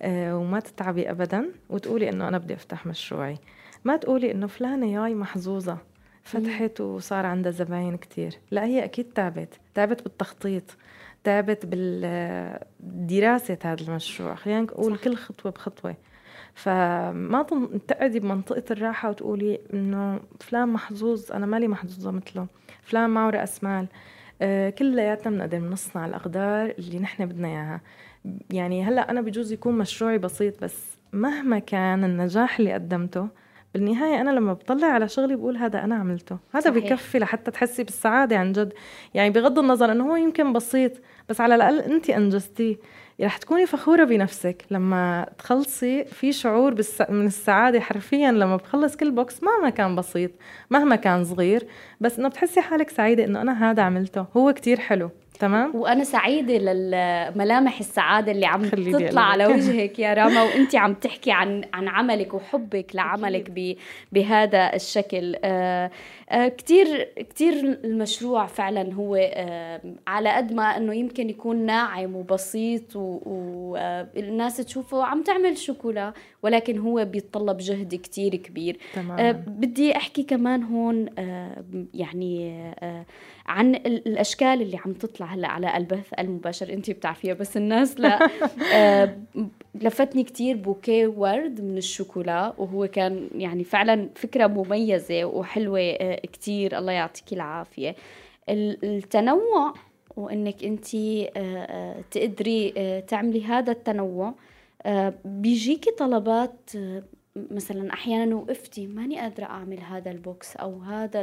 آه 0.00 0.36
وما 0.38 0.60
تتعبي 0.60 1.10
ابدا 1.10 1.48
وتقولي 1.70 2.08
إنه 2.08 2.28
أنا 2.28 2.38
بدي 2.38 2.54
أفتح 2.54 2.86
مشروعي. 2.86 3.38
ما 3.84 3.96
تقولي 3.96 4.32
إنه 4.32 4.46
فلانة 4.46 4.92
ياي 4.92 5.14
محظوظة. 5.14 5.78
فتحت 6.22 6.80
وصار 6.80 7.26
عندها 7.26 7.52
زباين 7.52 7.96
كتير. 7.96 8.38
لا 8.50 8.64
هي 8.64 8.84
أكيد 8.84 9.12
تعبت. 9.12 9.60
تعبت 9.74 10.02
بالتخطيط. 10.02 10.76
تعبت 11.24 11.66
بالدراسة 11.66 13.58
هذا 13.64 13.82
المشروع. 13.82 14.34
خلينا 14.34 14.60
نقول 14.60 14.96
كل 14.96 15.16
خطوة 15.16 15.52
بخطوة. 15.52 15.96
فما 16.54 17.46
تقعدي 17.88 18.20
بمنطقة 18.20 18.64
الراحة 18.70 19.10
وتقولي 19.10 19.60
إنه 19.74 20.20
فلان 20.40 20.68
محظوظ 20.68 21.32
أنا 21.32 21.46
مالي 21.46 21.68
محظوظة 21.68 22.10
مثله. 22.10 22.46
فلان 22.82 23.10
معه 23.10 23.30
رأس 23.30 23.64
مال 23.64 23.86
آه 24.42 24.70
كلياتنا 24.70 25.30
بنقدر 25.30 25.58
نصنع 25.58 26.06
الأقدار 26.06 26.74
اللي 26.78 26.98
نحن 26.98 27.26
بدنا 27.26 27.48
إياها. 27.48 27.80
يعني 28.50 28.84
هلأ 28.84 29.10
أنا 29.10 29.20
بجوز 29.20 29.52
يكون 29.52 29.78
مشروعي 29.78 30.18
بسيط 30.18 30.64
بس 30.64 30.96
مهما 31.12 31.58
كان 31.58 32.04
النجاح 32.04 32.58
اللي 32.58 32.72
قدمته 32.72 33.28
بالنهاية 33.74 34.20
أنا 34.20 34.30
لما 34.30 34.52
بطلع 34.52 34.86
على 34.86 35.08
شغلي 35.08 35.36
بقول 35.36 35.56
هذا 35.56 35.84
أنا 35.84 35.94
عملته. 35.94 36.38
هذا 36.52 36.70
صحيح. 36.70 36.84
بكفي 36.84 37.18
لحتى 37.18 37.50
تحسي 37.50 37.84
بالسعادة 37.84 38.38
عن 38.38 38.52
جد. 38.52 38.72
يعني 39.14 39.30
بغض 39.30 39.58
النظر 39.58 39.92
إنه 39.92 40.10
هو 40.10 40.16
يمكن 40.16 40.52
بسيط 40.52 40.92
بس 41.28 41.40
على 41.40 41.54
الأقل 41.54 41.78
انت 41.78 42.10
أنجزتيه. 42.10 42.76
رح 43.20 43.36
تكوني 43.36 43.66
فخورة 43.66 44.04
بنفسك 44.04 44.64
لما 44.70 45.26
تخلصي 45.38 46.04
في 46.04 46.32
شعور 46.32 46.74
بالس... 46.74 47.02
من 47.08 47.26
السعادة 47.26 47.80
حرفيا 47.80 48.32
لما 48.32 48.56
بخلص 48.56 48.96
كل 48.96 49.10
بوكس 49.10 49.42
مهما 49.42 49.70
كان 49.70 49.96
بسيط 49.96 50.30
مهما 50.70 50.96
كان 50.96 51.24
صغير. 51.24 51.66
بس 52.00 52.18
إنه 52.18 52.28
بتحسي 52.28 52.60
حالك 52.60 52.90
سعيدة 52.90 53.24
إنه 53.24 53.40
أنا 53.40 53.70
هذا 53.70 53.82
عملته. 53.82 54.26
هو 54.36 54.52
كتير 54.52 54.80
حلو. 54.80 55.10
تمام؟ 55.38 55.76
وأنا 55.76 56.04
سعيدة 56.04 56.54
للملامح 56.54 57.78
السعادة 57.78 58.32
اللي 58.32 58.46
عم 58.46 58.62
تطلع 58.68 59.22
على 59.22 59.46
وجهك 59.46 59.98
يا 59.98 60.14
راما 60.14 60.42
وانت 60.42 60.76
عم 60.76 60.94
تحكي 60.94 61.32
عن 61.32 61.64
عن 61.74 61.88
عملك 61.88 62.34
وحبك 62.34 62.86
لعملك 62.94 63.76
بهذا 64.12 64.74
الشكل. 64.74 65.36
آه 65.44 65.90
آه 66.30 66.48
كثير 66.48 67.08
كثير 67.30 67.52
المشروع 67.84 68.46
فعلا 68.46 68.94
هو 68.94 69.16
آه 69.16 69.80
على 70.06 70.28
قد 70.36 70.52
ما 70.52 70.76
إنه 70.76 70.94
يمكن 70.94 71.30
يكون 71.30 71.56
ناعم 71.56 72.16
وبسيط 72.16 72.96
والناس 72.96 74.60
آه 74.60 74.64
تشوفه 74.64 75.04
عم 75.04 75.22
تعمل 75.22 75.58
شوكولا 75.58 76.12
ولكن 76.42 76.78
هو 76.78 77.04
بيتطلب 77.04 77.56
جهد 77.56 77.94
كثير 77.94 78.36
كبير. 78.36 78.78
تمام. 78.94 79.18
آه 79.18 79.32
بدي 79.32 79.96
أحكي 79.96 80.22
كمان 80.22 80.62
هون 80.62 81.06
آه 81.18 81.64
يعني 81.94 82.52
آه 82.78 83.06
عن 83.46 83.74
الأشكال 83.74 84.62
اللي 84.62 84.78
عم 84.84 84.92
تطلع 84.92 85.26
هلأ 85.26 85.48
على 85.48 85.76
البث 85.76 86.12
المباشر. 86.18 86.72
انت 86.72 86.90
بتعرفيها 86.90 87.34
بس 87.34 87.56
الناس 87.56 88.00
لا. 88.00 88.28
آه 88.74 89.16
لفتني 89.74 90.24
كتير 90.24 90.56
بوكيه 90.56 91.06
ورد 91.06 91.60
من 91.60 91.78
الشوكولا 91.78 92.54
وهو 92.58 92.86
كان 92.86 93.28
يعني 93.34 93.64
فعلا 93.64 94.08
فكرة 94.14 94.46
مميزة 94.46 95.24
وحلوة 95.24 95.80
آه 95.80 96.20
كتير. 96.32 96.78
الله 96.78 96.92
يعطيك 96.92 97.32
العافية. 97.32 97.94
التنوع 98.48 99.74
وإنك 100.16 100.64
انت 100.64 100.94
آه، 100.94 101.28
آه، 101.36 101.96
تقدري 102.10 102.72
تعملي 103.08 103.44
هذا 103.44 103.72
التنوع 103.72 104.34
بيجيكي 105.24 105.90
طلبات 105.90 106.70
مثلا 107.36 107.92
أحيانا 107.92 108.34
وقفتي 108.34 108.86
ماني 108.86 109.20
قادرة 109.20 109.44
أعمل 109.44 109.80
هذا 109.80 110.10
ال 110.10 110.21
box 110.21 110.56
أو 110.56 110.82
هذا 110.82 111.20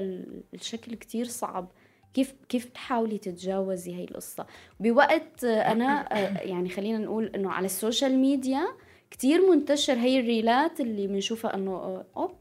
الشكل 0.53 0.95
كتير 0.95 1.25
صعب 1.25 1.71
كيف 2.13 2.33
كيف 2.49 2.65
تحاولي 2.65 3.17
تتجاوزي 3.17 3.95
هي 3.95 4.03
القصة؟ 4.03 4.45
بوقت 4.79 5.43
أنا 5.43 6.17
يعني 6.43 6.69
خلينا 6.69 6.97
نقول 6.97 7.25
إنه 7.35 7.51
على 7.51 7.65
ال 7.65 7.73
social 7.73 8.17
media 8.17 8.67
كتير 9.11 9.49
منتشر 9.51 9.93
هي 9.93 10.19
ال 10.19 10.29
reelات 10.29 10.79
اللي 10.79 11.07
بنشوفها 11.07 11.55
إنه 11.55 12.03
اوب 12.17 12.31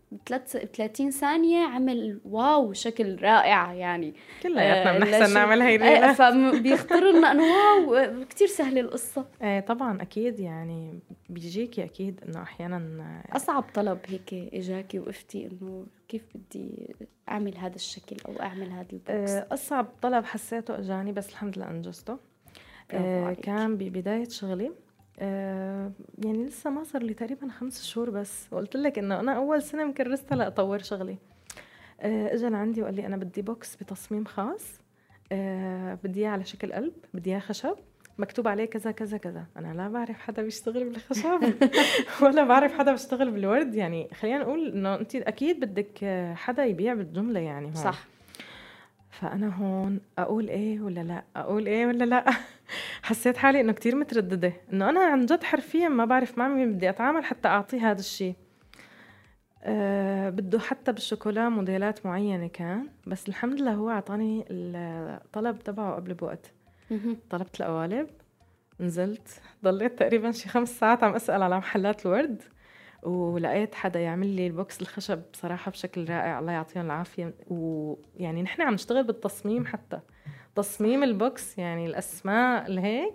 30 0.75 1.11
ثانية 1.11 1.67
عمل 1.67 2.21
wow 2.25 2.73
شكل 2.73 3.23
رائع 3.23 3.73
يعني. 3.73 4.15
كلياتنا 4.43 4.97
آه 4.97 4.99
بنحسن 4.99 5.35
نعمل 5.35 5.63
هي 5.63 5.77
ال 5.77 5.84
reelات 5.84 6.17
فبيخطر 6.17 7.11
لنا 7.11 7.33
إنه 7.33 7.43
wow 7.43 8.25
كتير 8.25 8.47
سهلة 8.47 8.81
القصة. 8.81 9.27
إيه 9.43 9.61
طبعا 9.61 10.03
أكيد 10.03 10.41
يعني 10.41 10.99
بيجيكي 11.29 11.85
أكيد 11.85 12.21
إنه 12.29 12.43
أحيانا 12.43 13.23
أصعب 13.33 13.65
طلب 13.75 13.99
هيك 14.07 14.55
إجاكي 14.55 14.99
وقفتي 14.99 15.47
إنه 15.47 15.87
كيف 16.09 16.23
بدي 16.35 16.95
أعمل 17.29 17.57
هذا 17.57 17.75
الشكل 17.75 18.17
أو 18.29 18.43
أعمل 18.43 18.71
هذا 18.71 18.87
ال 18.93 19.00
box. 19.00 19.31
آه، 19.31 19.47
أصعب 19.53 19.87
طلب 20.03 20.25
حسيته 20.25 20.79
إجاني 20.79 21.13
بس 21.13 21.31
الحمد 21.31 21.59
لله 21.59 21.71
أنجزته. 21.71 22.19
آه 22.91 23.33
كان 23.33 23.77
ببداية 23.77 24.29
شغلي. 24.29 24.73
آه 25.19 25.93
يعني 26.25 26.45
لسه 26.47 26.71
ما 26.71 26.85
صار 26.85 27.03
لي 27.03 27.15
تقريبا 27.15 27.49
خمس 27.49 27.85
شهور 27.85 28.11
بس. 28.11 28.47
وقلت 28.51 28.77
لك 28.77 28.99
إنه 28.99 29.21
أنا 29.21 29.33
أول 29.33 29.63
سنة 29.63 29.85
مكرستها 29.85 30.37
لاطور 30.37 30.79
شغلي. 30.79 31.17
آه 32.01 32.35
اجى 32.35 32.49
لعندي 32.49 32.83
وقال 32.83 32.95
لي 32.95 33.07
أنا 33.07 33.17
بدي 33.17 33.43
box 33.43 33.77
بتصميم 33.77 34.25
خاص. 34.25 34.81
آه 35.33 35.99
بدي 36.05 36.21
إياه 36.21 36.31
على 36.31 36.45
شكل 36.45 36.73
قلب 36.73 36.93
بدي 37.15 37.31
إياه 37.31 37.39
خشب. 37.39 37.77
مكتوب 38.19 38.49
عليه 38.49 38.65
كذا 38.65 38.91
كذا 38.91 39.17
كذا. 39.19 39.47
أنا 39.57 39.75
لا 39.75 39.89
بعرف 39.89 40.19
حدا 40.19 40.43
بيشتغل 40.43 40.85
بالخشب. 40.85 41.55
ولا 42.23 42.45
بعرف 42.45 42.79
حدا 42.79 42.93
بيشتغل 42.93 43.31
بالورد. 43.31 43.75
يعني 43.75 44.09
خلينا 44.15 44.39
نقول 44.39 44.73
إنه 44.73 44.95
أنت 44.95 45.15
أكيد 45.17 45.61
بدك 45.61 46.05
حدا 46.35 46.65
يبيع 46.65 46.95
بالجملة 46.95 47.41
يعني 47.41 47.67
هون. 47.67 47.75
صح. 47.75 48.07
فأنا 49.11 49.49
هون 49.49 50.01
أقول 50.19 50.49
إيه 50.49 50.81
ولا 50.81 51.01
لا؟ 51.01 51.23
أقول 51.37 51.67
إيه 51.67 51.87
ولا 51.87 52.05
لا؟ 52.05 52.25
حسيت 53.09 53.37
حالي 53.37 53.61
إنه 53.61 53.73
كتير 53.73 53.97
مترددة 53.97 54.53
إنه 54.73 54.91
أنا 54.91 55.01
عن 55.01 55.27
جد 55.27 55.43
حرفيا 55.43 55.89
ما 55.89 56.05
بعرف 56.05 56.39
مع 56.39 56.49
مين 56.49 56.73
بدي 56.73 56.91
أتعامل 56.91 57.25
حتى 57.25 57.49
اعطيه 57.49 57.91
هذا 57.91 58.01
الشيء 58.01 58.35
أه 59.63 60.31
بده 60.31 60.59
حتى 60.59 60.93
بالشوكولا 60.93 61.49
موديلات 61.49 62.07
معينة 62.07 62.47
كان 62.47 62.89
بس 63.07 63.29
الحمد 63.29 63.61
لله 63.61 63.73
هو 63.75 63.91
أعطاني 63.91 64.45
الطلب 64.51 65.59
تبعه 65.59 65.95
قبل 65.95 66.15
بوقت. 66.15 66.53
طلبت 67.31 67.61
القوالب 67.61 68.09
نزلت 68.81 69.41
ضليت 69.65 69.99
تقريبا 69.99 70.31
شي 70.33 70.49
خمس 70.49 70.79
ساعات 70.79 71.05
عم 71.05 71.15
أسأل 71.15 71.43
على 71.43 71.59
محلات 71.59 72.07
الورد 72.07 72.43
ولقيت 73.03 73.75
حدا 73.75 74.01
يعمل 74.01 74.27
لي 74.27 74.47
ال 74.47 74.56
box 74.56 74.83
الخشب 74.83 75.23
بصراحة 75.33 75.71
بشكل 75.71 76.09
رائع 76.09 76.39
الله 76.39 76.53
يعطيهم 76.53 76.85
العافية 76.87 77.35
ويعني 77.51 78.43
نحن 78.43 78.63
عم 78.63 78.75
نشتغل 78.75 79.05
بالتصميم 79.05 79.67
حتى. 79.67 80.01
تصميم 80.59 81.03
ال 81.03 81.17
box 81.17 81.59
يعني 81.59 81.87
الأسماء 81.87 82.67
الهيك 82.67 83.15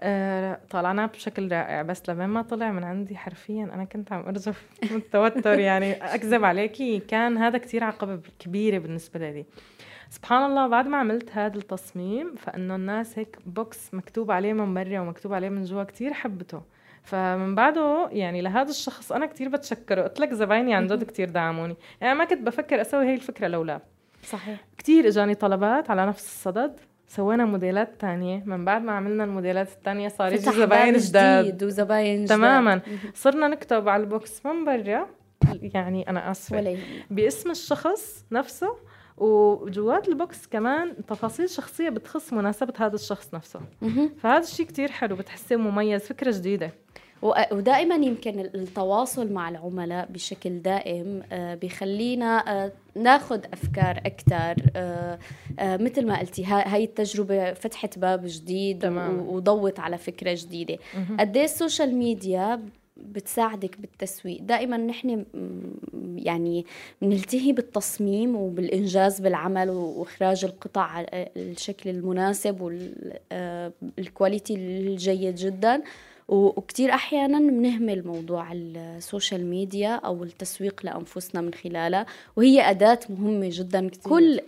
آه 0.00 0.60
طلعناه 0.70 1.06
بشكل 1.06 1.52
رائع. 1.52 1.82
بس 1.82 2.02
لما 2.08 2.26
ما 2.26 2.42
طلع 2.42 2.72
من 2.72 2.84
عندي 2.84 3.16
حرفيا 3.16 3.64
أنا 3.64 3.84
كنت 3.84 4.12
عم 4.12 4.26
ارجف 4.26 4.68
من 4.90 4.96
التوتر 4.96 5.58
يعني 5.58 5.92
أكذب 5.92 6.44
عليكي 6.44 6.98
كان 6.98 7.38
هذا 7.38 7.58
كتير 7.58 7.84
عقبة 7.84 8.20
كبيرة 8.38 8.78
بالنسبة 8.78 9.30
لي. 9.30 9.44
سبحان 10.10 10.50
الله 10.50 10.66
بعد 10.66 10.86
ما 10.88 10.96
عملت 10.96 11.30
هذا 11.32 11.56
التصميم 11.58 12.34
فإنه 12.34 12.74
الناس 12.74 13.18
هيك 13.18 13.38
box 13.46 13.94
مكتوب 13.94 14.30
عليه 14.30 14.52
من 14.52 14.74
برا 14.74 15.00
ومكتوب 15.00 15.32
عليه 15.32 15.48
من 15.48 15.64
جوا 15.64 15.82
كتير 15.82 16.12
حبته. 16.12 16.62
فمن 17.02 17.54
بعده 17.54 18.08
يعني 18.12 18.42
لهذا 18.42 18.70
الشخص 18.70 19.12
أنا 19.12 19.26
كتير 19.26 19.48
بتشكره. 19.48 20.02
قلت 20.02 20.20
لك 20.20 20.32
زبايني 20.34 20.74
عن 20.74 20.86
جد 20.86 21.04
كتير 21.10 21.30
دعموني. 21.30 21.76
يعني 22.00 22.18
ما 22.18 22.24
كنت 22.24 22.42
بفكر 22.42 22.80
أسوي 22.80 23.06
هي 23.06 23.14
الفكرة 23.14 23.48
لولا. 23.48 23.95
صحيح. 24.26 24.64
كتير 24.78 25.08
إجاني 25.08 25.34
طلبات 25.34 25.90
على 25.90 26.06
نفس 26.06 26.24
الصدد 26.24 26.80
سوينا 27.06 27.44
موديلات 27.44 28.00
تانية. 28.00 28.42
من 28.46 28.64
بعد 28.64 28.82
ما 28.82 28.92
عملنا 28.92 29.24
الموديلات 29.24 29.72
التانية 29.72 30.08
صار 30.08 30.32
يجي 30.32 30.50
زباين 30.50 30.96
جداد. 30.96 31.64
وزباين 31.64 32.24
جداد. 32.24 32.38
تماما. 32.38 32.80
صرنا 33.14 33.48
نكتب 33.48 33.88
على 33.88 34.02
ال 34.02 34.13
box 34.13 34.46
من 34.46 34.64
برا 34.64 35.06
يعني 35.62 36.10
أنا 36.10 36.30
آسفة. 36.30 36.78
باسم 37.10 37.50
الشخص 37.50 38.24
نفسه 38.32 38.76
وجوات 39.16 40.08
البوكس 40.08 40.46
كمان 40.46 41.06
تفاصيل 41.06 41.50
شخصية 41.50 41.88
بتخص 41.88 42.32
مناسبة 42.32 42.72
هذا 42.78 42.94
الشخص 42.94 43.34
نفسه. 43.34 43.60
فهذا 44.18 44.42
الشيء 44.42 44.66
كتير 44.66 44.90
حلو 44.90 45.16
بتحسيه 45.16 45.56
مميز 45.56 46.06
فكرة 46.06 46.32
جديدة. 46.32 46.70
ودائما 47.22 47.94
يمكن 47.94 48.40
التواصل 48.40 49.32
مع 49.32 49.48
العملاء 49.48 50.08
بشكل 50.10 50.58
دائم 50.62 51.22
آه، 51.32 51.54
بخلينا 51.54 52.64
آه، 52.64 52.72
ناخذ 52.94 53.40
أفكار 53.52 54.02
أكثر 54.06 54.54
آه، 54.76 55.18
مثل 55.58 56.06
ما 56.06 56.18
قلتي 56.18 56.44
هاي 56.44 56.84
التجربة 56.84 57.52
فتحت 57.52 57.98
باب 57.98 58.22
جديد 58.24 58.82
تمام. 58.82 59.28
وضوت 59.28 59.80
على 59.80 59.98
فكرة 59.98 60.34
جديدة. 60.34 60.78
قد 61.18 61.36
إيه 61.36 61.44
ال 61.44 61.51
social 61.51 61.94
media 61.94 62.62
بتساعدك 62.96 63.80
بالتسويق؟ 63.80 64.42
دائما 64.42 64.76
نحن 64.76 65.24
يعني 66.16 66.66
بنلتهي 67.02 67.52
بالتصميم 67.52 68.36
وبالإنجاز 68.36 69.20
بالعمل 69.20 69.70
وإخراج 69.70 70.44
القطع 70.44 70.82
على 70.82 71.28
الشكل 71.36 71.90
المناسب 71.90 72.60
وال 72.60 73.03
quality 73.03 74.54
الجيد 74.54 75.34
جدا. 75.34 75.82
وكتير 76.28 76.90
أحيانا 76.90 77.38
بنهمل 77.38 78.06
موضوع 78.06 78.52
ال 78.52 78.65
social 78.65 79.46
media 79.46 79.94
أو 79.94 80.24
التسويق 80.24 80.80
لأنفسنا 80.84 81.40
من 81.40 81.54
خلالها 81.54 82.06
وهي 82.36 82.70
أداة 82.70 83.00
مهمة 83.08 83.48
جدا 83.52 83.88
كتير. 83.88 84.12
كل 84.12 84.40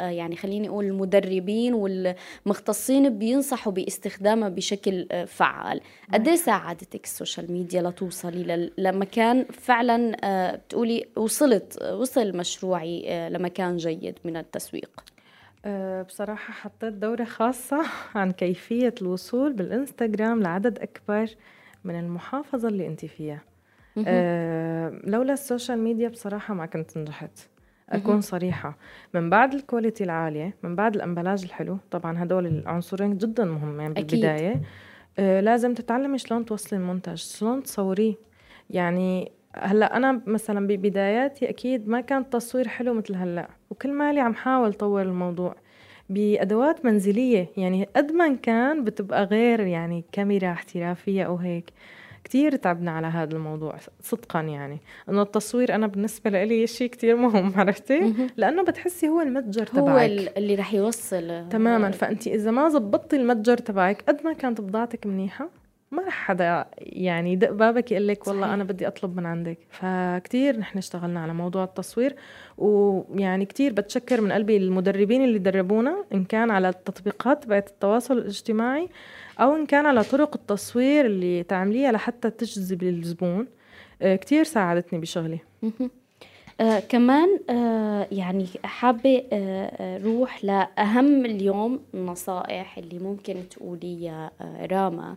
يعني 0.00 0.36
خليني 0.36 0.68
أقول 0.68 0.84
المدربين 0.84 1.74
والمختصين 1.74 3.18
بينصحوا 3.18 3.72
باستخدامها 3.72 4.48
بشكل 4.48 5.06
فعال 5.26 5.80
قد 6.12 6.28
إيه 6.28 6.36
ساعدتك 6.36 7.04
ال 7.04 7.11
social 7.11 7.52
media 7.52 7.82
لتوصلي 7.82 8.70
لمكان 8.78 9.44
فعلا 9.44 10.16
آه، 10.24 10.56
بتقولي 10.56 11.08
وصلت 11.16 11.82
وصل 11.82 12.36
مشروعي 12.36 13.04
آه، 13.06 13.28
لمكان 13.28 13.76
جيد 13.76 14.18
من 14.24 14.36
التسويق 14.36 14.90
آه، 14.98 15.15
بصراحة 16.08 16.52
حطيت 16.52 16.92
دورة 16.94 17.24
خاصة 17.24 17.82
عن 18.14 18.30
كيفية 18.32 18.94
الوصول 19.02 19.52
بالإنستغرام 19.52 20.42
لعدد 20.42 20.78
أكبر 20.78 21.26
من 21.84 21.98
المحافظة 22.00 22.68
اللي 22.68 22.86
أنت 22.86 23.04
فيها. 23.06 23.42
أه 24.06 25.00
لولا 25.04 25.32
ال 25.32 25.39
social 25.39 25.78
media 25.78 26.08
بصراحة 26.08 26.54
ما 26.54 26.66
كنت 26.66 26.98
نجحت. 26.98 27.38
أكون 27.90 28.20
صريحة. 28.20 28.76
من 29.14 29.30
بعد 29.30 29.54
ال 29.54 29.60
quality 29.60 30.04
العالية 30.04 30.54
من 30.62 30.76
بعد 30.76 30.94
ال 30.94 30.99
emballage 30.99 31.44
الحلو 31.44 31.78
طبعا 31.90 32.22
هدول 32.22 32.46
العنصرين 32.46 33.18
جدا 33.18 33.44
مهمين 33.44 33.92
بالبداية 33.92 34.60
أه 35.18 35.40
لازم 35.40 35.74
تتعلمي 35.74 36.18
شلون 36.18 36.44
توصلي 36.44 36.78
المنتج 36.78 37.14
شلون 37.14 37.62
تصوريه. 37.62 38.14
يعني 38.70 39.32
هلأ 39.58 39.96
أنا 39.96 40.20
مثلا 40.26 40.66
ببداياتي 40.66 41.48
أكيد 41.48 41.88
ما 41.88 42.00
كان 42.00 42.22
التصوير 42.22 42.68
حلو 42.68 42.94
مثل 42.94 43.14
هلأ 43.14 43.48
وكل 43.70 43.92
مالي 43.92 44.20
عم 44.20 44.34
حاول 44.34 44.74
طور 44.74 45.02
الموضوع 45.02 45.54
بأدوات 46.10 46.84
منزلية 46.84 47.48
يعني 47.56 47.88
قد 47.96 48.12
ما 48.12 48.34
كان 48.34 48.84
بتبقى 48.84 49.24
غير 49.24 49.60
يعني 49.60 50.04
كاميرا 50.12 50.52
احترافية 50.52 51.22
أو 51.22 51.36
هيك. 51.36 51.70
كتير 52.24 52.56
تعبنا 52.56 52.90
على 52.90 53.06
هذا 53.06 53.36
الموضوع 53.36 53.76
صدقا 54.00 54.40
يعني. 54.40 54.78
إنه 55.08 55.22
التصوير 55.22 55.74
أنا 55.74 55.86
بالنسبة 55.86 56.44
لي 56.44 56.66
شيء 56.66 56.90
كتير 56.90 57.16
مهم 57.16 57.52
عرفتي؟ 57.56 58.14
لأنه 58.36 58.62
بتحسي 58.62 59.08
هو 59.08 59.20
المتجر 59.20 59.66
تبعك. 59.66 59.88
هو 59.88 59.98
اللي 60.36 60.54
رح 60.54 60.74
يوصل. 60.74 61.48
تماما 61.50 61.90
فانت 61.90 62.26
إذا 62.26 62.50
ما 62.50 62.68
زبطتي 62.68 63.16
المتجر 63.16 63.56
تبعك 63.56 64.02
قد 64.08 64.20
ما 64.24 64.32
كانت 64.32 64.60
بضاعتك 64.60 65.06
منيحة 65.06 65.48
ما 65.90 66.02
رح 66.02 66.14
حدا 66.14 66.64
يعني 66.78 67.32
يدق 67.32 67.50
بابك 67.50 67.92
يقول 67.92 68.08
لك 68.08 68.26
والله 68.26 68.54
أنا 68.54 68.64
بدي 68.64 68.86
أطلب 68.86 69.16
من 69.16 69.26
عندك. 69.26 69.58
فكتير 69.70 70.56
نحن 70.58 70.78
اشتغلنا 70.78 71.20
على 71.20 71.34
موضوع 71.34 71.64
التصوير 71.64 72.16
ويعني 72.58 73.44
كتير 73.44 73.72
بتشكر 73.72 74.20
من 74.20 74.32
قلبي 74.32 74.56
المدربين 74.56 75.24
اللي 75.24 75.38
دربونا 75.38 76.04
إن 76.14 76.24
كان 76.24 76.50
على 76.50 76.68
التطبيقات 76.68 77.44
تبعت 77.44 77.68
التواصل 77.68 78.18
الاجتماعي 78.18 78.88
أو 79.40 79.56
إن 79.56 79.66
كان 79.66 79.86
على 79.86 80.02
طرق 80.02 80.34
التصوير 80.34 81.06
اللي 81.06 81.42
تعمليها 81.42 81.92
لحتى 81.92 82.30
تجذب 82.30 82.82
الزبون. 82.82 83.46
آه، 84.02 84.16
كتير 84.16 84.44
ساعدتني 84.44 84.98
بشغلي. 84.98 85.38
آه 86.60 86.78
كمان 86.80 87.38
آه 87.50 88.06
يعني 88.12 88.46
حابة 88.64 89.22
آه 89.32 89.98
روح 89.98 90.44
لأهم 90.44 91.24
اليوم 91.26 91.80
النصائح 91.94 92.78
اللي 92.78 92.98
ممكن 92.98 93.48
تقوليها 93.50 94.30
آه 94.40 94.66
راما. 94.66 95.10
آه، 95.10 95.16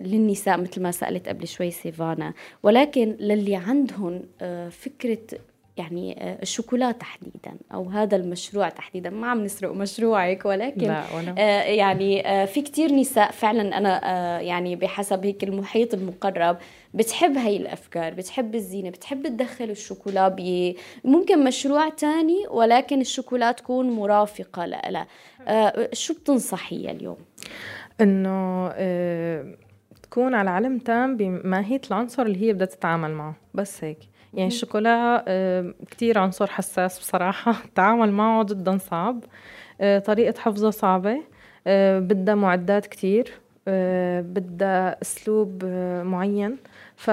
للنساء 0.00 0.60
مثل 0.60 0.82
ما 0.82 0.90
سألت 0.90 1.28
قبل 1.28 1.48
شوي 1.48 1.70
سيفانا. 1.70 2.34
ولكن 2.62 3.16
للي 3.20 3.56
عندهم 3.56 4.22
آه، 4.40 4.68
فكرة 4.68 5.18
يعني 5.76 6.22
آه، 6.22 6.42
الشوكولا 6.42 6.92
تحديدا 6.92 7.56
أو 7.74 7.88
هذا 7.88 8.16
المشروع 8.16 8.68
تحديدا. 8.68 9.10
ما 9.10 9.26
عم 9.26 9.44
نسرق 9.44 9.72
مشروعك 9.72 10.44
ولكن 10.44 10.86
لا 10.86 11.04
ولا. 11.16 11.64
يعني 11.64 12.22
في 12.46 12.62
كتير 12.62 12.92
نساء 12.92 13.30
فعلا 13.30 13.78
أنا 13.78 14.40
يعني 14.40 14.76
بحسب 14.76 15.26
هيك 15.26 15.44
المحيط 15.44 15.94
المقرب 15.94 16.58
بتحب 16.94 17.36
هاي 17.36 17.56
الأفكار 17.56 18.14
بتحب 18.14 18.54
الزينة 18.54 18.90
بتحب 18.90 19.26
تدخل 19.26 19.70
الشوكولا 19.70 20.28
ب 20.28 20.74
ممكن 21.04 21.44
مشروع 21.44 21.88
تاني 21.88 22.46
ولكن 22.50 23.00
الشوكولا 23.00 23.52
تكون 23.52 23.90
مرافقة 23.90 24.66
لها 24.66 25.06
شو 25.92 26.14
بتنصحي 26.14 26.90
اليوم؟ 26.90 27.16
إنه 28.02 28.70
آه، 28.74 29.54
تكون 30.02 30.34
على 30.34 30.50
علم 30.50 30.78
تام 30.78 31.16
بماهية 31.16 31.80
العنصر 31.90 32.22
اللي 32.22 32.42
هي 32.42 32.52
بدها 32.52 32.66
تتعامل 32.66 33.10
معه. 33.10 33.34
بس 33.54 33.84
هيك. 33.84 33.98
يعني 34.34 34.48
الشوكولا 34.48 35.24
آه، 35.28 35.74
كتير 35.90 36.18
عنصر 36.18 36.46
حساس 36.46 36.98
بصراحة. 36.98 37.54
التعامل 37.64 38.12
معه 38.12 38.44
جدا 38.44 38.78
صعب. 38.78 39.24
آه، 39.80 39.98
طريقة 39.98 40.40
حفظه 40.40 40.70
صعبة. 40.70 41.22
بدها 41.98 42.34
معدات 42.34 42.86
كتير. 42.86 43.32
بدها 44.20 45.02
أسلوب 45.02 45.64
معين. 46.04 46.56
ف 46.96 47.08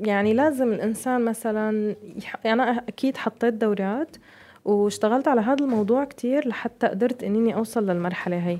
يعني 0.00 0.34
لازم 0.34 0.72
الإنسان 0.72 1.24
مثلا 1.24 1.96
يعني 2.44 2.62
أنا 2.62 2.84
أكيد 2.88 3.16
حطيت 3.16 3.54
دورات 3.54 4.16
واشتغلت 4.64 5.28
على 5.28 5.40
هذا 5.40 5.64
الموضوع 5.64 6.04
كتير 6.04 6.48
لحتى 6.48 6.86
قدرت 6.86 7.24
إني 7.24 7.54
أوصل 7.54 7.86
للمرحلة 7.86 8.36
هي. 8.36 8.58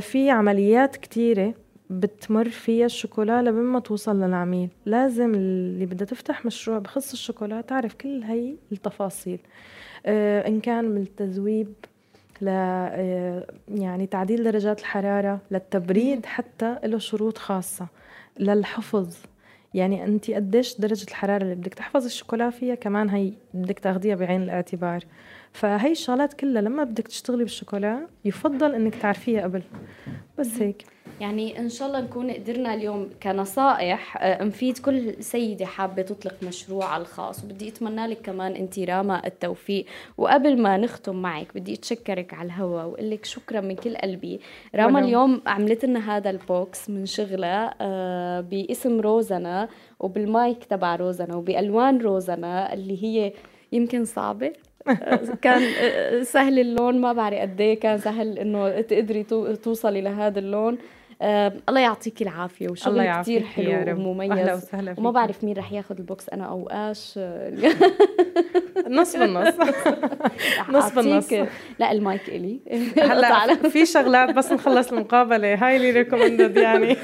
في 0.00 0.30
عمليات 0.30 0.96
كتيرة 0.96 1.54
بتمر 1.90 2.48
فيها 2.48 2.86
الشوكولا 2.86 3.42
لبين 3.42 3.62
ما 3.62 3.80
توصل 3.80 4.22
للعميل. 4.22 4.68
لازم 4.86 5.34
اللي 5.34 5.86
بدها 5.86 6.06
تفتح 6.06 6.46
مشروع 6.46 6.78
بخص 6.78 7.12
الشوكولا 7.12 7.60
تعرف 7.60 7.94
كل 7.94 8.22
هي 8.22 8.54
التفاصيل. 8.72 9.38
آه 10.06 10.48
إن 10.48 10.60
كان 10.60 10.84
من 10.84 11.02
التذويب 11.02 11.74
ل 12.42 12.46
آه 12.48 13.46
يعني 13.68 14.06
تعديل 14.06 14.44
درجات 14.44 14.80
الحرارة 14.80 15.40
للتبريد 15.50 16.26
حتى 16.26 16.76
له 16.84 16.98
شروط 16.98 17.38
خاصة 17.38 17.86
للحفظ. 18.40 19.16
يعني 19.74 20.04
أنت 20.04 20.30
قديش 20.30 20.80
درجة 20.80 21.06
الحرارة 21.08 21.42
اللي 21.42 21.54
بدك 21.54 21.74
تحفظ 21.74 22.04
الشوكولا 22.04 22.50
فيها 22.50 22.74
كمان 22.74 23.08
هي 23.08 23.32
بدك 23.54 23.78
تاخديها 23.78 24.14
بعين 24.14 24.42
الاعتبار. 24.42 25.04
فهي 25.58 25.92
الشغلات 25.92 26.34
كلها 26.34 26.62
لما 26.62 26.84
بدك 26.84 27.08
تشتغلي 27.08 27.44
بالشوكولا 27.44 28.06
يفضل 28.24 28.74
إنك 28.74 28.94
تعرفيها 28.94 29.42
قبل. 29.42 29.62
بس 30.38 30.62
هيك. 30.62 30.84
يعني 31.20 31.58
إن 31.58 31.68
شاء 31.68 31.88
الله 31.88 32.00
نكون 32.00 32.30
قدرنا 32.30 32.74
اليوم 32.74 33.10
كنصائح 33.22 34.16
آه، 34.20 34.44
نفيد 34.44 34.78
كل 34.78 35.22
سيدة 35.22 35.66
حابة 35.66 36.02
تطلق 36.02 36.34
مشروعها 36.42 36.96
الخاص 36.96 37.44
وبدي 37.44 37.68
أتمنى 37.68 38.06
لك 38.06 38.22
كمان 38.22 38.52
أنت 38.52 38.78
راما 38.78 39.26
التوفيق. 39.26 39.86
وقبل 40.18 40.62
ما 40.62 40.76
نختم 40.76 41.22
معك 41.22 41.46
بدي 41.54 41.74
أتشكرك 41.74 42.34
على 42.34 42.46
الهوا 42.46 42.82
وأقول 42.82 43.10
لك 43.10 43.24
شكرا 43.24 43.60
من 43.60 43.76
كل 43.76 43.96
قلبي. 43.96 44.40
راما 44.74 45.00
اليوم 45.00 45.42
عملت 45.46 45.84
لنا 45.84 46.16
هذا 46.16 46.30
البوكس 46.30 46.90
من 46.90 47.06
شغلها 47.06 47.74
آه، 47.80 48.40
باسم 48.40 49.00
روزنا 49.00 49.68
وبالمايك 50.00 50.64
تبع 50.64 50.96
روزنا 50.96 51.36
وبألوان 51.36 51.98
روزنا 51.98 52.72
اللي 52.72 53.04
هي 53.04 53.32
يمكن 53.72 54.04
صعبة. 54.04 54.52
كان 55.44 55.62
سهل 56.24 56.58
اللون 56.58 57.00
ما 57.00 57.12
بعرف 57.12 57.38
قد 57.38 57.60
إيه 57.60 57.80
كان 57.80 57.98
سهل 57.98 58.38
إنه 58.38 58.80
تقدري 58.80 59.22
توصلي 59.62 60.00
لهذا 60.00 60.38
اللون. 60.38 60.78
آه 61.22 61.52
الله 61.68 61.80
يعطيك 61.80 62.22
العافية. 62.22 62.68
وشغل 62.68 63.20
كثير 63.20 63.42
حلو 63.42 64.08
ومميز. 64.08 64.30
أهلا 64.30 64.54
وسهلا 64.54 64.94
وما 64.98 65.10
بعرف 65.10 65.44
مين 65.44 65.56
رح 65.56 65.72
ياخذ 65.72 65.96
البوكس 65.98 66.28
أنا 66.28 66.44
أو 66.44 66.68
آش. 66.68 67.18
نص 68.88 69.16
بالنص. 69.16 69.54
نص 70.74 70.92
بالنص. 70.94 71.32
لا 71.78 71.92
المايك 71.92 72.28
إلي. 72.28 72.58
هلا 72.96 73.54
في 73.72 73.86
شغلات 73.86 74.34
بس 74.34 74.52
نخلص 74.52 74.92
المقابلة. 74.92 75.54
هايلي 75.54 75.90
ريكومندد 75.90 76.56
يعني. 76.56 76.96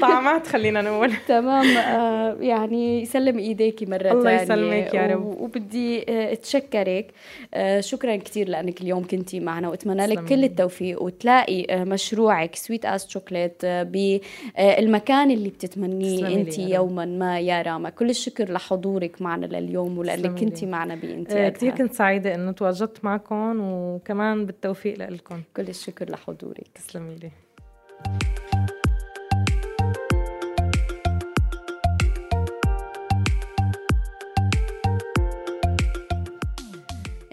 طعمات 0.00 0.46
خلينا 0.46 0.82
نقول. 0.82 1.12
تمام. 1.28 1.76
آه 1.76 2.36
يعني 2.40 3.02
يسلم 3.02 3.38
ايديكي 3.38 3.86
مرة 3.86 3.98
ثانية 3.98 4.12
الله 4.12 4.32
يسلمك 4.32 4.94
يا 4.94 5.06
رب. 5.06 5.24
وبدي 5.24 6.04
آه، 6.08 6.32
أتشكرك. 6.32 7.06
آه 7.54 7.80
شكرا 7.80 8.16
كثير 8.16 8.48
لأنك 8.48 8.80
اليوم 8.80 9.06
كنتي 9.06 9.40
معنا. 9.40 9.68
وأتمنى 9.68 10.06
لك 10.06 10.24
كل 10.24 10.44
التوفيق. 10.44 11.02
وتلاقي 11.02 11.66
آه، 11.70 11.84
مشروعك 11.84 12.54
سويت 12.54 12.84
اس 12.84 13.08
شوكليت 13.08 13.43
بالمكان 13.64 15.30
اللي 15.30 15.48
بتتمنيه 15.48 16.26
انت 16.26 16.58
يوما. 16.58 17.04
ما 17.04 17.40
يا 17.40 17.62
راما 17.62 17.90
كل 17.90 18.10
الشكر 18.10 18.52
لحضورك 18.52 19.22
معنا 19.22 19.46
لليوم 19.46 19.98
ولأنك 19.98 20.40
كنتي 20.40 20.66
معنا 20.66 20.94
بانتاجها 20.94 21.46
آه، 21.46 21.48
كثير 21.48 21.74
كنت 21.74 21.92
سعيدة 21.92 22.34
إنه 22.34 22.52
تواجدت 22.52 23.04
معكم 23.04 23.60
وكمان 23.60 24.46
بالتوفيق 24.46 25.10
لكم 25.10 25.42
كل 25.56 25.68
الشكر 25.68 26.10
لحضورك. 26.10 26.66
تسلمي 26.74 27.14
لي. 27.14 27.30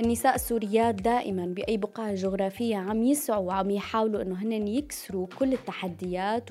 النساء 0.01 0.35
السوريات 0.35 0.95
دائما 0.95 1.45
بأي 1.45 1.77
بقعة 1.77 2.13
جغرافية 2.13 2.77
عم 2.77 3.03
يسعوا 3.03 3.47
وعم 3.47 3.69
يحاولوا 3.69 4.21
أنه 4.21 4.35
هن 4.35 4.67
يكسروا 4.67 5.27
كل 5.39 5.53
التحديات 5.53 6.49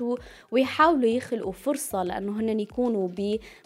ويحاولوا 0.51 1.09
يخلقوا 1.09 1.51
فرصة 1.51 2.03
لأنه 2.03 2.39
هن 2.39 2.59
يكونوا 2.59 3.09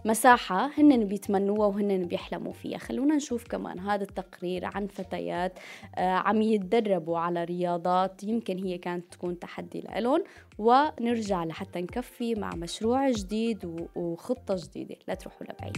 بمساحة 0.06 0.71
هن 0.78 1.06
بيتمنوها 1.06 1.67
وهن 1.67 2.06
بيحلموا 2.06 2.54
فيها. 2.54 2.78
خلونا 2.78 3.15
نشوف 3.15 3.48
كمان 3.48 3.80
هذا 3.80 4.04
التقرير 4.04 4.65
عن 4.65 4.88
فتيات 4.88 5.60
آه، 5.95 6.10
عم 6.10 6.41
يتدربوا 6.41 7.17
على 7.17 7.43
رياضات 7.43 8.24
يمكن 8.24 8.58
هي 8.58 8.78
كانت 8.78 9.13
تكون 9.13 9.39
تحدي 9.39 9.82
لهم 9.82 10.24
ونرجع 10.58 11.43
لحتى 11.43 11.82
نكفي 11.82 12.36
مع 12.36 12.50
مشروع 12.56 13.12
جديد 13.12 13.88
وخطة 13.95 14.56
جديدة. 14.58 14.95
لا 15.08 15.13
تروحوا 15.13 15.48
لبعيد. 15.48 15.78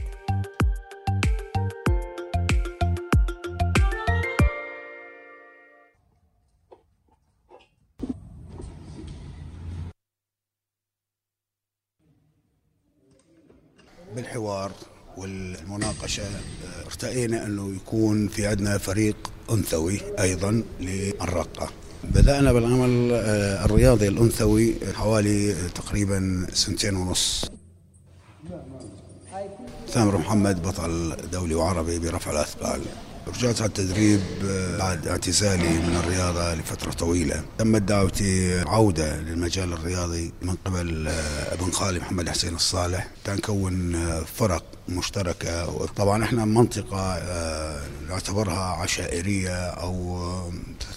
بالحوار 14.17 14.71
والمناقشة 15.17 16.23
آه، 16.23 16.85
ارتئينا 16.85 17.45
أنه 17.45 17.75
يكون 17.75 18.27
في 18.27 18.47
عندنا 18.47 18.77
فريق 18.77 19.31
أنثوي 19.51 20.01
أيضا 20.19 20.63
للرقة. 20.79 21.69
بدأنا 22.03 22.53
بالعمل 22.53 23.11
آه، 23.13 23.65
الرياضي 23.65 24.07
الأنثوي 24.07 24.75
حوالي 24.93 25.53
تقريبا 25.75 26.47
سنتين 26.53 26.95
ونص. 26.95 27.45
ثامر 29.89 30.17
محمد 30.17 30.61
بطل 30.61 31.15
دولي 31.31 31.55
وعربي 31.55 31.99
برفع 31.99 32.31
الأثقال. 32.31 32.81
رجعت 33.27 33.61
على 33.61 33.67
التدريب 33.67 34.21
آه، 34.45 34.77
بعد 34.77 35.07
اعتزالي 35.07 35.69
من 35.69 35.95
الرياضة 36.03 36.55
لفترة 36.55 36.91
طويلة. 36.91 37.43
تمت 37.57 37.81
دعوتي 37.81 38.59
عودة 38.59 39.21
للمجال 39.21 39.73
الرياضي 39.73 40.33
من 40.41 40.55
قبل 40.65 41.07
آه، 41.07 41.53
أبن 41.53 41.71
خالي 41.71 41.99
محمد 41.99 42.29
حسين 42.29 42.55
الصالح. 42.55 43.07
تنكون 43.23 43.95
آه، 43.95 44.23
فرق 44.35 44.63
مشتركة 44.89 45.85
طبعا 45.85 46.23
إحنا 46.23 46.45
منطقة 46.45 47.19
نعتبرها 48.09 48.59
عشائرية 48.81 49.55
أو 49.69 50.19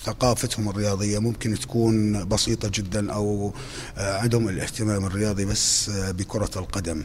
ثقافتهم 0.04 0.68
الرياضية 0.68 1.18
ممكن 1.18 1.54
تكون 1.58 2.24
بسيطة 2.28 2.70
جدا 2.74 3.12
أو 3.12 3.52
عندهم 3.96 4.48
الاهتمام 4.48 5.06
الرياضي 5.06 5.44
بس 5.44 5.90
بكرة 5.90 6.50
القدم. 6.56 7.02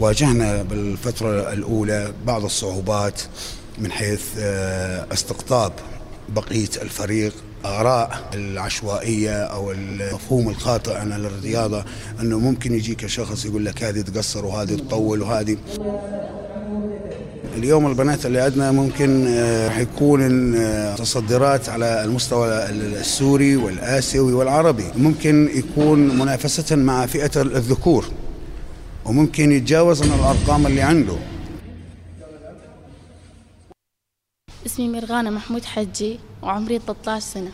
واجهنا 0.00 0.62
بالفترة 0.62 1.52
الأولى 1.52 2.14
بعض 2.26 2.44
الصعوبات 2.44 3.20
من 3.78 3.92
حيث 3.92 4.22
آه، 4.38 5.06
استقطاب 5.12 5.72
بقية 6.28 6.68
الفريق 6.82 7.34
آراء 7.64 8.30
العشوائية 8.34 9.42
أو 9.42 9.72
المفهوم 9.72 10.48
الخاطئ 10.48 10.94
عن 10.94 11.12
الرياضة 11.12 11.84
أنه 12.20 12.38
ممكن 12.38 12.74
يجيك 12.74 13.06
شخص 13.06 13.44
يقول 13.44 13.64
لك 13.64 13.84
هذه 13.84 14.00
تقصر 14.00 14.46
وهذه 14.46 14.74
تطول 14.74 15.22
وهذه. 15.22 15.56
اليوم 17.56 17.86
البنات 17.86 18.26
اللي 18.26 18.40
عندنا 18.40 18.72
ممكن 18.72 19.26
آه، 19.28 19.68
حيكون 19.68 20.54
تصدرات 20.96 21.68
على 21.68 22.04
المستوى 22.04 22.70
السوري 22.70 23.56
والآسيوي 23.56 24.32
والعربي. 24.32 24.84
ممكن 24.96 25.50
يكون 25.54 26.18
منافسة 26.18 26.76
مع 26.76 27.06
فئة 27.06 27.42
الذكور 27.42 28.04
وممكن 29.04 29.52
يتجاوز 29.52 30.02
من 30.02 30.12
الأرقام 30.12 30.66
اللي 30.66 30.82
عنده. 30.82 31.16
اسمي 34.66 34.88
مرغانة 34.88 35.30
محمود 35.30 35.64
حجي 35.64 36.18
وعمري 36.42 36.78
13 36.78 37.20
سنة. 37.20 37.50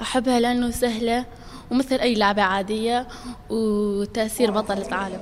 أحبها 0.00 0.40
لأنه 0.40 0.70
سهلة 0.70 1.24
ومثل 1.70 1.94
أي 1.94 2.14
لعبة 2.14 2.42
عادية 2.42 3.06
وتأثير 3.50 4.50
بطلة 4.50 4.94
عالم 4.94 5.20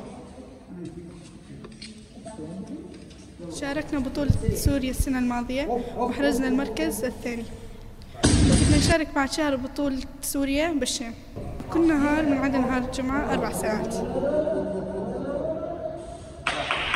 شاركنا 3.61 4.01
بطولة 4.01 4.31
سوريا 4.55 4.91
السنة 4.91 5.19
الماضية 5.19 5.83
وحرزنا 5.97 6.49
المركز 6.49 7.05
الثاني. 7.05 7.45
كنا 8.23 8.79
نشارك 8.79 9.09
بعد 9.15 9.33
شهر 9.33 9.57
بطولة 9.57 9.99
سوريا 10.23 10.73
بالشام 10.73 11.15
كل 11.73 11.89
نهار 11.89 12.27
من 12.27 12.39
عدا 12.39 12.59
نهار 12.59 12.83
الجمعة 12.83 13.33
أربع 13.33 13.53
ساعات. 13.53 13.95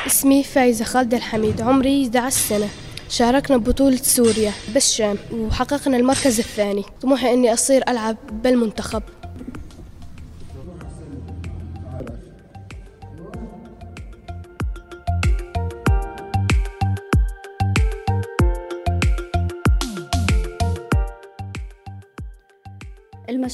اسمي 0.06 0.42
فايزة 0.44 0.84
خالد 0.84 1.14
الحميد 1.14 1.60
عمري 1.60 2.02
11 2.02 2.30
سنة. 2.30 2.68
شاركنا 3.08 3.56
ببطولة 3.56 3.96
سوريا 3.96 4.52
بالشام 4.74 5.18
وحققنا 5.32 5.96
المركز 5.96 6.38
الثاني. 6.38 6.84
طموحي 7.02 7.34
أني 7.34 7.52
أصير 7.52 7.84
ألعب 7.88 8.16
بالمنتخب. 8.42 9.02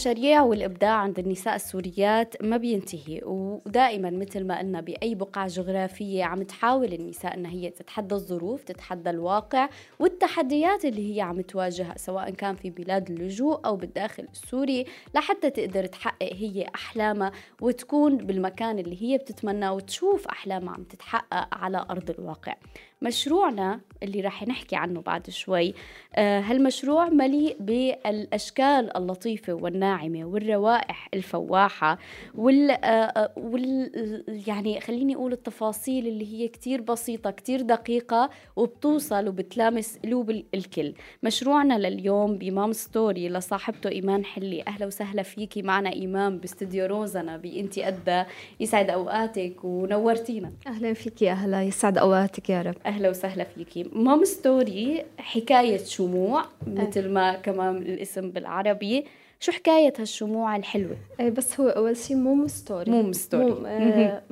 المشاريع 0.06 0.42
والإبداع 0.42 0.90
عند 0.92 1.18
النساء 1.18 1.54
السوريات 1.54 2.42
ما 2.42 2.56
بينتهي 2.56 3.20
ودائما 3.24 4.10
مثل 4.10 4.46
ما 4.46 4.58
قلنا 4.58 4.80
بأي 4.80 5.14
بقعة 5.14 5.46
جغرافية 5.46 6.24
عم 6.24 6.42
تحاول 6.42 6.92
النساء 6.92 7.34
أنها 7.34 7.50
هي 7.50 7.70
تتحدى 7.70 8.14
الظروف 8.14 8.64
تتحدى 8.64 9.10
الواقع 9.10 9.68
والتحديات 9.98 10.84
اللي 10.84 11.16
هي 11.16 11.20
عم 11.20 11.40
تواجهها 11.40 11.94
سواء 11.98 12.30
كان 12.30 12.54
في 12.56 12.70
بلاد 12.70 13.10
اللجوء 13.10 13.60
أو 13.66 13.76
بالداخل 13.76 14.28
السوري 14.32 14.84
لحتى 15.14 15.50
تقدر 15.50 15.86
تحقق 15.86 16.32
هي 16.32 16.66
أحلامها 16.74 17.32
وتكون 17.60 18.16
بالمكان 18.16 18.78
اللي 18.78 19.02
هي 19.02 19.18
بتتمناه 19.18 19.72
وتشوف 19.72 20.26
أحلامها 20.26 20.74
عم 20.74 20.84
تتحقق 20.84 21.54
على 21.54 21.86
أرض 21.90 22.10
الواقع. 22.10 22.54
مشروعنا 23.02 23.80
اللي 24.02 24.20
راح 24.20 24.48
نحكي 24.48 24.76
عنه 24.76 25.00
بعد 25.00 25.30
شوي 25.30 25.74
آه 26.14 26.40
هالمشروع 26.40 27.08
مليء 27.08 27.56
بالأشكال 27.60 28.96
اللطيفة 28.96 29.52
والناعمة 29.52 30.24
والروائح 30.24 31.08
الفواحة 31.14 31.98
وال, 32.34 32.70
آه, 32.70 32.76
آه، 32.86 33.32
وال 33.36 34.42
يعني 34.48 34.80
خليني 34.80 35.14
أقول 35.14 35.32
التفاصيل 35.32 36.06
اللي 36.06 36.32
هي 36.34 36.48
كتير 36.48 36.80
بسيطة 36.80 37.30
كتير 37.30 37.60
دقيقة 37.60 38.30
وبتوصل 38.56 39.28
وبتلامس 39.28 39.98
قلوب 40.04 40.30
الكل. 40.30 40.94
مشروعنا 41.22 41.78
لليوم 41.78 42.38
ب 42.38 42.47
Mum 42.47 42.72
Story 42.72 43.28
لصاحبته 43.28 43.88
إيمان 43.90 44.24
حلي. 44.24 44.62
أهلا 44.68 44.86
وسهلا 44.86 45.22
فيكي 45.22 45.62
معنا 45.62 45.92
إيمان 45.92 46.38
باستديو 46.38 46.86
روزنا 46.86 47.36
بإنتي 47.36 47.82
قدها 47.82 48.26
يسعد 48.60 48.90
أوقاتك 48.90 49.64
ونورتينا. 49.64 50.52
أهلا 50.66 50.92
فيكي 50.92 51.30
أهلا 51.30 51.62
يسعد 51.62 51.98
أوقاتك 51.98 52.50
يا 52.50 52.62
رب. 52.62 52.76
أهلا 52.92 53.10
وسهلا 53.10 53.44
فيكي. 53.44 53.90
Mum 53.92 54.24
Story 54.24 55.04
حكاية 55.18 55.84
شموع 55.84 56.44
مثل 56.66 57.08
ما 57.08 57.34
كمان 57.34 57.76
الاسم 57.76 58.30
بالعربي. 58.30 59.04
شو 59.40 59.52
حكاية 59.52 59.92
هالشموع 59.98 60.56
الحلوة؟ 60.56 60.96
إيه 61.20 61.30
بس 61.30 61.60
هو 61.60 61.68
أول 61.68 61.96
شيء 61.96 62.16
Mum 62.16 62.48
Story. 62.48 62.90
Mum 62.90 63.12
Story. 63.12 63.44
موم 63.44 63.66
آه 63.66 64.22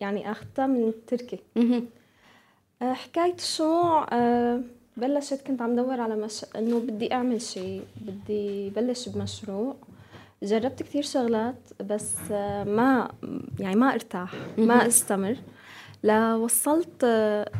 يعني 0.00 0.30
أخذتها 0.30 0.66
من 0.66 0.92
تركي. 1.06 1.38
آه 2.82 2.92
حكاية 2.92 3.34
الشموع 3.34 4.06
آه 4.12 4.60
بلشت 4.96 5.46
كنت 5.46 5.62
عم 5.62 5.76
دور 5.76 6.00
على 6.00 6.16
مش... 6.16 6.44
إنه 6.56 6.78
بدي 6.80 7.12
أعمل 7.12 7.42
شيء 7.42 7.82
بدي 8.00 8.70
بلش 8.70 9.08
بمشروع. 9.08 9.76
جربت 10.42 10.82
كثير 10.82 11.02
شغلات 11.02 11.60
بس 11.90 12.14
آه 12.32 12.64
ما 12.64 13.10
يعني 13.60 13.76
ما 13.76 13.94
أرتاح 13.94 14.34
ما 14.58 14.86
أستمر. 14.86 15.36
لوصلت 16.04 17.04
آه 17.04 17.50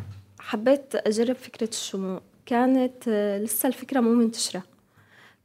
حبيت 0.40 0.94
أجرب 0.94 1.36
فكرة 1.36 1.68
الشموع. 1.68 2.20
كانت 2.46 3.08
آه، 3.08 3.38
لسه 3.38 3.66
الفكرة 3.66 4.00
مو 4.00 4.14
منتشرة. 4.14 4.62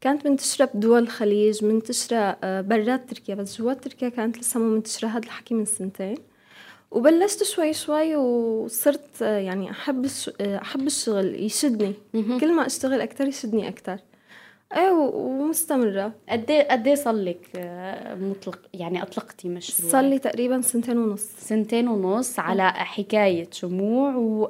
كانت 0.02 0.28
منتشرة 0.28 0.70
بدول 0.74 1.04
الخليج 1.04 1.66
منتشرة 1.66 2.38
آه، 2.44 2.62
برات 2.62 3.10
تركيا 3.10 3.36
بس 3.36 3.58
جوات 3.58 3.84
تركيا 3.84 4.10
كانت 4.10 4.38
لسه 4.38 4.60
مو 4.60 4.76
منتشرة. 4.76 5.08
هذا 5.08 5.26
الحكي 5.26 5.54
من 5.54 5.66
سنتين. 5.66 6.18
وبلشت 6.92 7.44
شوي 7.44 7.74
شوي 7.74 8.16
وصرت 8.16 9.22
آه، 9.22 9.38
يعني 9.38 9.72
أحب 9.72 10.08
أحب 10.42 10.88
الشغل 10.88 11.44
يشدني. 11.44 11.94
كل 12.14 12.54
ما 12.54 12.66
أشتغل 12.66 13.02
أكتر 13.02 13.28
يشدني 13.28 13.70
أكتر. 13.70 13.98
إيه 14.78 14.92
ومستمرة. 14.92 16.14
قد 16.30 16.52
إيه 16.52 16.68
قد 16.72 16.88
إيه 16.88 16.96
صار 16.96 17.14
لك 17.14 17.40
مطلق 18.22 18.60
يعني 18.74 19.04
أطلقتي 19.04 19.50
مشروع؟ 19.50 19.92
صار 19.92 20.02
لي 20.02 20.20
تقريبا 20.20 20.62
سنتين 20.62 20.98
ونص. 20.98 21.30
سنتين 21.40 21.88
ونص 21.88 22.40
على 22.40 22.72
حكاية 22.72 23.48
شموع 23.52 24.16
و 24.16 24.50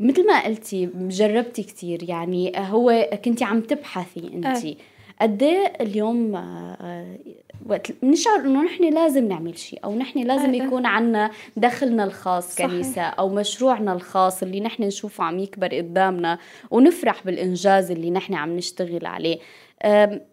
مثل 0.00 0.26
ما 0.26 0.44
قلتي 0.44 0.90
جربتي 0.96 1.62
كثير 1.62 2.02
يعني 2.10 2.52
هو 2.56 3.08
كنتي 3.24 3.44
عم 3.44 3.60
تبحثي 3.60 4.30
انت 4.34 4.46
أه. 4.46 4.74
قد 5.20 5.42
إيه 5.42 5.72
اليوم 5.80 6.34
وقت 7.66 7.92
بنشعر 8.02 8.40
إنه 8.40 8.62
نحن 8.62 8.94
لازم 8.94 9.28
نعمل 9.28 9.58
شيء 9.58 9.80
أو 9.84 9.94
نحن 9.94 10.18
لازم 10.18 10.54
يكون 10.54 10.86
عنا 10.86 11.30
دخلنا 11.56 12.04
الخاص 12.04 12.56
كنساء 12.56 13.14
أو 13.18 13.28
مشروعنا 13.28 13.92
الخاص 13.92 14.42
اللي 14.42 14.60
نحن 14.60 14.82
نشوفه 14.82 15.24
عم 15.24 15.38
يكبر 15.38 15.74
قدامنا 15.74 16.38
ونفرح 16.70 17.24
بالإنجاز 17.24 17.90
اللي 17.90 18.10
نحن 18.10 18.34
عم 18.34 18.56
نشتغل 18.56 19.06
عليه. 19.06 19.38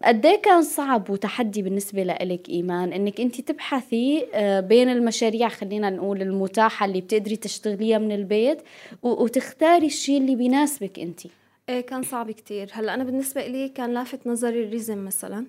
قد 0.04 0.26
إيه 0.26 0.42
كان 0.42 0.62
صعب 0.62 1.10
وتحدي 1.10 1.62
بالنسبة 1.62 2.02
لإلك 2.02 2.48
إيمان؟ 2.48 2.92
إنك 2.92 3.20
أنت 3.20 3.40
تبحثي 3.40 4.26
أه، 4.34 4.60
بين 4.60 4.88
المشاريع 4.88 5.48
خلينا 5.48 5.90
نقول 5.90 6.22
المتاحة 6.22 6.86
اللي 6.86 7.00
بتقدري 7.00 7.36
تشتغليها 7.36 7.98
من 7.98 8.12
البيت 8.12 8.62
وتختاري 9.02 9.86
الشيء 9.86 10.18
اللي 10.18 10.34
بيناسبك 10.36 10.98
أنت. 10.98 11.20
إيه 11.72 11.80
كان 11.80 12.02
صعب 12.02 12.30
كتير. 12.30 12.70
هلأ 12.72 12.94
أنا 12.94 13.04
بالنسبة 13.04 13.46
لي 13.46 13.68
كان 13.68 13.94
لافت 13.94 14.26
نظري 14.26 14.64
الريزم 14.64 15.04
مثلا. 15.04 15.46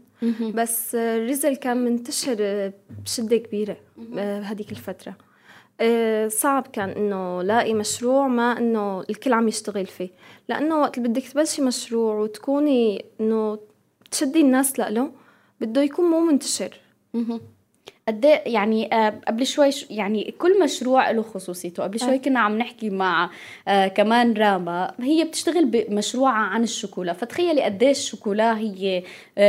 بس 0.54 0.96
الريزل 0.96 1.56
كان 1.56 1.78
منتشر 1.86 2.72
بشدة 3.04 3.38
كبيرة 3.38 3.78
بهديك 3.98 4.72
الفترة. 4.72 5.16
إيه، 5.82 6.28
صعب 6.28 6.68
كان 6.68 6.90
إنه 6.90 7.42
لاقي 7.42 7.74
مشروع 7.74 8.28
ما 8.28 8.58
إنه 8.58 9.02
الكل 9.02 9.34
عم 9.34 9.48
يشتغل 9.48 9.86
فيه. 9.86 10.10
لأنه 10.50 10.82
وقت 10.82 11.00
بدك 11.00 11.28
تبلشي 11.28 11.62
مشروع 11.62 12.16
وتكوني 12.16 13.06
إنه 13.20 13.60
تشدي 14.12 14.42
الناس 14.42 14.80
له 14.80 15.12
بده 15.62 15.82
يكون 15.82 16.06
مو 16.06 16.20
منتشر. 16.20 16.80
قد 18.08 18.26
إيه 18.26 18.54
يعني 18.54 18.94
آه 18.96 19.14
قبل 19.28 19.46
شوي 19.46 19.70
يعني 19.90 20.34
كل 20.40 20.64
مشروع 20.64 21.12
له 21.12 21.22
خصوصيته 21.22 21.84
قبل 21.84 22.00
شوي 22.00 22.14
آه. 22.14 22.18
كنا 22.18 22.40
عم 22.40 22.58
نحكي 22.58 22.90
مع 22.90 23.30
آه 23.68 23.88
كمان 23.88 24.34
راما 24.34 24.94
هي 25.02 25.24
بتشتغل 25.24 25.66
بمشروعها 25.66 26.34
عن 26.34 26.64
الشوكولا 26.64 27.14
فتخيلي 27.14 27.62
قد 27.62 27.84
الشوكولا 27.84 28.58
هي 28.58 29.04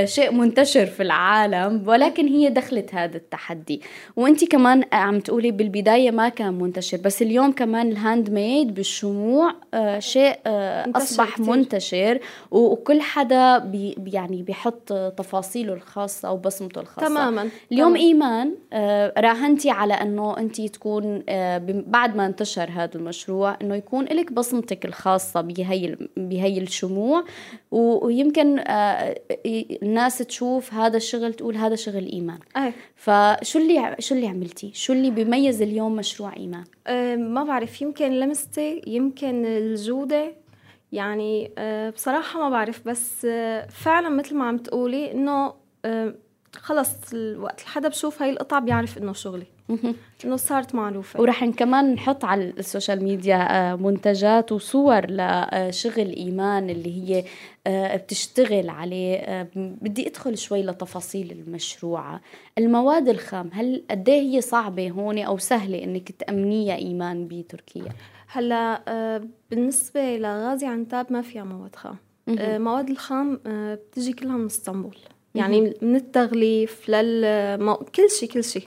شيء 0.04 0.32
منتشر 0.32 0.86
في 0.86 1.02
العالم 1.02 1.82
ولكن 1.86 2.28
هي 2.28 2.50
دخلت 2.50 2.94
هذا 2.94 3.16
التحدي 3.16 3.82
وأنت 4.16 4.44
كمان 4.44 4.84
عم 4.92 5.20
تقولي 5.20 5.50
بالبداية 5.50 6.10
ما 6.10 6.28
كان 6.28 6.54
منتشر 6.54 6.96
بس 6.96 7.22
اليوم 7.22 7.52
كمان 7.52 7.88
ال 7.90 8.30
handmade 8.30 8.74
بالشموع 8.74 9.54
شيء 9.98 10.34
أصبح. 10.96 11.40
منتشر 11.40 12.18
وكل 12.50 13.00
حدا 13.00 13.58
بي 13.58 13.96
يعني 14.06 14.42
بيحط 14.42 14.92
تفاصيله 14.92 15.72
الخاصة 15.72 16.30
وبصمته 16.32 16.80
الخاصة 16.80 17.06
تماما 17.06 17.48
اليوم 17.72 17.90
تمام. 17.90 18.02
إيمان 18.02 18.43
كمان 18.44 18.56
آه، 18.72 19.12
راهنتي 19.18 19.70
على 19.70 19.94
إنه 19.94 20.38
انت 20.38 20.60
تكون 20.60 21.22
آه، 21.28 21.58
بعد 21.86 22.16
ما 22.16 22.26
انتشر 22.26 22.70
هذا 22.70 22.94
المشروع 22.94 23.56
إنه 23.62 23.74
يكون 23.74 24.04
لك 24.04 24.32
بصمتك 24.32 24.84
الخاصة 24.84 25.40
بهي 25.40 25.96
بهي 26.16 26.58
الشموع. 26.58 27.24
ويمكن 27.70 28.58
آه، 28.58 29.20
الناس 29.82 30.18
تشوف 30.18 30.74
هذا 30.74 30.96
الشغل 30.96 31.34
تقول 31.34 31.56
هذا 31.56 31.74
شغل 31.74 32.12
إيمان. 32.12 32.38
أي. 32.56 32.72
فشو 32.96 33.58
اللي 33.58 33.96
شو 33.98 34.14
اللي 34.14 34.26
عملتي؟ 34.26 34.70
شو 34.74 34.92
اللي 34.92 35.10
بيميز 35.10 35.62
اليوم 35.62 35.96
مشروع 35.96 36.36
إيمان؟ 36.36 36.64
ما 37.32 37.44
بعرف 37.44 37.82
يمكن 37.82 38.10
لمستي 38.12 38.82
يمكن 38.86 39.46
الجودة. 39.46 40.32
يعني 40.92 41.50
بصراحة 41.94 42.40
ما 42.40 42.50
بعرف 42.50 42.88
بس 42.88 43.26
فعلا 43.70 44.08
مثل 44.08 44.36
ما 44.36 44.44
عم 44.44 44.58
تقولي 44.58 45.12
إنه 45.12 45.52
خلص 46.56 47.14
وقت 47.36 47.60
حدا 47.60 47.88
بشوف 47.88 48.22
هاي 48.22 48.30
القطعة 48.30 48.60
بيعرف 48.60 48.98
إنه 48.98 49.12
شغلي 49.12 49.46
إنه 50.24 50.36
صارت 50.36 50.74
معروفة. 50.74 51.20
ورح 51.20 51.44
كمان 51.44 51.94
نحط 51.94 52.24
على 52.24 52.44
ال 52.44 52.53
social 52.53 53.04
media 53.04 53.36
آه، 53.72 53.76
منتجات 53.76 54.52
وصور 54.52 55.06
لشغل 55.06 56.16
إيمان 56.16 56.70
اللي 56.70 56.92
هي 57.02 57.24
آه، 57.66 57.96
بتشتغل 57.96 58.68
عليه 58.68 59.16
آه، 59.16 59.48
بدي 59.56 60.08
أدخل 60.08 60.38
شوي 60.38 60.62
لتفاصيل 60.62 61.32
المشروع. 61.32 62.20
المواد 62.58 63.08
الخام 63.08 63.50
هل 63.52 63.84
قد 63.90 64.08
إيه 64.08 64.20
هي 64.20 64.40
صعبة 64.40 64.90
هون 64.90 65.18
أو 65.18 65.38
سهلة 65.38 65.84
إنك 65.84 66.12
تأمنيها 66.12 66.76
إيمان 66.76 67.28
بتركيا؟ 67.28 67.92
هلا 68.28 68.82
بالنسبة 69.50 70.16
لغازي 70.16 70.66
عنتاب 70.66 71.12
ما 71.12 71.22
فيها 71.22 71.44
مواد 71.44 71.76
خام. 71.76 71.96
مواد 72.38 72.90
الخام 72.90 73.40
بتجي 73.46 74.12
كلها 74.12 74.36
من 74.36 74.46
اسطنبول. 74.46 74.96
يعني 75.34 75.74
من 75.82 75.96
التغليف 75.96 76.88
لل 76.88 77.84
كل 77.96 78.10
شيء 78.10 78.28
كل 78.28 78.44
شيء 78.44 78.66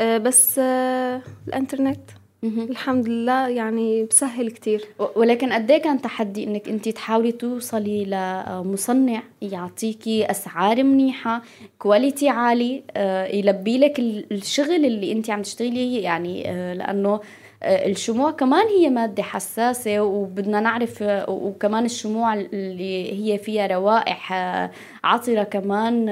آه، 0.00 0.18
بس 0.18 0.58
آه، 0.58 1.22
الإنترنت. 1.48 2.00
الحمد 2.44 3.08
لله 3.08 3.48
يعني 3.48 4.04
بسهل 4.04 4.50
كتير. 4.50 4.84
ولكن 5.16 5.52
قد 5.52 5.70
إيه 5.70 5.82
كان 5.82 6.00
تحدي 6.02 6.44
إنك 6.44 6.68
انت 6.68 6.88
تحاولي 6.88 7.32
توصلي 7.32 8.04
لمصنع 8.04 9.22
يعطيكي 9.42 10.30
أسعار 10.30 10.82
منيحة 10.84 11.42
كواليتي 11.78 12.28
عالي 12.28 12.82
آه، 12.90 13.26
يلبي 13.26 13.78
لك 13.78 13.98
الشغل 14.32 14.84
اللي 14.84 15.12
انت 15.12 15.30
عم 15.30 15.42
تشتغليه؟ 15.42 16.04
يعني 16.04 16.42
لأنه 16.74 17.10
آه، 17.14 17.20
الشموع 17.64 18.30
كمان 18.30 18.66
هي 18.66 18.90
مادة 18.90 19.22
حساسة 19.22 20.00
وبدنا 20.00 20.60
نعرف 20.60 21.02
آه، 21.02 21.30
وكمان 21.30 21.84
الشموع 21.84 22.34
اللي 22.34 23.12
هي 23.12 23.38
فيها 23.38 23.66
روائح 23.66 24.32
آه، 24.32 24.70
عطرة 25.04 25.42
كمان 25.42 26.08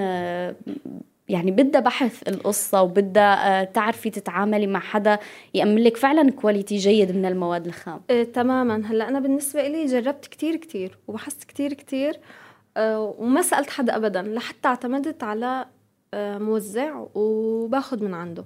يعني 1.29 1.51
بدها 1.51 1.81
بحث 1.81 2.29
القصة 2.29 2.83
وبدها 2.83 3.65
تعرفي 3.65 4.11
تتعاملي 4.11 4.67
مع 4.67 4.81
حدا 4.81 5.19
يأمن 5.55 5.79
لك 5.79 5.97
فعلا 5.97 6.31
كواليتي 6.31 6.77
جيد 6.77 7.17
من 7.17 7.27
المواد 7.27 7.67
الخام. 7.67 8.01
إيه 8.11 8.25
تماما. 8.25 8.83
هلأ 8.87 9.09
أنا 9.09 9.21
بالنسبة 9.21 9.69
لي 9.69 9.87
جربت 9.87 10.27
كتير 10.27 10.57
كتير 10.57 10.99
وبحثت 11.09 11.45
كتير 11.45 11.73
كتير 11.73 12.19
آه، 12.77 13.15
وما 13.19 13.43
سألت 13.43 13.71
حدا 13.71 13.97
ابدا 13.97 14.23
لحتى 14.23 14.69
اعتمدت 14.69 15.23
على 15.23 15.65
آه، 16.15 16.39
موزع 16.39 17.05
وباخذ 17.15 18.05
من 18.05 18.15
عنده. 18.15 18.45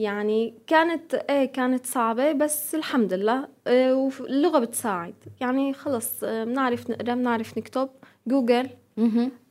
يعني 0.00 0.54
كانت 0.66 1.14
إيه 1.14 1.44
كانت 1.44 1.86
صعبة 1.86 2.32
بس 2.32 2.74
الحمد 2.74 3.12
لله 3.12 3.48
إيه 3.66 3.92
واللغة 3.92 4.58
بتساعد. 4.58 5.14
يعني 5.40 5.72
خلص 5.72 6.24
بنعرف 6.24 6.90
نقرا 6.90 7.14
بنعرف 7.14 7.58
نكتب 7.58 7.88
جوجل. 8.26 8.68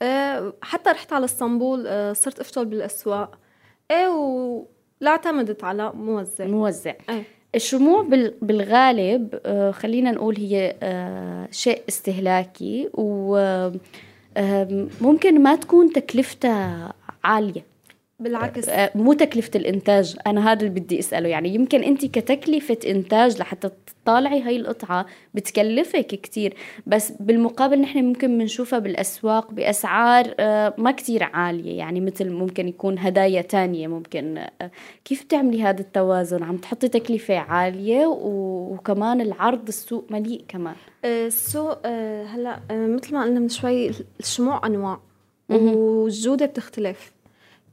إيه 0.01 0.53
حتى 0.61 0.89
رحت 0.89 1.13
على 1.13 1.25
إسطنبول 1.25 1.87
إيه 1.87 2.13
صرت 2.13 2.39
افتل 2.39 2.65
بالأسواق. 2.65 3.37
إيه 3.91 4.07
ولا 4.07 5.11
اعتمدت 5.11 5.63
على 5.63 5.91
موزع. 5.93 6.45
موزع. 6.45 6.93
إيه. 7.09 7.23
الشموع 7.55 8.01
بالغالب 8.41 9.39
آه، 9.45 9.71
خلينا 9.71 10.11
نقول 10.11 10.37
هي 10.37 10.75
آه، 10.83 11.47
شيء 11.51 11.81
استهلاكي 11.89 12.89
وممكن 12.93 13.83
ما 15.43 15.55
تكون 15.55 15.93
تكلفتها 15.93 16.93
عالية. 17.23 17.68
بالعكس. 18.19 18.69
آه، 18.69 18.91
مو 18.95 19.13
تكلفة 19.13 19.51
الإنتاج. 19.55 20.17
أنا 20.27 20.51
هذا 20.51 20.59
اللي 20.59 20.79
بدي 20.79 20.99
أسأله. 20.99 21.29
يعني 21.29 21.55
يمكن 21.55 21.83
أنت 21.83 22.05
كتكلفة 22.05 22.77
إنتاج 22.87 23.39
لحتى 23.39 23.69
تطالعي 24.03 24.41
هاي 24.41 24.57
القطعة 24.57 25.05
بتكلفك 25.33 26.07
كتير 26.07 26.53
بس 26.87 27.11
بالمقابل 27.19 27.81
نحن 27.81 28.03
ممكن 28.03 28.37
بنشوفها 28.37 28.79
بالأسواق 28.79 29.51
بأسعار 29.51 30.33
آه، 30.39 30.73
ما 30.77 30.91
كتير 30.91 31.23
عالية. 31.23 31.77
يعني 31.77 32.01
مثل 32.01 32.29
ممكن 32.29 32.67
يكون 32.67 32.99
هدايا 32.99 33.41
تانية 33.41 33.87
ممكن. 33.87 34.37
آه، 34.37 34.71
كيف 35.05 35.23
بتعملي 35.23 35.63
هذا 35.63 35.79
التوازن؟ 35.79 36.43
عم 36.43 36.57
تحطي 36.57 36.87
تكلفة 36.87 37.37
عالية 37.37 38.05
وكمان 38.05 39.21
العرض 39.21 39.67
السوق 39.67 40.05
مليء 40.09 40.43
كمان. 40.47 40.75
السوق 41.05 41.87
هلأ 42.25 42.59
مثل 42.71 43.13
ما 43.13 43.23
قلنا 43.23 43.39
من 43.39 43.49
شوي 43.49 43.91
الشموع 44.19 44.65
أنواع 44.65 44.99
والجودة 45.49 46.45
بتختلف. 46.45 47.18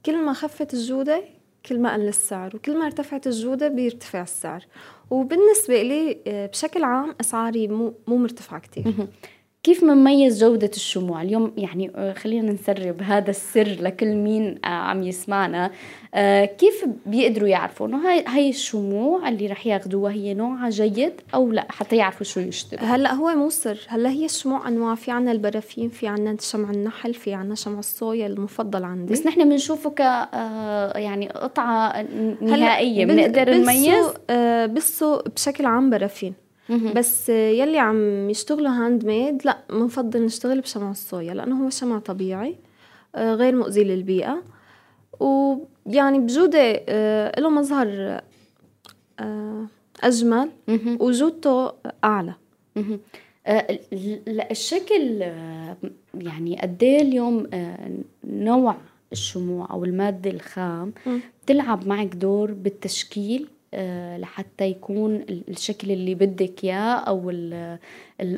كل 0.05 0.25
ما 0.25 0.33
خفت 0.33 0.73
الجودة 0.73 1.23
كل 1.65 1.79
ما 1.79 1.93
قل 1.93 2.07
السعر 2.07 2.55
وكل 2.55 2.77
ما 2.79 2.85
ارتفعت 2.85 3.27
الجودة 3.27 3.67
بيرتفع 3.67 4.21
السعر. 4.21 4.65
وبالنسبة 5.09 5.81
لي 5.81 6.17
آه، 6.27 6.45
بشكل 6.45 6.83
عام 6.83 7.15
أسعاري 7.21 7.67
مو 7.67 7.93
مو 8.07 8.17
مرتفعة 8.17 8.59
كتير. 8.59 8.83
كيف 9.63 9.83
منميز 9.83 10.43
جودة 10.43 10.71
الشموع؟ 10.75 11.21
اليوم 11.21 11.53
يعني 11.57 11.91
آه، 11.95 12.13
خلينا 12.13 12.51
نسرب 12.51 13.01
هذا 13.01 13.29
السر 13.29 13.77
لكل 13.81 14.15
مين 14.15 14.59
آه، 14.65 14.67
عم 14.67 15.03
يسمعنا. 15.03 15.71
آه، 16.13 16.45
كيف 16.45 16.85
بيقدروا 17.05 17.47
يعرفوا 17.47 17.87
إنه 17.87 18.09
هاي 18.09 18.23
هاي 18.27 18.49
الشموع 18.49 19.29
اللي 19.29 19.47
رح 19.47 19.67
ياخذوها 19.67 20.11
هي 20.11 20.33
نوعها 20.33 20.69
جيد 20.69 21.13
أو 21.33 21.51
لا 21.51 21.67
حتى 21.69 21.95
يعرفوا 21.95 22.25
شو 22.25 22.39
يشتروا؟ 22.39 22.83
هلأ 22.83 23.13
هو 23.13 23.35
مو 23.35 23.49
سر. 23.49 23.79
هلأ 23.87 24.09
هي 24.09 24.25
الشموع 24.25 24.67
أنواع. 24.67 24.95
في 24.95 25.11
عنا 25.11 25.31
البرافين 25.31 25.89
في 25.89 26.07
عنا 26.07 26.37
شمع 26.39 26.69
النحل 26.69 27.13
في 27.13 27.33
عنا 27.33 27.55
شمع 27.55 27.79
الصويا 27.79 28.27
المفضل 28.27 28.83
عندي. 28.83 29.13
بس 29.13 29.25
نحن 29.25 29.49
بنشوفه 29.49 29.89
ك 29.89 29.99
يعني 30.95 31.29
قطعة 31.29 32.01
نهائية. 32.41 33.05
بنقدر 33.05 33.53
نميز؟ 33.53 34.05
بالسوق 34.73 35.29
بشكل 35.29 35.65
عام 35.65 35.89
برافين 35.89 36.46
بس 36.69 37.29
يلي 37.29 37.77
عم 37.77 38.29
يشتغلوا 38.29 38.71
handmade 38.71 39.45
لا 39.45 39.57
بنفضل 39.69 40.25
نشتغل 40.25 40.61
بشمع 40.61 40.91
الصويا 40.91 41.33
لأنه 41.33 41.65
هو 41.65 41.69
شمع 41.69 41.99
طبيعي 41.99 42.55
آه، 43.15 43.33
غير 43.33 43.55
مؤذي 43.55 43.83
للبيئة. 43.83 44.43
ويعني 45.19 46.19
بجودة 46.19 46.83
آه، 46.89 47.39
له 47.39 47.49
مظهر 47.49 48.21
آه، 49.19 49.65
أجمل. 50.03 50.49
وجودته 50.99 51.71
أعلى. 52.03 52.33
الشكل 54.51 55.01
يعني 56.13 56.59
قد 56.61 56.83
إيه 56.83 57.01
اليوم 57.01 57.47
نوع 58.23 58.75
الشموع 59.11 59.67
أو 59.71 59.85
المادة 59.85 60.29
الخام 60.29 60.93
تلعب 61.45 61.87
معك 61.87 62.15
دور 62.15 62.51
بالتشكيل 62.51 63.47
لحتى 64.17 64.65
يكون 64.65 65.25
الشكل 65.29 65.91
اللي 65.91 66.15
بدك 66.15 66.63
إياه 66.63 66.95
أو 66.95 67.31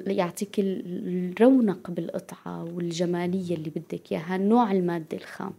يعطيك 0.08 0.56
الرونق 0.60 1.92
بالقطعة 1.92 2.64
والجمالية 2.64 3.56
اللي 3.56 3.70
بدك 3.70 4.12
إياها 4.12 4.38
نوع 4.38 4.72
الماده 4.72 5.18
الخام. 5.18 5.52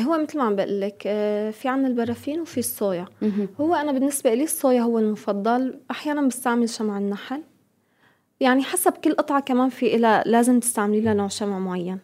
هو 0.00 0.18
مثل 0.22 0.38
ما 0.38 0.44
عم 0.44 0.56
بقول 0.56 0.80
لك 0.80 1.02
آه، 1.06 1.50
في 1.50 1.68
عنا 1.68 1.88
البرافين 1.88 2.40
وفي 2.40 2.58
الصويا. 2.58 3.06
هو 3.60 3.74
أنا 3.74 3.92
بالنسبة 3.92 4.34
لي 4.34 4.44
الصويا 4.44 4.80
هو 4.80 4.98
المفضل. 4.98 5.74
أحيانا 5.90 6.22
بستعمل 6.22 6.68
شمع 6.68 6.98
النحل. 6.98 7.42
يعني 8.40 8.62
حسب 8.62 8.92
كل 8.92 9.12
قطعة 9.14 9.40
كمان 9.40 9.68
في 9.68 9.96
إلها 9.96 10.22
لازم 10.26 10.60
تستعملي 10.60 11.00
لها 11.00 11.14
نوع 11.14 11.28
شمع 11.28 11.58
معين. 11.58 11.98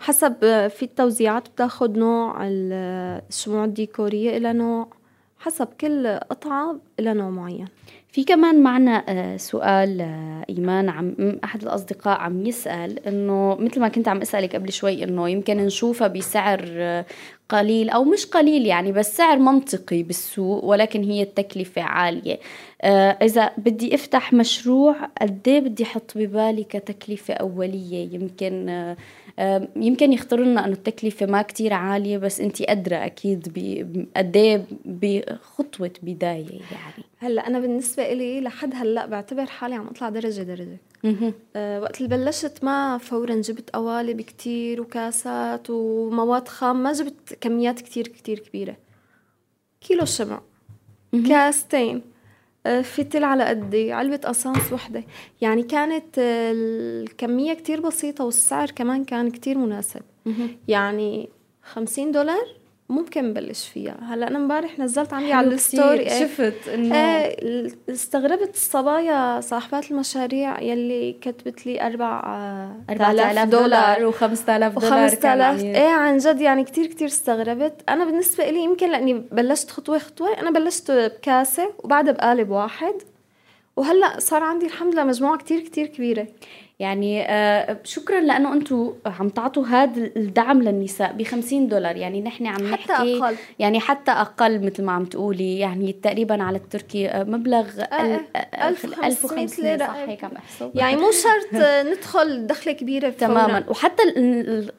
حسب 0.00 0.34
آه، 0.42 0.68
في 0.68 0.82
التوزيعات 0.82 1.48
بتاخد 1.48 1.98
نوع 1.98 2.36
الشموع 2.42 3.64
الديكورية 3.64 4.36
إلى 4.36 4.52
نوع. 4.52 4.88
حسب 5.42 5.68
كل 5.80 6.06
قطعة 6.30 6.76
لها 6.98 7.14
نوع 7.14 7.30
معين. 7.30 7.68
في 8.12 8.24
كمان 8.24 8.62
معنا 8.62 9.04
آه، 9.08 9.36
سؤال 9.36 10.00
آه، 10.00 10.44
إيمان 10.48 10.88
عم 10.88 11.38
أحد 11.44 11.62
الأصدقاء 11.62 12.18
عم 12.20 12.46
يسأل 12.46 13.06
إنه 13.06 13.56
مثل 13.60 13.80
ما 13.80 13.88
كنت 13.88 14.08
عم 14.08 14.20
أسألك 14.20 14.56
قبل 14.56 14.72
شوي 14.72 15.04
إنه 15.04 15.28
يمكن 15.28 15.56
نشوفها 15.56 16.08
بسعر 16.08 16.64
آه، 16.68 17.06
قليل 17.48 17.90
أو 17.90 18.04
مش 18.04 18.26
قليل 18.26 18.66
يعني 18.66 18.92
بس 18.92 19.16
سعر 19.16 19.38
منطقي 19.38 20.02
بالسوق 20.02 20.64
ولكن 20.64 21.02
هي 21.04 21.22
التكلفة 21.22 21.82
عالية. 21.82 22.38
إذا 23.22 23.50
بدي 23.58 23.94
أفتح 23.94 24.32
مشروع 24.32 24.96
قد 25.20 25.48
إيه 25.48 25.60
بدي 25.60 25.82
أحط 25.82 26.12
ببالي 26.16 26.64
كتكلفة 26.64 27.34
أولية؟ 27.34 28.14
يمكن 28.14 28.94
يمكن 29.76 30.12
يختاروا 30.12 30.44
لنا 30.44 30.64
إنه 30.64 30.72
التكلفة 30.72 31.26
ما 31.26 31.42
كتير 31.42 31.72
عالية 31.72 32.18
بس 32.18 32.40
انت 32.40 32.60
ادرى 32.60 32.96
أكيد 32.96 33.48
قد 34.16 34.36
إيه 34.36 34.64
بخطوة 34.84 35.90
بداية 36.02 36.50
يعني. 36.50 37.04
هلأ 37.18 37.46
أنا 37.46 37.60
بالنسبة 37.60 38.12
إلي 38.12 38.40
لحد 38.40 38.74
هلأ 38.74 39.06
بعتبر 39.06 39.46
حالي 39.46 39.74
عم 39.74 39.86
أطلع 39.86 40.08
درجة 40.08 40.42
درجة. 40.42 40.78
أه 41.56 41.80
وقت 41.80 42.00
اللي 42.00 42.16
بلشت 42.16 42.64
ما 42.64 42.98
فورا 42.98 43.34
جبت 43.34 43.70
قوالب 43.70 44.20
كتير 44.20 44.80
وكاسات 44.80 45.70
ومواد 45.70 46.48
خام 46.48 46.82
ما 46.82 46.92
جبت 46.92 47.38
كميات 47.40 47.80
كتير 47.80 48.08
كتير 48.08 48.38
كبيرة. 48.38 48.76
كيلو 49.80 50.04
شمع. 50.04 50.40
كاستين. 51.28 52.02
فتل 52.82 53.24
على 53.24 53.44
قدي 53.44 53.92
علبة 53.92 54.16
قصانص 54.16 54.72
وحدة. 54.72 55.04
يعني 55.40 55.62
كانت 55.62 56.18
آه، 56.18 56.52
الكمية 56.52 57.54
كتير 57.54 57.80
بسيطة 57.80 58.24
والسعر 58.24 58.70
كمان 58.70 59.04
كان 59.04 59.30
كتير 59.30 59.58
مناسب. 59.58 60.02
يعني 60.68 61.28
خمسين 61.62 62.12
دولار 62.12 62.61
ممكن 62.92 63.24
نبلش 63.24 63.68
فيها. 63.68 63.96
هلا 64.02 64.28
أنا 64.28 64.38
امبارح 64.38 64.78
نزلت 64.78 65.12
عندي 65.12 65.32
على 65.32 65.46
الستوري. 65.46 66.10
إيه. 66.10 66.20
شفت 66.26 66.68
إنه 66.68 66.94
إيه 66.94 67.72
استغربت 67.90 68.54
الصبايا 68.54 69.40
صاحبات 69.40 69.90
المشاريع 69.90 70.60
يلي 70.60 71.12
كتبت 71.20 71.66
لي 71.66 71.86
4000 71.86 73.48
دولار. 73.48 74.12
و5000 74.12 74.48
دولار 74.48 75.10
و5000 75.10 75.24
إيه 75.64 75.88
عن 75.88 76.18
جد 76.18 76.40
يعني 76.40 76.64
كتير 76.64 76.86
كتير 76.86 77.08
استغربت. 77.08 77.74
أنا 77.88 78.04
بالنسبة 78.04 78.50
لي 78.50 78.64
يمكن 78.64 78.90
لأني 78.90 79.14
بلشت 79.32 79.70
خطوة 79.70 79.98
خطوة 79.98 80.40
أنا 80.40 80.50
بلشت 80.50 80.90
بكاسة 80.90 81.72
وبعدها 81.78 82.12
بقالب 82.12 82.50
واحد. 82.50 82.94
وهلأ 83.76 84.20
صار 84.20 84.42
عندي 84.42 84.66
الحمد 84.66 84.92
لله 84.92 85.04
مجموعة 85.04 85.38
كتير 85.38 85.60
كتير 85.60 85.86
كبيرة. 85.86 86.26
يعني 86.82 87.22
آه، 87.30 87.78
شكرا 87.84 88.20
لأنه 88.20 88.52
أنتم 88.52 88.92
عم 89.06 89.28
تعطوا 89.28 89.66
هذا 89.66 90.10
الدعم 90.16 90.62
للنساء 90.62 91.12
ب 91.12 91.22
50 91.22 91.68
دولار. 91.68 91.96
يعني 91.96 92.22
نحن 92.22 92.46
عم 92.46 92.62
نحكي 92.62 92.82
حتى 92.82 92.92
أقل. 92.92 93.36
يعني 93.58 93.80
حتى 93.80 94.10
أقل 94.10 94.66
مثل 94.66 94.84
ما 94.84 94.92
عم 94.92 95.04
تقولي. 95.04 95.58
يعني 95.58 95.92
تقريبا 95.92 96.42
على 96.42 96.56
التركي 96.56 97.08
آه، 97.08 97.24
مبلغ 97.24 97.66
1500 98.64 99.46
ليرة. 99.58 99.86
صح 99.86 99.94
هيك 99.94 100.24
عم 100.24 100.30
احسب 100.36 100.70
يعني 100.74 100.96
مو 100.96 101.10
شرط 101.10 101.62
ندخل 101.86 102.46
دخلة 102.46 102.72
كبيرة 102.72 103.10
تماما. 103.10 103.64
وحتى 103.68 104.02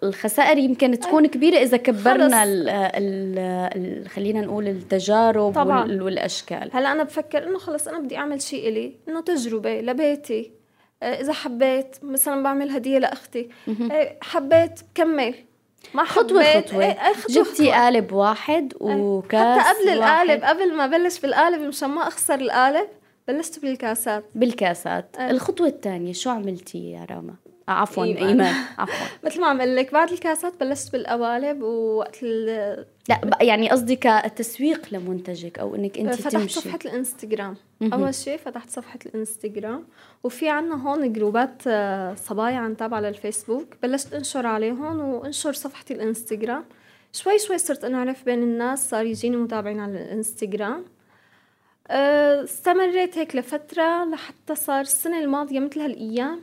الخسائر 0.04 0.58
يمكن 0.58 0.99
تكون 0.99 1.28
كبيرة 1.28 1.58
إذا 1.58 1.78
كبرنا 1.78 2.43
ال 2.43 2.70
ال 2.70 4.10
خلينا 4.10 4.41
نقول 4.41 4.68
التجارب 4.68 5.54
طبعا. 5.54 6.04
والأشكال. 6.04 6.70
هلأ 6.74 6.91
أنا 6.91 7.04
بفكر 7.04 7.47
إنه 7.47 7.58
خلص 7.58 7.88
أنا 7.88 7.99
بدي 7.99 8.18
أعمل 8.18 8.41
شيء 8.41 8.70
إلي 8.70 8.93
إنه 9.08 9.22
تجربة 9.22 9.82
لبيتي. 9.82 10.51
آه، 10.60 10.62
إذا 11.04 11.34
حبيت 11.34 11.95
مثلا 12.04 12.43
بعمل 12.43 12.70
هدية 12.72 12.99
لأختي. 12.99 13.49
آه، 13.91 14.18
حبيت 14.22 14.80
كمل. 14.95 15.36
ما 15.93 16.04
خطوة 16.04 16.62
خطوة. 16.62 16.84
إيه 16.84 16.97
جبتي 17.30 17.72
قالب 17.72 18.12
واحد 18.12 18.74
إيه، 18.82 18.95
وكاس 18.95 19.58
حتى 19.60 19.80
قبل 19.80 19.89
القالب 19.89 20.43
قبل 20.43 20.74
ما 20.76 20.88
بلش 20.88 21.20
بالقالب 21.20 21.62
مشان 21.62 21.89
ما 21.89 22.08
أخسر 22.08 22.36
القالب 22.36 22.88
بلشت 23.28 23.60
بالكاسات. 23.60 24.26
بالكاسات. 24.36 25.16
آه. 25.20 25.30
الخطوة 25.32 25.68
الثانية 25.68 26.14
شو 26.14 26.30
عملتي 26.30 26.91
يا 26.91 27.06
راما؟ 27.10 27.36
عفوا 27.68 28.04
إيمان, 28.04 28.28
إيمان. 28.28 28.54
عفوا. 28.78 29.06
مثل 29.26 29.41
ما 29.41 29.47
عم 29.47 29.62
لك 29.62 29.93
بعد 29.93 30.12
الكاسات 30.12 30.54
بلشت 30.60 30.91
بالقوالب 30.91 31.62
ووقت 31.62 32.18
لا 33.10 33.38
يعني 33.41 33.70
قصدي 33.70 33.95
كتسويق 33.95 34.88
لمنتجك 34.91 35.60
أو 35.60 35.76
إنك 35.76 35.97
أنت 35.97 36.14
فتحت 36.16 36.34
تمشي. 36.34 36.54
صفحة 36.60 36.80
الانستغرام. 36.86 37.56
أول 37.82 38.14
شيء 38.16 38.38
فتحت 38.38 38.70
صفحة 38.70 38.99
الانستغرام 39.06 39.86
وفي 40.24 40.49
عنا 40.49 40.76
هون 40.76 41.14
جروبات 41.14 41.62
آه، 41.68 42.16
صبايا 42.16 42.58
عن 42.58 42.78
تابعة 42.78 42.99
للفيسبوك. 42.99 43.68
بلشت 43.84 44.14
أنشر 44.14 44.45
عليهم 44.47 44.99
وأنشر 44.99 45.54
صفحتي 45.54 45.93
الانستغرام 45.93 46.66
شوي 47.14 47.39
شوي 47.39 47.58
صرت 47.58 47.84
انعرف 47.84 48.26
بين 48.26 48.43
الناس 48.43 48.89
صار 48.89 49.06
يجيني 49.06 49.38
متابعين 49.38 49.80
على 49.80 49.91
الانستغرام 49.91 50.86
آه، 51.88 52.43
استمريت 52.43 53.18
هيك 53.18 53.36
لفترة 53.36 54.06
لحتى 54.06 54.56
صار 54.56 54.82
السنة 54.82 55.20
الماضية 55.20 55.60
مثل 55.60 55.80
هالأيام 55.80 56.41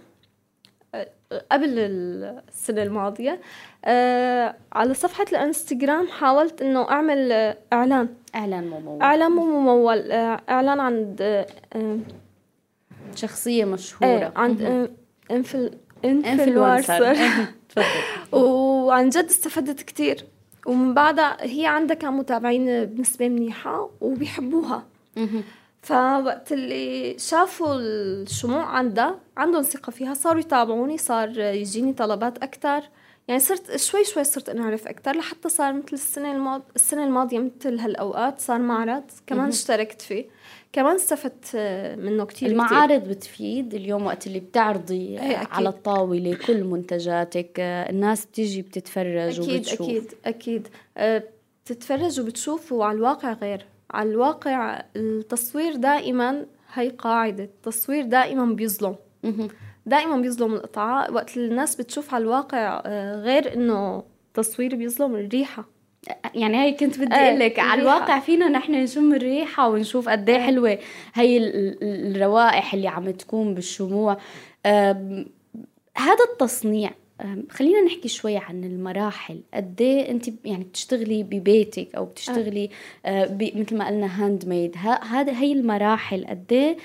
آه، 0.94 1.08
قبل 1.52 1.78
السنة 1.78 2.82
الماضية 2.82 3.40
آه، 3.84 4.56
على 4.72 4.94
صفحة 4.94 5.24
الانستغرام 5.32 6.08
حاولت 6.08 6.62
إنه 6.62 6.90
أعمل 6.90 7.32
آه، 7.32 7.56
إعلان. 7.72 8.08
إعلان 8.34 8.66
ممول. 8.68 9.02
إعلان 9.02 9.32
مو 9.32 9.44
ممول 9.60 10.12
آه، 10.12 10.40
إعلان 10.50 10.80
عند 10.80 11.22
آه، 11.22 11.98
شخصية 13.14 13.64
مشهورة. 13.64 14.10
إيه 14.10 14.32
عند 14.36 14.90
انفل 15.30 15.70
انفلونسر 16.04 17.16
وعن 18.32 19.08
جد 19.08 19.24
استفدت 19.24 19.82
كتير. 19.82 20.24
ومن 20.66 20.94
بعدها 20.94 21.36
هي 21.40 21.66
عندها 21.66 21.96
كان 21.96 22.12
متابعين 22.12 22.84
بنسبة 22.84 23.28
منيحة 23.28 23.90
وبيحبوها. 24.00 24.82
فوقت 25.82 26.52
اللي 26.52 27.18
شافوا 27.18 27.74
الشموع 27.74 28.64
عندها 28.64 29.20
عندهم 29.36 29.62
ثقة 29.62 29.90
فيها 29.90 30.14
صاروا 30.14 30.40
يتابعوني 30.40 30.98
صار 30.98 31.38
يجيني 31.38 31.92
طلبات 31.92 32.42
أكتر. 32.42 32.80
يعني 33.30 33.42
صرت 33.42 33.76
شوي 33.76 34.04
شوي 34.04 34.24
صرت 34.24 34.48
أنعرف 34.48 34.88
أكتر 34.88 35.16
لحتى 35.16 35.48
صار 35.48 35.72
مثل 35.72 35.92
السنة 35.92 36.32
الماض... 36.32 36.62
السنة 36.76 37.04
الماضية 37.04 37.38
مثل 37.38 37.78
هالأوقات 37.78 38.40
صار 38.40 38.58
معرض 38.58 39.02
كمان 39.26 39.48
اشتركت 39.48 40.02
فيه 40.02 40.24
كمان 40.72 40.94
استفدت 40.94 41.56
منه 41.98 42.24
كتير 42.24 42.48
كتير. 42.48 42.50
المعارض 42.50 43.08
بتفيد 43.08 43.74
اليوم 43.74 44.06
وقت 44.06 44.26
اللي 44.26 44.40
بتعرضي 44.40 45.20
إيه،. 45.20 45.36
على 45.36 45.68
الطاولة 45.68 46.38
كل 46.46 46.64
منتجاتك 46.64 47.60
الناس 47.60 48.26
بتيجي 48.26 48.62
بتتفرج 48.62 49.40
أكيد 49.40 49.56
وبتشوف 49.58 49.80
أكيد 49.80 50.14
أكيد 50.24 50.68
أه، 50.96 51.22
بتتفرج 51.64 52.20
وبتشوف 52.20 52.72
وعلى 52.72 52.98
الواقع 52.98 53.32
غير 53.32 53.66
على 53.90 54.10
الواقع 54.10 54.82
التصوير 54.96 55.76
دائما 55.76 56.46
هي 56.74 56.88
قاعدة 56.88 57.44
التصوير 57.44 58.04
دائما 58.04 58.44
بيظلم. 58.44 58.96
دائما 59.86 60.16
بيظلم 60.16 60.54
القطعة 60.54 61.12
وقت 61.12 61.36
الناس 61.36 61.76
بتشوف 61.76 62.14
على 62.14 62.22
الواقع 62.22 62.82
أه، 62.86 63.14
غير 63.22 63.54
إنه 63.54 64.02
تصوير 64.34 64.74
بيظلم 64.76 65.14
الريحة. 65.14 65.64
يعني 66.34 66.56
هي 66.62 66.72
كنت 66.72 66.98
بدي 66.98 67.14
إيه، 67.14 67.28
أقول 67.28 67.40
لك 67.40 67.58
على. 67.58 67.80
الواقع 67.82 68.20
فينا 68.20 68.48
نحن 68.48 68.72
نشم 68.74 69.14
الريحة 69.14 69.68
ونشوف 69.68 70.08
قد 70.08 70.28
إيه 70.30 70.38
حلوة. 70.40 70.78
هي 71.14 71.36
ال- 71.36 71.56
ال- 71.56 72.16
الروائح 72.16 72.74
اللي 72.74 72.88
عم 72.88 73.10
تكون 73.10 73.54
بالشموع. 73.54 74.16
هذا 75.96 76.24
التصنيع 76.32 76.90
خلينا 77.50 77.82
نحكي 77.84 78.08
شوي 78.08 78.36
عن 78.36 78.64
المراحل. 78.64 79.40
قد 79.54 79.80
إيه 79.80 80.10
أنت 80.10 80.26
يعني 80.44 80.64
بتشتغلي 80.64 81.22
ببيتك 81.22 81.94
أو 81.94 82.04
بتشتغلي 82.04 82.70
آه، 83.06 83.38
مثل 83.56 83.76
ما 83.76 83.86
قلنا 83.86 84.24
handmade 84.24 84.76
هذا 85.10 85.32
هي 85.32 85.52
المراحل. 85.52 86.26
قد 86.26 86.44
إيه 86.52 86.70
آه، 86.70 86.74
آه، 86.74 86.76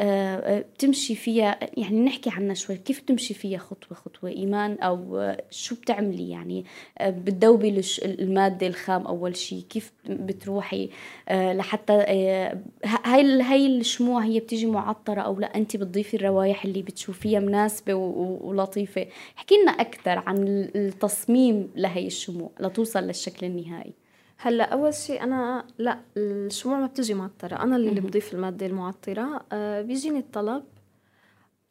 بتمشي 0.00 1.14
فيها 1.14 1.58
يعني 1.76 2.00
نحكي 2.00 2.30
عنها 2.30 2.54
شوي 2.54 2.76
كيف 2.76 3.00
بتمشي 3.02 3.34
فيها 3.34 3.58
خطوة 3.58 3.96
خطوة 3.98 4.30
إيمان 4.30 4.78
أو 4.78 5.18
آه، 5.18 5.42
شو 5.50 5.74
بتعملي؟ 5.74 6.30
يعني 6.30 6.64
آه، 6.98 7.10
بتذوبي 7.10 7.80
المادة 8.04 8.66
الخام 8.66 9.06
أول 9.06 9.36
شيء 9.36 9.60
كيف 9.70 9.92
بتروحي؟ 10.06 10.90
آه، 11.28 11.52
لحتى 11.52 11.92
آه، 11.92 12.58
هاي 12.84 13.42
هاي 13.42 13.66
الشموع 13.66 14.24
هي 14.24 14.40
بتيجي 14.40 14.66
معطرة 14.66 15.20
أو 15.20 15.40
لا 15.40 15.56
أنت 15.56 15.76
بتضيفي 15.76 16.16
الروايح 16.16 16.64
اللي 16.64 16.82
بتشوفيها 16.82 17.40
مناسبة 17.40 17.94
ولطيفة. 17.94 19.06
احكي 19.38 19.54
لنا 19.62 19.72
أكثر 19.72 20.18
عن 20.26 20.36
ال- 20.48 20.76
التصميم 20.76 21.70
لهي 21.76 22.06
الشموع 22.06 22.50
لتوصل 22.60 23.00
للشكل 23.02 23.46
النهائي. 23.46 23.92
هلأ 24.36 24.64
أول 24.64 24.94
شيء 24.94 25.22
أنا 25.22 25.66
لأ 25.78 26.00
الشموع 26.16 26.78
ما 26.78 26.86
بتجي 26.86 27.14
معطرة. 27.14 27.62
أنا 27.62 27.76
اللي 27.76 28.00
بضيف 28.00 28.34
المادة 28.34 28.66
المعطرة. 28.66 29.44
آه 29.52 29.82
بيجيني 29.82 30.18
الطلب. 30.18 30.64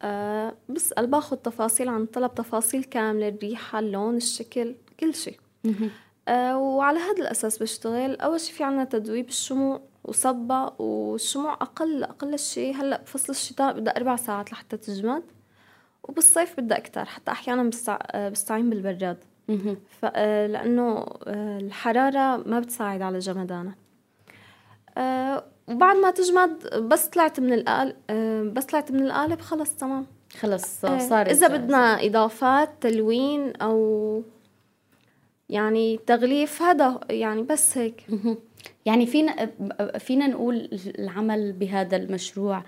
آه 0.02 0.54
بسال 0.68 1.06
باخذ 1.06 1.36
تفاصيل 1.36 1.88
عن 1.88 2.02
الطلب 2.02 2.34
تفاصيل 2.34 2.84
كاملة 2.84 3.28
الريحة 3.28 3.78
اللون 3.78 4.16
الشكل 4.16 4.74
كل 5.00 5.14
شيء. 5.14 5.38
آه 6.28 6.58
وعلى 6.58 6.98
هذا 6.98 7.22
الأساس 7.22 7.58
بشتغل. 7.58 8.16
أول 8.16 8.40
شيء 8.40 8.54
في 8.54 8.64
عنا 8.64 8.84
تدويب 8.84 9.28
الشموع 9.28 9.80
وصبة 10.04 10.72
والشموع 10.78 11.52
أقل 11.52 12.04
أقل 12.04 12.38
شيء. 12.38 12.74
هلأ 12.74 13.02
بفصل 13.02 13.32
الشتاء 13.32 13.72
بدها 13.72 13.96
أربع 13.96 14.16
ساعات 14.16 14.52
لحتى 14.52 14.76
تجمد 14.76 15.22
وبالصيف 16.02 16.60
بدها 16.60 16.78
أكثر. 16.78 17.04
حتى 17.04 17.30
أحيانا. 17.30 17.70
آه، 17.88 18.28
بستعين 18.28 18.70
بالبراد. 18.70 19.24
لأنه 20.46 21.06
آه، 21.26 21.58
الحرارة 21.58 22.36
ما 22.36 22.60
بتساعد 22.60 23.02
على 23.02 23.18
جمدانها 23.18 23.74
آه، 24.98 25.44
وبعد 25.68 25.96
ما 25.96 26.10
تجمد 26.10 26.66
بس 26.88 27.06
طلعت 27.06 27.40
من 27.40 27.52
القالب 27.52 27.96
بس 28.54 28.64
طلعت 28.64 28.92
من 28.92 29.02
القالب 29.02 29.40
خلص 29.40 29.76
تمام. 29.76 30.06
خلص 30.40 30.84
آه، 30.84 30.98
صار 30.98 31.26
إذا 31.26 31.48
بدنا 31.48 32.06
إضافات 32.06 32.70
تلوين 32.80 33.56
أو 33.56 34.22
يعني 35.48 36.00
تغليف 36.06 36.62
هذا 36.62 37.00
يعني 37.10 37.42
بس 37.42 37.78
هيك. 37.78 38.06
يعني 38.86 39.06
فينا 39.06 39.50
فينا 39.98 40.26
نقول 40.26 40.70
العمل 40.98 41.52
بهذا 41.52 41.96
المشروع 41.96 42.58
آه، 42.58 42.64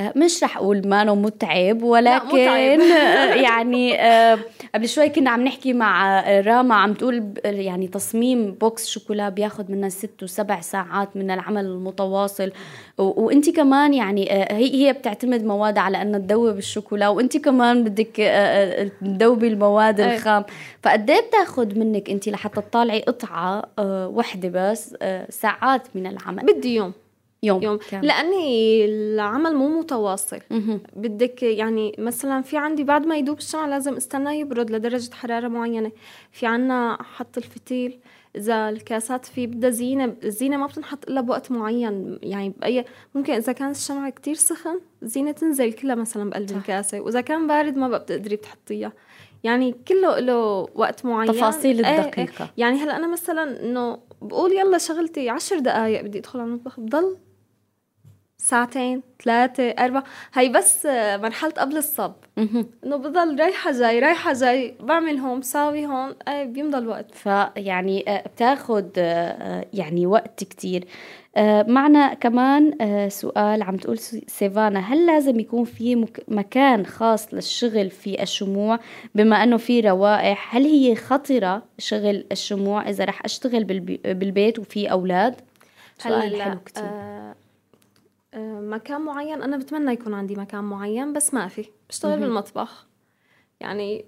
مش 0.00 0.42
رح 0.44 0.56
أقول 0.56 0.88
ما 0.88 1.02
انه 1.02 1.14
متعب 1.14 1.82
ولكن 1.82 2.26
متعب. 2.26 2.80
آه، 2.80 3.34
يعني 3.34 4.00
آه، 4.00 4.38
قبل 4.74 4.88
شوي 4.88 5.08
كنا 5.08 5.30
عم 5.30 5.44
نحكي 5.44 5.72
مع 5.72 6.20
آه، 6.20 6.40
راما 6.40 6.74
عم 6.74 6.94
تقول 6.94 7.24
يعني 7.44 7.88
تصميم 7.88 8.52
بوكس 8.52 8.86
شوكولا 8.88 9.28
بياخد 9.28 9.70
منا 9.70 9.88
ست 9.88 10.22
وسبع 10.22 10.60
ساعات 10.60 11.16
من 11.16 11.30
العمل 11.30 11.64
المتواصل 11.64 12.52
وانت 12.98 13.50
كمان 13.50 13.94
يعني 13.94 14.32
آه، 14.32 14.54
هي 14.54 14.86
هي 14.86 14.92
بتعتمد 14.92 15.44
مواد 15.44 15.78
على 15.78 16.02
أنها 16.02 16.18
تذوب 16.20 16.58
الشوكولا 16.58 17.08
وانت 17.08 17.36
كمان 17.36 17.84
بدك 17.84 18.20
آه، 18.20 18.84
آه، 18.84 18.90
تذوبي 19.18 19.48
المواد 19.48 20.00
أي. 20.00 20.14
الخام 20.14 20.44
فقد 20.82 21.10
إيه 21.10 21.20
بتاخد 21.28 21.78
منك 21.78 22.10
انت 22.10 22.28
لحتى 22.28 22.60
تطلعي 22.60 23.00
قطعة 23.00 23.62
آه، 23.78 24.08
وحدة 24.08 24.48
بس 24.70 24.96
آه، 25.02 25.26
ساعات 25.30 25.82
من 25.94 26.06
العمل 26.06 26.46
بدي 26.54 26.74
يوم 26.74 26.92
يوم 27.44 27.62
يوم 27.62 27.76
كامل. 27.90 28.06
لأني 28.06 28.84
العمل 28.84 29.54
مو 29.54 29.68
متواصل 29.80 30.38
مهم. 30.50 30.80
بدك 30.96 31.42
يعني 31.42 31.94
مثلا 31.98 32.42
في 32.42 32.56
عندي 32.56 32.84
بعد 32.84 33.06
ما 33.06 33.16
يدوب 33.16 33.38
الشمع 33.38 33.66
لازم 33.66 33.96
استناه 33.96 34.32
يبرد 34.32 34.70
لدرجة 34.70 35.14
حرارة 35.14 35.48
معينة 35.48 35.92
في 36.32 36.46
عنا 36.46 36.98
حط 37.02 37.38
الفتيل 37.38 37.98
إذا 38.36 38.68
الكاسات 38.68 39.24
في 39.26 39.46
بدها 39.46 39.70
زينة 39.70 40.16
الزينة 40.24 40.56
ما 40.56 40.66
بتنحط 40.66 41.08
إلا 41.08 41.20
بوقت 41.20 41.50
معين 41.50 42.18
يعني 42.22 42.48
بأي 42.60 42.84
ممكن 43.14 43.32
إذا 43.32 43.52
كان 43.52 43.70
الشمع 43.70 44.10
كتير 44.10 44.34
سخن 44.34 44.80
الزينة 45.02 45.32
تنزل 45.32 45.72
كلها 45.72 45.94
مثلا 45.94 46.30
بقلب 46.30 46.48
صح. 46.48 46.56
الكاسة 46.56 47.00
وإذا 47.00 47.20
كان 47.20 47.46
بارد 47.46 47.76
ما 47.76 47.88
بقى 47.88 48.00
بتقدري 48.00 48.36
تحطيها 48.36 48.92
يعني 49.44 49.74
كله 49.88 50.18
له 50.18 50.68
وقت 50.74 51.04
معين 51.04 51.32
تفاصيل 51.32 51.84
إيه، 51.84 51.92
إيه. 51.94 52.00
الدقيقة. 52.04 52.50
يعني 52.56 52.76
هلأ 52.78 52.96
أنا 52.96 53.12
مثلا 53.12 53.62
إنه 53.64 53.98
بقول 54.22 54.52
يلا 54.52 54.78
شغلتي 54.78 55.28
عشر 55.28 55.58
دقايق 55.58 56.02
بدي 56.02 56.18
أدخل 56.18 56.40
على 56.40 56.48
المطبخ 56.48 56.80
بضل 56.80 57.16
ساعتين 58.42 59.02
ثلاثة 59.24 59.70
أربعة. 59.70 60.04
هي 60.34 60.48
بس 60.48 60.86
آه، 60.86 61.16
مرحلة 61.16 61.50
قبل 61.50 61.76
الصب. 61.76 62.12
إنه 62.38 62.96
بضل 62.96 63.40
رايحة 63.40 63.72
جاي 63.72 63.98
رايحة 63.98 64.32
جاي 64.32 64.74
بعمل 64.80 65.18
هون 65.18 65.40
بساوي 65.40 65.86
هون 65.86 66.14
أي 66.28 66.44
بيمضى 66.46 66.78
الوقت 66.78 67.14
فيعني 67.14 68.04
آه، 68.08 68.24
بتاخد 68.28 68.90
آه، 68.98 69.64
يعني 69.72 70.06
وقت 70.06 70.44
كتير. 70.44 70.84
معنا 71.68 72.14
كمان 72.14 72.74
سؤال 73.08 73.62
عم 73.62 73.76
تقول 73.76 73.98
سيفانا 74.26 74.80
هل 74.80 75.06
لازم 75.06 75.40
يكون 75.40 75.64
في 75.64 75.96
مك- 75.96 76.24
مكان 76.28 76.86
خاص 76.86 77.34
للشغل 77.34 77.90
في 77.90 78.22
الشموع؟ 78.22 78.78
بما 79.14 79.42
إنه 79.42 79.56
في 79.56 79.80
روائح 79.80 80.56
هل 80.56 80.64
هي 80.64 80.94
خطرة 80.94 81.62
شغل 81.78 82.24
الشموع 82.32 82.88
إذا 82.88 83.04
رح 83.04 83.24
أشتغل 83.24 83.64
بالبي- 83.64 84.00
بالبيت 84.04 84.58
وفي 84.58 84.90
أولاد؟ 84.90 85.34
سؤال 85.98 86.42
حلو 86.42 86.58
كتير. 86.66 86.84
آه 86.84 87.34
مكان 88.60 89.00
معين. 89.00 89.42
أنا 89.42 89.56
بتمنى 89.56 89.92
يكون 89.92 90.14
عندي 90.14 90.36
مكان 90.36 90.64
معين 90.64 91.12
بس 91.12 91.34
ما 91.34 91.48
في. 91.48 91.64
بشتغل 91.88 92.12
بالمطبخ. 92.20 92.86
يعني 93.60 94.04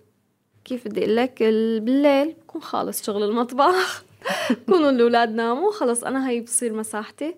كيف 0.64 0.88
بدي 0.88 1.00
أقول 1.04 1.16
لك؟ 1.16 1.42
ال- 1.42 1.80
بالليل 1.80 2.32
بكون 2.32 2.62
خالص 2.62 3.02
شغل 3.06 3.22
المطبخ. 3.22 4.04
بكونوا 4.68 4.90
الأولاد 4.90 5.34
ناموا 5.34 5.70
خلص 5.72 6.04
أنا 6.04 6.28
هي 6.28 6.40
بصير 6.40 6.72
مساحتي. 6.72 7.34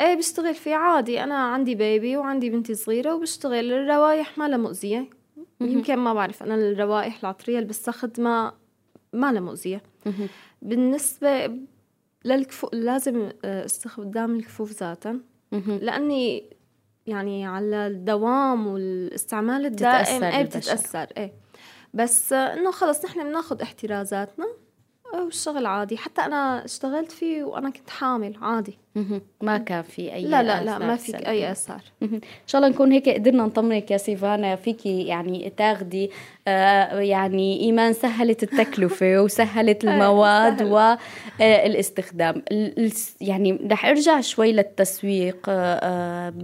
إيه 0.00 0.14
بشتغل 0.14 0.54
فيه 0.54 0.74
عادي. 0.74 1.22
أنا 1.24 1.34
عندي 1.34 1.74
بيبي 1.74 2.16
وعندي 2.16 2.50
بنتي 2.50 2.74
صغيرة 2.74 3.14
وبشتغل. 3.14 3.72
الروايح 3.72 4.38
ما 4.38 4.48
لها 4.48 4.56
مؤذية. 4.58 5.10
يمكن 5.60 5.96
ما 5.96 6.14
بعرف. 6.14 6.42
أنا 6.42 6.54
الروائح 6.54 7.18
العطرية 7.20 7.56
اللي 7.58 7.68
بستخدمها 7.68 8.54
ما 9.12 9.32
لها 9.32 9.40
مؤذية. 9.40 9.82
بالنسبة 10.62 11.56
للكفوف 12.24 12.74
لازم 12.74 13.28
آه، 13.44 13.64
استخدام 13.64 14.34
الكفوف 14.36 14.72
ذاتا. 14.72 15.20
لأني 15.52 16.56
يعني 17.06 17.46
على 17.46 17.86
الدوام 17.86 18.66
والاستعمال 18.66 19.66
الدائم 19.66 20.24
إيه 20.24 20.42
بتتأثر 20.42 21.08
إيه. 21.16 21.32
بس 21.94 22.32
إنه 22.32 22.70
خلص 22.70 23.04
نحن 23.04 23.24
بناخذ 23.24 23.62
احترازاتنا 23.62 24.46
والشغل 25.14 25.66
عادي. 25.66 25.96
حتى 25.96 26.20
أنا 26.20 26.64
اشتغلت 26.64 27.12
فيه 27.12 27.44
وأنا 27.44 27.70
كنت 27.70 27.90
حامل 27.90 28.36
عادي. 28.42 28.78
ما 29.42 29.58
كان 29.58 29.82
في 29.82 30.14
أي 30.14 30.24
لا 30.24 30.42
لا 30.42 30.64
لا 30.64 30.78
ما 30.78 30.96
في 30.96 31.28
أي 31.28 31.52
آثار. 31.52 31.80
إن 32.02 32.20
شاء 32.46 32.60
الله 32.60 32.74
نكون 32.74 32.92
هيك 32.92 33.08
قدرنا 33.08 33.42
نطمنك 33.42 33.90
يا 33.90 33.96
سيفانا. 33.96 34.56
فيكي 34.56 35.02
يعني 35.02 35.52
تاخدي 35.56 36.10
آه 36.48 37.00
يعني 37.00 37.60
إيمان 37.60 37.92
سهلت 37.92 38.42
التكلفة 38.42 39.18
وسهلت 39.22 39.84
المواد 39.84 40.62
والاستخدام 40.62 42.42
يعني 43.20 43.68
رح 43.70 43.86
أرجع 43.86 44.20
شوي 44.20 44.52
للتسويق. 44.52 45.38
آه 45.48 46.34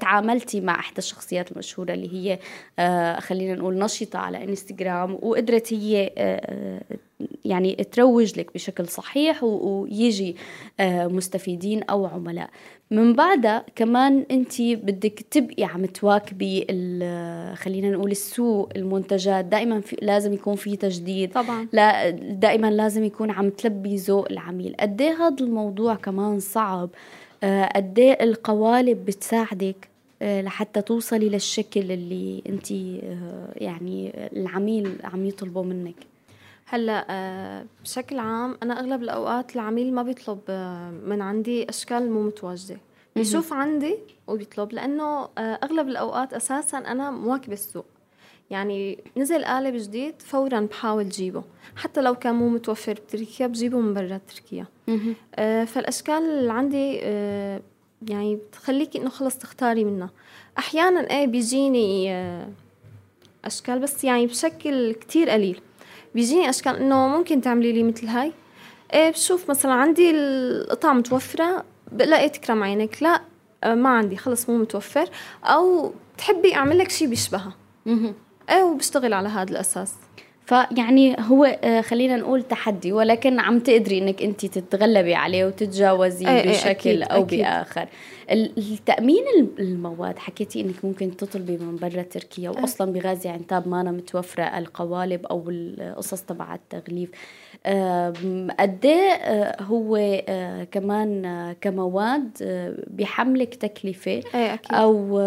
تعاملتي 0.00 0.60
مع 0.60 0.80
إحدى 0.80 0.98
الشخصيات 0.98 1.52
المشهورة 1.52 1.92
اللي 1.92 2.12
هي 2.12 2.38
آه 2.78 3.20
خلينا 3.20 3.54
نقول 3.54 3.78
نشطة 3.78 4.18
على 4.18 4.44
إنستغرام 4.44 5.18
وقدرت 5.22 5.72
هي 5.72 6.10
آه 6.18 6.80
يعني 7.44 7.74
تروج 7.74 8.38
لك 8.38 8.54
بشكل 8.54 8.86
صحيح 8.86 9.44
ويجي 9.44 10.36
مستفيدين 10.80 11.82
أو 11.82 12.06
عملاء. 12.06 12.50
من 12.90 13.12
بعدها 13.12 13.64
كمان 13.76 14.26
أنت 14.30 14.62
بدك 14.62 15.24
تبقي 15.30 15.64
عم 15.64 15.86
تواكبي 15.86 16.60
خلينا 17.54 17.90
نقول 17.90 18.10
السوق 18.10 18.68
المنتجات. 18.76 19.44
دائما 19.44 19.80
في 19.80 19.96
لازم 20.02 20.32
يكون 20.32 20.54
في 20.54 20.76
تجديد. 20.76 21.32
طبعا. 21.32 21.68
لا 21.72 22.10
دائما 22.10 22.70
لازم 22.70 23.04
يكون 23.04 23.30
عم 23.30 23.50
تلبي 23.50 23.96
ذوق 23.96 24.26
العميل. 24.30 24.74
قد 24.80 25.00
إيه 25.00 25.26
هذا 25.26 25.44
الموضوع 25.44 25.94
كمان 25.94 26.40
صعب؟ 26.40 26.90
قد 27.74 27.98
إيه 27.98 28.24
القوالب 28.24 29.04
بتساعدك 29.04 29.88
لحتى 30.22 30.82
توصلي 30.82 31.28
للشكل 31.28 31.92
اللي 31.92 32.42
أنت 32.48 32.70
يعني 33.56 34.12
العميل 34.36 34.92
عم 35.04 35.26
يطلبه 35.26 35.62
منك؟ 35.62 35.94
هلأ 36.70 37.06
آه، 37.10 37.66
بشكل 37.82 38.18
عام 38.18 38.58
أنا 38.62 38.80
أغلب 38.80 39.02
الأوقات 39.02 39.56
العميل 39.56 39.94
ما 39.94 40.02
بيطلب 40.02 40.40
آه، 40.48 40.90
من 40.90 41.22
عندي 41.22 41.68
أشكال 41.68 42.10
مو 42.10 42.22
متواجده 42.22 42.78
بيشوف 43.16 43.52
عندي 43.52 43.98
وبيطلب 44.26 44.72
لأنه 44.72 45.04
آه، 45.04 45.28
أغلب 45.38 45.88
الأوقات 45.88 46.34
أساسا 46.34 46.78
أنا 46.78 47.10
مواكبة 47.10 47.52
السوق. 47.52 47.84
يعني 48.50 48.98
نزل 49.16 49.44
قالب 49.44 49.76
جديد 49.76 50.22
فورا 50.22 50.60
بحاول 50.60 51.08
جيبه. 51.08 51.42
حتى 51.76 52.02
لو 52.02 52.14
كان 52.14 52.34
مو 52.34 52.48
متوفر 52.48 52.92
بتركيا 52.92 53.46
بجيبه 53.46 53.78
من 53.78 53.94
برا 53.94 54.20
تركيا. 54.28 54.66
فالأشكال 55.64 56.14
اللي 56.14 56.52
عندي 56.52 56.94
يعني 58.08 58.36
بتخليكي 58.36 58.98
إنه 58.98 59.10
خلص 59.10 59.38
تختاري 59.38 59.84
منها. 59.84 60.10
أحيانا 60.58 61.10
إيه 61.10 61.26
بيجيني 61.26 62.12
أشكال 63.44 63.78
بس 63.78 64.04
يعني 64.04 64.26
بشكل 64.26 64.92
كتير 64.92 65.30
قليل. 65.30 65.60
بيجيني 66.14 66.50
أشكال 66.50 66.76
إنه 66.76 67.08
ممكن 67.08 67.40
تعملي 67.40 67.72
لي 67.72 67.82
مثل 67.82 68.06
هاي. 68.06 68.32
إيه 68.94 69.10
بشوف 69.10 69.50
مثلا 69.50 69.72
عندي 69.72 70.10
القطع 70.10 70.92
متوفرة 70.92 71.64
بلاقي 71.92 72.28
تكرم 72.28 72.62
عينك. 72.62 73.02
لا 73.02 73.20
آه، 73.64 73.74
ما 73.74 73.88
عندي 73.88 74.16
خلص 74.16 74.48
مو 74.48 74.56
متوفر. 74.56 75.08
أو 75.44 75.92
تحبي 76.18 76.54
أعمل 76.54 76.78
لك 76.78 76.90
شيء 76.90 77.08
بيشبهها. 77.08 77.52
إيه 78.50 78.62
وبشتغل 78.62 79.12
على 79.12 79.28
هذا 79.28 79.50
الأساس. 79.50 79.92
فيعني 80.48 81.16
هو 81.20 81.44
آه، 81.44 81.80
خلينا 81.80 82.16
نقول 82.16 82.42
تحدي 82.42 82.92
ولكن 82.92 83.40
عم 83.40 83.58
تقدري 83.58 83.98
إنك 83.98 84.22
انت 84.22 84.46
تتغلبي 84.46 85.14
عليه 85.14 85.44
وتتجاوزيه 85.44 86.28
أي 86.28 86.48
بشكل 86.48 86.70
أكيد 86.70 87.02
أو 87.02 87.22
أكيد. 87.22 87.40
بآخر 87.40 87.88
التأمين 88.30 89.24
المواد 89.58 90.18
حكيتي 90.18 90.60
إنك 90.60 90.84
ممكن 90.84 91.16
تطلبي 91.16 91.56
من 91.56 91.76
برا 91.76 92.02
تركيا 92.02 92.50
واصلا 92.50 92.92
بغازي 92.92 93.28
عنتاب 93.28 93.68
ما 93.68 93.80
أنا 93.80 93.90
متوفرة 93.90 94.42
القوالب 94.42 95.26
أو 95.26 95.50
القصص 95.50 96.22
تبع 96.22 96.54
التغليف 96.54 97.10
قد 98.60 98.86
آه، 98.86 99.62
هو 99.62 99.96
آه، 100.28 100.64
كمان 100.64 101.54
كمواد 101.60 102.30
بحملك 102.86 103.54
تكلفة 103.54 104.22
أي 104.34 104.54
أكيد. 104.54 104.74
أو 104.74 105.18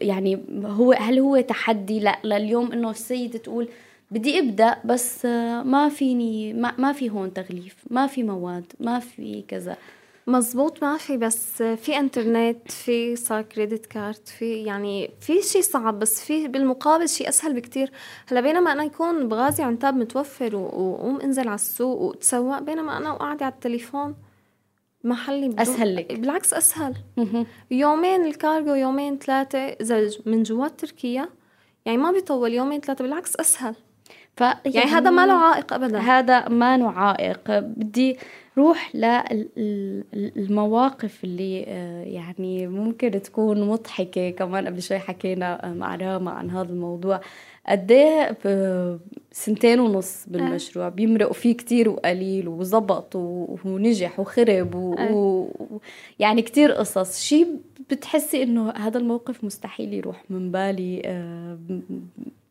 يعني 0.00 0.38
هو 0.64 0.92
هل 0.92 1.18
هو 1.18 1.40
تحدي 1.40 2.00
لا 2.00 2.18
لليوم 2.24 2.72
إنه 2.72 2.90
السيده 2.90 3.38
تقول 3.38 3.68
بدي 4.10 4.38
أبدأ 4.38 4.76
بس 4.84 5.24
ما 5.64 5.88
فيني 5.88 6.52
ما, 6.52 6.74
ما 6.78 6.92
في 6.92 7.10
هون 7.10 7.32
تغليف 7.32 7.76
ما 7.90 8.06
في 8.06 8.22
مواد 8.22 8.72
ما 8.80 8.98
في 8.98 9.44
كذا. 9.48 9.76
مزبوط 10.26 10.82
ما 10.82 10.96
في 10.96 11.16
بس 11.16 11.62
في 11.62 11.98
إنترنت 11.98 12.70
في 12.70 13.16
صار 13.16 13.42
كريدت 13.42 13.86
كارت 13.86 14.28
في 14.28 14.62
يعني 14.62 15.10
في 15.20 15.42
شيء 15.42 15.62
صعب 15.62 15.98
بس 15.98 16.24
في 16.24 16.48
بالمقابل 16.48 17.08
شيء 17.08 17.28
أسهل 17.28 17.54
بكتير. 17.54 17.92
هلأ 18.28 18.40
بينما 18.40 18.72
أنا 18.72 18.84
يكون 18.84 19.28
بغازي 19.28 19.62
عنتاب 19.62 19.96
متوفر 19.96 20.56
وقوم 20.56 21.20
أنزل 21.20 21.48
على 21.48 21.54
السوق 21.54 22.00
وتسوق 22.00 22.58
بينما 22.58 22.96
أنا 22.96 23.12
وقاعدة 23.12 23.44
على 23.44 23.54
التليفون 23.54 24.14
محلي 25.04 25.56
أسهل 25.58 25.96
لك. 25.96 26.12
بالعكس 26.12 26.54
أسهل. 26.54 26.94
يومين 27.70 28.24
الكارغو 28.24 28.74
يومين 28.74 29.18
ثلاثة 29.18 29.58
إذا 29.58 30.10
من 30.26 30.42
جوات 30.42 30.80
تركيا 30.80 31.28
يعني 31.84 31.98
ما 31.98 32.12
بيطول 32.12 32.52
يومين 32.54 32.80
ثلاثة 32.80 33.04
بالعكس 33.04 33.36
أسهل. 33.36 33.74
ف 34.36 34.40
يعني 34.40 34.90
هذا 34.90 35.10
ما 35.10 35.26
له 35.26 35.32
عائق 35.32 35.72
ابدا. 35.72 35.98
هذا 35.98 36.48
ما 36.48 36.78
له 36.78 36.90
عائق. 36.90 37.58
بدي 37.58 38.16
روح 38.58 38.96
للمواقف 40.14 41.24
اللي 41.24 41.64
آه، 41.68 42.02
يعني 42.02 42.66
ممكن 42.66 43.22
تكون 43.22 43.68
مضحكة. 43.68 44.30
كمان 44.30 44.66
قبل 44.66 44.82
شوي 44.82 44.98
حكينا 44.98 45.74
مع 45.76 45.96
راما 45.96 46.30
عن 46.30 46.50
هذا 46.50 46.72
الموضوع. 46.72 47.20
قد 47.68 47.92
إيه 47.92 48.38
سنتين 49.32 49.80
ونص 49.80 50.24
بالمشروع. 50.26 50.88
بيمرقوا 50.88 51.34
فيه 51.34 51.56
كتير 51.56 51.88
وقليل 51.88 52.48
وزبط 52.48 53.16
ونجح 53.64 54.20
وخرب 54.20 54.74
و... 54.74 54.94
و... 55.10 55.48
يعني 56.18 56.42
كتير 56.42 56.72
قصص. 56.72 57.20
شي 57.20 57.46
بتحسي 57.90 58.42
إنه 58.42 58.70
هذا 58.70 58.98
الموقف 58.98 59.44
مستحيل 59.44 59.94
يروح 59.94 60.24
من 60.30 60.50
بالي 60.50 61.02
آه، 61.04 61.58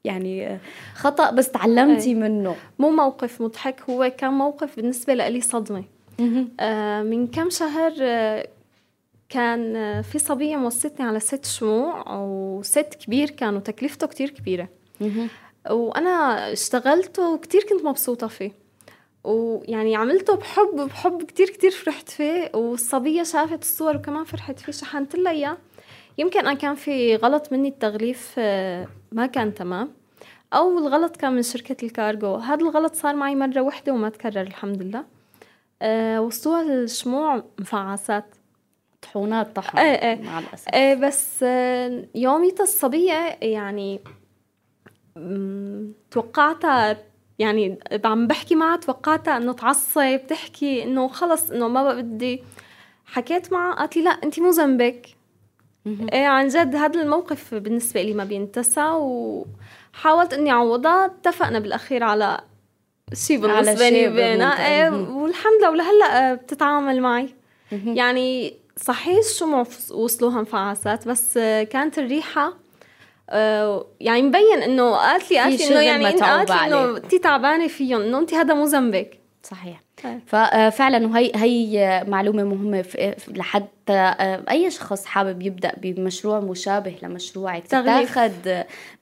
يعني 0.06 0.60
خطأ 0.96 1.32
بس 1.32 1.52
تعلمتي 1.52 2.10
أي. 2.10 2.14
منه. 2.16 2.56
مو 2.80 2.90
موقف 2.90 3.42
مضحك 3.42 3.82
هو 3.90 4.12
كان 4.18 4.34
موقف 4.34 4.76
بالنسبة 4.76 5.14
لي 5.14 5.42
صدمة. 5.42 5.84
آه 6.60 7.04
من 7.04 7.28
كم 7.28 7.50
شهر 7.50 7.94
آه 8.02 8.48
كان 9.30 9.76
آه 9.76 10.02
في 10.02 10.20
صبية 10.20 10.56
موصتني 10.56 11.06
على 11.06 11.20
ست 11.20 11.46
شموع 11.46 12.04
وست 12.18 12.98
كبير 13.06 13.30
كانوا 13.30 13.60
تكلفته 13.60 14.08
كتير 14.08 14.30
كبيرة. 14.30 14.68
وأنا 15.70 16.12
اشتغلته 16.52 17.34
وكتير 17.34 17.64
كنت 17.70 17.86
مبسوطة 17.86 18.28
فيه. 18.28 18.52
ويعني 19.24 19.96
عملته 19.96 20.36
بحب 20.36 20.76
بحب 20.76 21.24
كتير 21.24 21.50
كتير 21.50 21.72
فرحت 21.72 22.10
فيه. 22.10 22.52
والصبية 22.54 23.24
شافت 23.24 23.62
الصور 23.62 23.96
وكمان 23.96 24.24
فرحت 24.24 24.60
فيه 24.60 24.72
شحنت 24.72 25.16
لها 25.16 25.32
إياه. 25.32 25.58
يمكن 26.18 26.40
أنا 26.40 26.54
كان 26.54 26.76
في 26.76 27.16
غلط 27.16 27.52
مني 27.52 27.68
التغليف 27.68 28.40
ما 29.16 29.26
كان 29.26 29.54
تمام. 29.54 29.92
أو 30.54 30.78
الغلط 30.78 31.18
كان 31.18 31.34
من 31.34 31.44
شركة 31.44 31.86
الكارغو 31.86 32.36
هذا 32.36 32.62
الغلط 32.62 32.96
صار 32.96 33.16
معي 33.16 33.36
مرة 33.36 33.62
واحدة 33.62 33.94
وما 33.94 34.10
تكرر 34.10 34.42
الحمد 34.42 34.82
لله. 34.82 35.06
أه 35.82 36.22
وصلوا 36.22 36.62
الشموع 36.62 37.44
مفعصات 37.60 38.26
طحونات 39.02 39.56
طحن 39.56 39.78
إيه 39.78 40.10
إيه. 40.10 40.22
مع 40.22 40.40
الأسف. 40.40 40.70
إيه 40.74 40.96
بس 40.96 41.44
آه، 41.44 42.06
يوميتها 42.16 42.64
الصبية 42.64 43.38
يعني 43.42 44.00
توقعتها 46.12 46.98
يعني 47.40 47.80
عم 48.06 48.28
بحكي 48.28 48.56
معها 48.56 48.78
توقعتها 48.78 49.38
إنه 49.38 49.54
تعصب 49.54 50.20
تحكي 50.28 50.84
إنه 50.84 51.08
خلص 51.08 51.52
إنه 51.52 51.68
ما 51.68 51.94
بدي. 51.94 52.44
حكيت 53.06 53.54
معها 53.54 53.76
قالت 53.76 53.98
لي 53.98 54.04
لا 54.04 54.10
أنت 54.10 54.40
مو 54.40 54.50
ذنبك. 54.50 55.15
إيه 56.14 56.26
عن 56.28 56.48
جد 56.48 56.76
هذا 56.76 57.02
الموقف 57.02 57.54
بالنسبة 57.56 58.02
لي 58.02 58.14
ما 58.14 58.24
بينتسى 58.24 58.90
وحاولت 58.92 60.34
إني 60.34 60.52
اعوضها 60.52 61.06
اتفقنا 61.06 61.60
بالأخير 61.60 62.04
على 62.04 62.42
شيء 63.14 63.38
بالنسبة 63.40 63.90
لي 63.90 64.10
بينا 64.10 64.68
إيه 64.68 64.90
والحمد 64.90 65.60
لله. 65.60 65.70
ولهلأ 65.72 66.34
بتتعامل 66.34 67.02
معي. 67.02 67.30
يعني 67.72 68.58
صحيح 68.78 69.18
الشموع 69.18 69.66
وصلوها 69.92 70.40
انفعاسات 70.40 71.08
بس 71.08 71.34
كانت 71.72 72.00
الريحة 72.00 72.54
آه، 73.30 73.88
يعني 74.00 74.22
مبين 74.22 74.64
إنه 74.64 74.96
قالت 74.96 75.32
لي 75.32 75.40
قالت 75.40 75.62
لي 75.62 75.68
إنه 75.68 75.82
يعني 75.82 76.06
قالت 76.06 76.50
لي 76.52 76.66
إنه 76.66 76.98
انت 76.98 77.16
تعبانة 77.16 77.68
فيهم 77.68 78.02
إنه 78.02 78.20
انت 78.20 78.34
هذا 78.34 78.54
مو 78.54 78.66
ذنبك. 78.66 79.20
صحيح. 79.44 79.85
إيه. 80.06 80.20
ففعلا 80.26 81.08
وهي 81.08 81.32
هي 81.36 82.04
معلومة 82.08 82.44
مهمة 82.44 82.86
لحتى 83.28 83.70
آه، 83.90 84.44
أي 84.50 84.72
شخص 84.72 85.06
حابب 85.06 85.42
يبدأ 85.42 85.74
بمشروع 85.78 86.40
مشابه 86.40 86.96
لمشروعك 87.04 87.68
تاخذ 87.68 88.32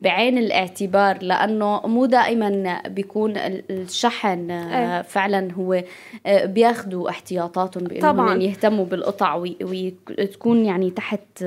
بعين 0.02 0.38
الاعتبار 0.38 1.24
لأنه 1.24 1.82
مو 1.88 2.06
دائما 2.06 2.82
بيكون 2.88 3.34
الشحن 3.38 4.52
آه، 4.52 4.98
أي. 4.98 5.04
فعلا 5.04 5.52
هو 5.54 5.84
آه، 6.26 6.46
بياخذوا 6.46 7.10
احتياطاتهم 7.10 7.84
بأنهم 7.84 8.42
يهتموا 8.42 8.86
بالقطع 8.86 9.36
وتكون 9.62 10.66
يعني 10.66 10.92
تحت 10.92 11.44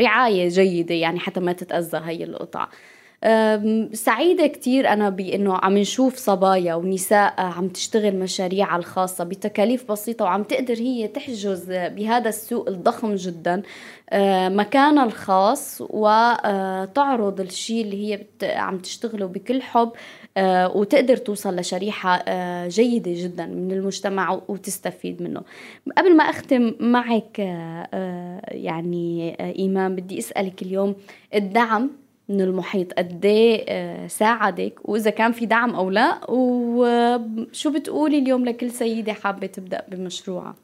رعاية 0.00 0.48
جيدة 0.48 0.94
يعني 0.94 1.20
حتى 1.20 1.40
ما 1.40 1.52
تتأذى 1.52 2.00
هي 2.04 2.24
القطع 2.24 2.68
سعيدة 3.92 4.46
كتير 4.46 4.88
أنا 4.88 5.10
بأنه 5.10 5.56
عم 5.56 5.78
نشوف 5.78 6.16
صبايا 6.16 6.74
ونساء 6.74 7.34
عم 7.38 7.68
تشتغل 7.68 8.16
مشاريعها 8.16 8.76
الخاصة 8.78 9.24
بتكاليف 9.24 9.92
بسيطة 9.92 10.24
وعم 10.24 10.42
تقدر 10.42 10.74
هي 10.74 11.08
تحجز 11.08 11.64
بهذا 11.68 12.28
السوق 12.28 12.68
الضخم 12.68 13.14
جدا 13.14 13.62
مكانها 14.48 15.04
الخاص 15.04 15.82
وتعرض 15.90 17.40
الشيء 17.40 17.84
اللي 17.84 18.14
هي 18.14 18.26
عم 18.42 18.78
تشتغله 18.78 19.26
بكل 19.26 19.62
حب 19.62 19.92
وتقدر 20.74 21.16
توصل 21.16 21.56
لشريحة 21.56 22.24
جيدة 22.68 23.12
جدا 23.14 23.46
من 23.46 23.72
المجتمع 23.72 24.40
وتستفيد 24.48 25.22
منه. 25.22 25.42
قبل 25.98 26.16
ما 26.16 26.24
أختم 26.24 26.74
معك 26.80 27.38
يعني 28.48 29.36
إيمان 29.58 29.96
بدي 29.96 30.18
أسألك 30.18 30.62
اليوم 30.62 30.94
الدعم 31.34 31.90
من 32.30 32.40
المحيط 32.40 32.92
قد 32.92 33.24
إيه 33.24 33.64
آه، 33.68 34.06
ساعدك 34.06 34.74
وإذا 34.84 35.10
كان 35.10 35.32
في 35.32 35.46
دعم 35.46 35.74
أو 35.74 35.90
لا. 35.90 36.20
وشو 36.28 37.70
بتقولي 37.72 38.18
اليوم 38.18 38.44
لكل 38.44 38.70
سيدة 38.70 39.12
حابة 39.12 39.46
تبدأ 39.46 39.84
بمشروعها؟ 39.88 40.54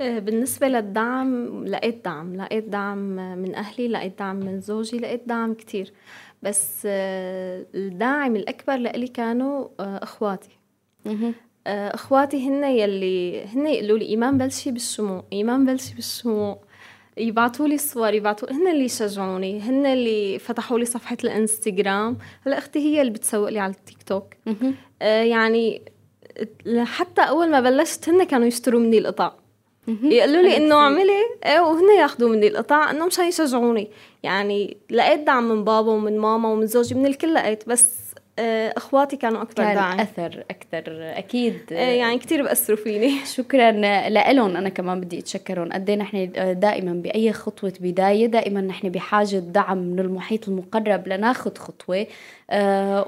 آه، 0.00 0.18
بالنسبة 0.18 0.68
للدعم 0.68 1.64
لقيت 1.64 2.04
دعم 2.04 2.36
لقيت 2.36 2.64
دعم 2.64 2.98
من 3.38 3.54
أهلي 3.54 3.88
لقيت 3.88 4.18
دعم 4.18 4.36
من 4.36 4.60
زوجي 4.60 4.98
لقيت 4.98 5.22
دعم 5.26 5.54
كتير. 5.54 5.92
بس 6.42 6.82
آه، 6.86 7.66
الداعم 7.74 8.36
الأكبر 8.36 8.76
لإلي 8.76 9.08
كانوا 9.08 9.68
إخواتي. 9.80 10.58
إخواتي 11.66 12.48
هن 12.48 12.64
يلي 12.64 13.44
هن 13.44 13.66
يقولوا 13.66 13.98
لي 13.98 14.06
إيمان 14.06 14.38
بلشي 14.38 14.70
بالشموع 14.70 15.24
إيمان 15.32 15.66
بلشي 15.66 15.94
بالشموع 15.94 16.58
يبعثوا 17.16 17.68
لي 17.68 17.78
صور 17.78 18.14
يبعثوا 18.14 18.52
هن 18.52 18.68
اللي 18.68 18.88
شجعوني 18.88 19.60
هن 19.60 19.86
اللي 19.86 20.38
فتحوا 20.38 20.78
لي 20.78 20.84
صفحة 20.84 21.16
الإنستغرام. 21.24 22.18
هلا 22.46 22.58
أختي 22.58 22.78
هي 22.78 23.00
اللي 23.00 23.12
بتسوق 23.12 23.48
لي 23.48 23.58
على 23.58 23.72
التيك 23.72 24.02
توك. 24.02 24.34
آه 25.02 25.22
يعني 25.22 25.82
حتى 26.84 27.20
أول 27.20 27.50
ما 27.50 27.60
بلشت 27.60 28.08
هن 28.08 28.24
كانوا 28.24 28.46
يشتروا 28.46 28.80
مني 28.80 28.98
القطع. 28.98 29.32
يقولوا 29.88 30.42
لي 30.42 30.56
إنه 30.56 30.74
اعملي 30.74 31.12
إيه 31.46 31.60
وهن 31.60 31.98
ياخذوا 31.98 32.28
مني 32.28 32.48
القطع. 32.48 32.90
انه 32.90 33.06
مشان 33.06 33.24
يشجعوني 33.28 33.90
يعني 34.22 34.76
لقيت 34.90 35.20
دعم 35.20 35.48
من 35.48 35.64
بابا 35.64 35.92
ومن 35.92 36.18
ماما 36.18 36.48
ومن 36.48 36.66
زوجي 36.66 36.94
من 36.94 37.06
الكل 37.06 37.34
لقيت. 37.34 37.68
بس 37.68 38.01
أخواتي 38.38 39.16
كانوا 39.16 39.42
أكثر 39.42 39.62
كان 39.62 39.74
داعم. 39.74 40.00
أثر 40.00 40.44
أكثر 40.50 40.82
أكيد. 41.18 41.58
آه، 41.72 41.74
يعني 41.74 42.18
كثير 42.18 42.42
بأثروا 42.42 42.78
فيني. 42.78 43.12
شكرا 43.36 43.70
لهم 44.32 44.56
أنا 44.56 44.68
كمان 44.68 45.00
بدي 45.00 45.18
أتشكرهم. 45.18 45.72
قد 45.72 45.90
إيه 45.90 45.96
نحن 45.96 46.32
دائما 46.60 46.92
بأي 46.92 47.32
خطوة 47.32 47.72
بداية 47.80 48.26
دائما 48.26 48.60
نحن 48.60 48.88
بحاجة 48.88 49.36
دعم 49.36 49.78
من 49.78 49.98
المحيط 49.98 50.48
المقرب 50.48 51.08
لناخذ 51.08 51.56
خطوة 51.56 52.06
آه، 52.50 53.06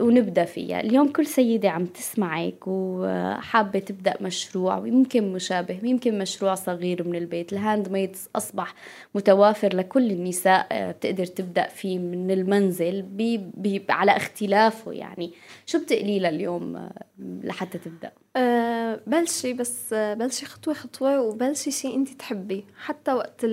ونبدأ 0.00 0.44
فيها. 0.44 0.80
اليوم 0.80 1.08
كل 1.12 1.26
سيدة 1.26 1.70
عم 1.70 1.86
تسمعك 1.86 2.66
وحابة 2.66 3.78
تبدأ 3.78 4.14
مشروع 4.20 4.78
ويمكن 4.78 5.32
مشابه 5.32 5.78
يمكن 5.82 6.18
مشروع 6.18 6.54
صغير 6.54 7.08
من 7.08 7.14
البيت. 7.14 7.52
ال 7.52 7.88
handmades 7.88 8.28
أصبح 8.36 8.74
متوافر 9.14 9.76
لكل 9.76 10.10
النساء 10.10 10.66
بتقدر 10.72 11.26
تبدأ 11.26 11.68
فيه 11.68 11.98
من 11.98 12.30
المنزل 12.30 13.02
بي 13.02 13.40
بي 13.54 13.82
على 13.90 14.16
اختلاف 14.16 14.57
اختلافه 14.58 14.92
يعني. 14.92 15.32
شو 15.66 15.78
بتقلي 15.78 16.18
لها 16.18 16.30
اليوم 16.30 16.76
آه، 16.76 17.04
لحتى 17.18 17.78
تبدأ؟ 17.78 18.12
أه 18.36 19.00
بلشي 19.06 19.52
بس 19.52 19.92
آه، 19.92 20.14
بلشي 20.14 20.46
خطوة 20.46 20.74
خطوة 20.74 21.20
وبلشي 21.20 21.70
شيء 21.70 21.96
انت 21.96 22.08
تحبيه 22.08 22.62
حتى 22.84 23.12
وقت 23.12 23.46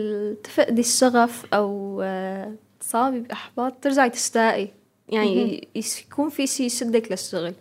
تفقدي 0.43 0.81
الشغف 0.81 1.45
أو 1.53 2.01
آه، 2.03 2.53
تصابي 2.79 3.19
بأحباط 3.19 3.73
ترجعي 3.81 4.09
تشتاقي. 4.09 4.67
يعني 5.09 5.67
يكون 5.75 6.29
في 6.29 6.47
شيء 6.47 6.65
يشدك 6.65 7.11
للشغل. 7.11 7.53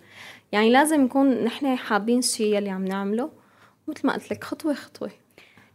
يعني 0.52 0.70
لازم 0.70 1.00
نكون 1.00 1.44
نحن 1.44 1.76
حابين 1.76 2.18
الشيء 2.18 2.58
اللي 2.58 2.70
عم 2.70 2.84
نعمله. 2.84 3.30
مثل 3.88 4.06
ما 4.06 4.12
قلت 4.12 4.30
لك 4.30 4.44
خطوة 4.44 4.74
خطوة. 4.74 5.10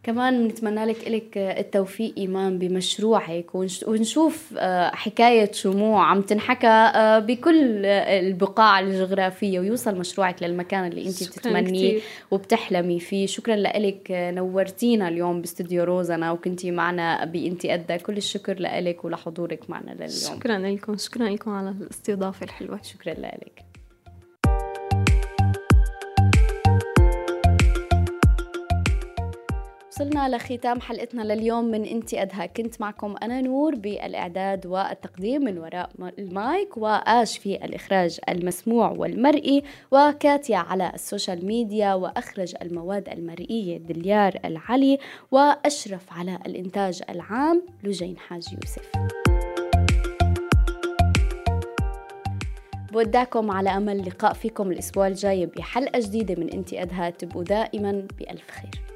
كمان 0.02 0.48
بنتمنى 0.48 0.84
لك 0.84 1.08
لك 1.08 1.38
التوفيق 1.38 2.14
إيمان 2.18 2.58
بمشروعك 2.58 3.54
ونشوف 3.86 4.54
آه، 4.58 4.90
حكاية 4.94 5.52
شموع 5.52 6.06
عم 6.06 6.22
تنحكى 6.22 6.66
آه، 6.66 7.18
بكل 7.18 7.84
البقاع 7.86 8.80
الجغرافية 8.80 9.60
ويوصل 9.60 9.98
مشروعك 9.98 10.42
للمكان 10.42 10.86
اللي 10.86 11.06
أنت 11.06 11.28
بتتمنيه 11.28 12.00
وبتحلمي 12.30 13.00
فيه. 13.00 13.26
شكرا 13.26 13.56
لك 13.56 14.06
نورتينا 14.10 15.08
اليوم 15.08 15.40
باستديو 15.40 15.84
روزنا 15.84 16.32
وكنتي 16.32 16.70
معنا 16.70 17.24
بإنتي 17.24 17.70
قد 17.70 17.92
كل 17.92 18.16
الشكر 18.16 18.60
لك 18.60 19.04
ولحضورك 19.04 19.70
معنا 19.70 19.90
لليوم. 19.90 20.38
شكرا 20.38 20.58
لكم 20.58 20.96
شكرا 20.96 21.28
لكم 21.28 21.50
على 21.50 21.70
الاستضافة 21.70 22.44
الحلوة. 22.44 22.80
شكرا 22.82 23.14
لك 23.14 23.69
وصلنا 29.90 30.36
لختام 30.36 30.80
حلقتنا 30.80 31.22
لليوم 31.22 31.64
من 31.64 31.84
انتي 31.84 32.22
ادها 32.22 32.46
كنت 32.46 32.80
معكم 32.80 33.14
أنا 33.22 33.40
نور 33.40 33.74
بالإعداد 33.74 34.66
والتقديم 34.66 35.44
من 35.44 35.58
وراء 35.58 35.90
المايك 36.18 36.76
وآش 36.76 37.38
في 37.38 37.64
الإخراج 37.64 38.18
المسموع 38.28 38.90
والمرئي 38.90 39.62
وكاتيا 39.90 40.56
على 40.56 40.92
ال 40.94 41.01
social 41.01 41.46
media 41.46 41.94
وأخرج 41.94 42.54
المواد 42.62 43.08
المرئية 43.08 43.78
دليار 43.78 44.40
العلي 44.44 44.98
وأشرف 45.30 46.12
على 46.12 46.38
الإنتاج 46.46 47.02
العام 47.10 47.62
لجين 47.84 48.18
حاج 48.18 48.52
يوسف. 48.52 48.90
بودعكم 52.92 53.50
على 53.50 53.70
أمل 53.70 54.06
لقاء 54.06 54.32
فيكم 54.32 54.70
الأسبوع 54.70 55.06
الجاي 55.06 55.46
بحلقة 55.46 56.00
جديدة 56.00 56.34
من 56.34 56.50
انتي 56.50 56.82
ادها 56.82 57.10
تبقوا 57.10 57.44
دائما 57.44 58.06
بألف 58.18 58.50
خير. 58.50 58.89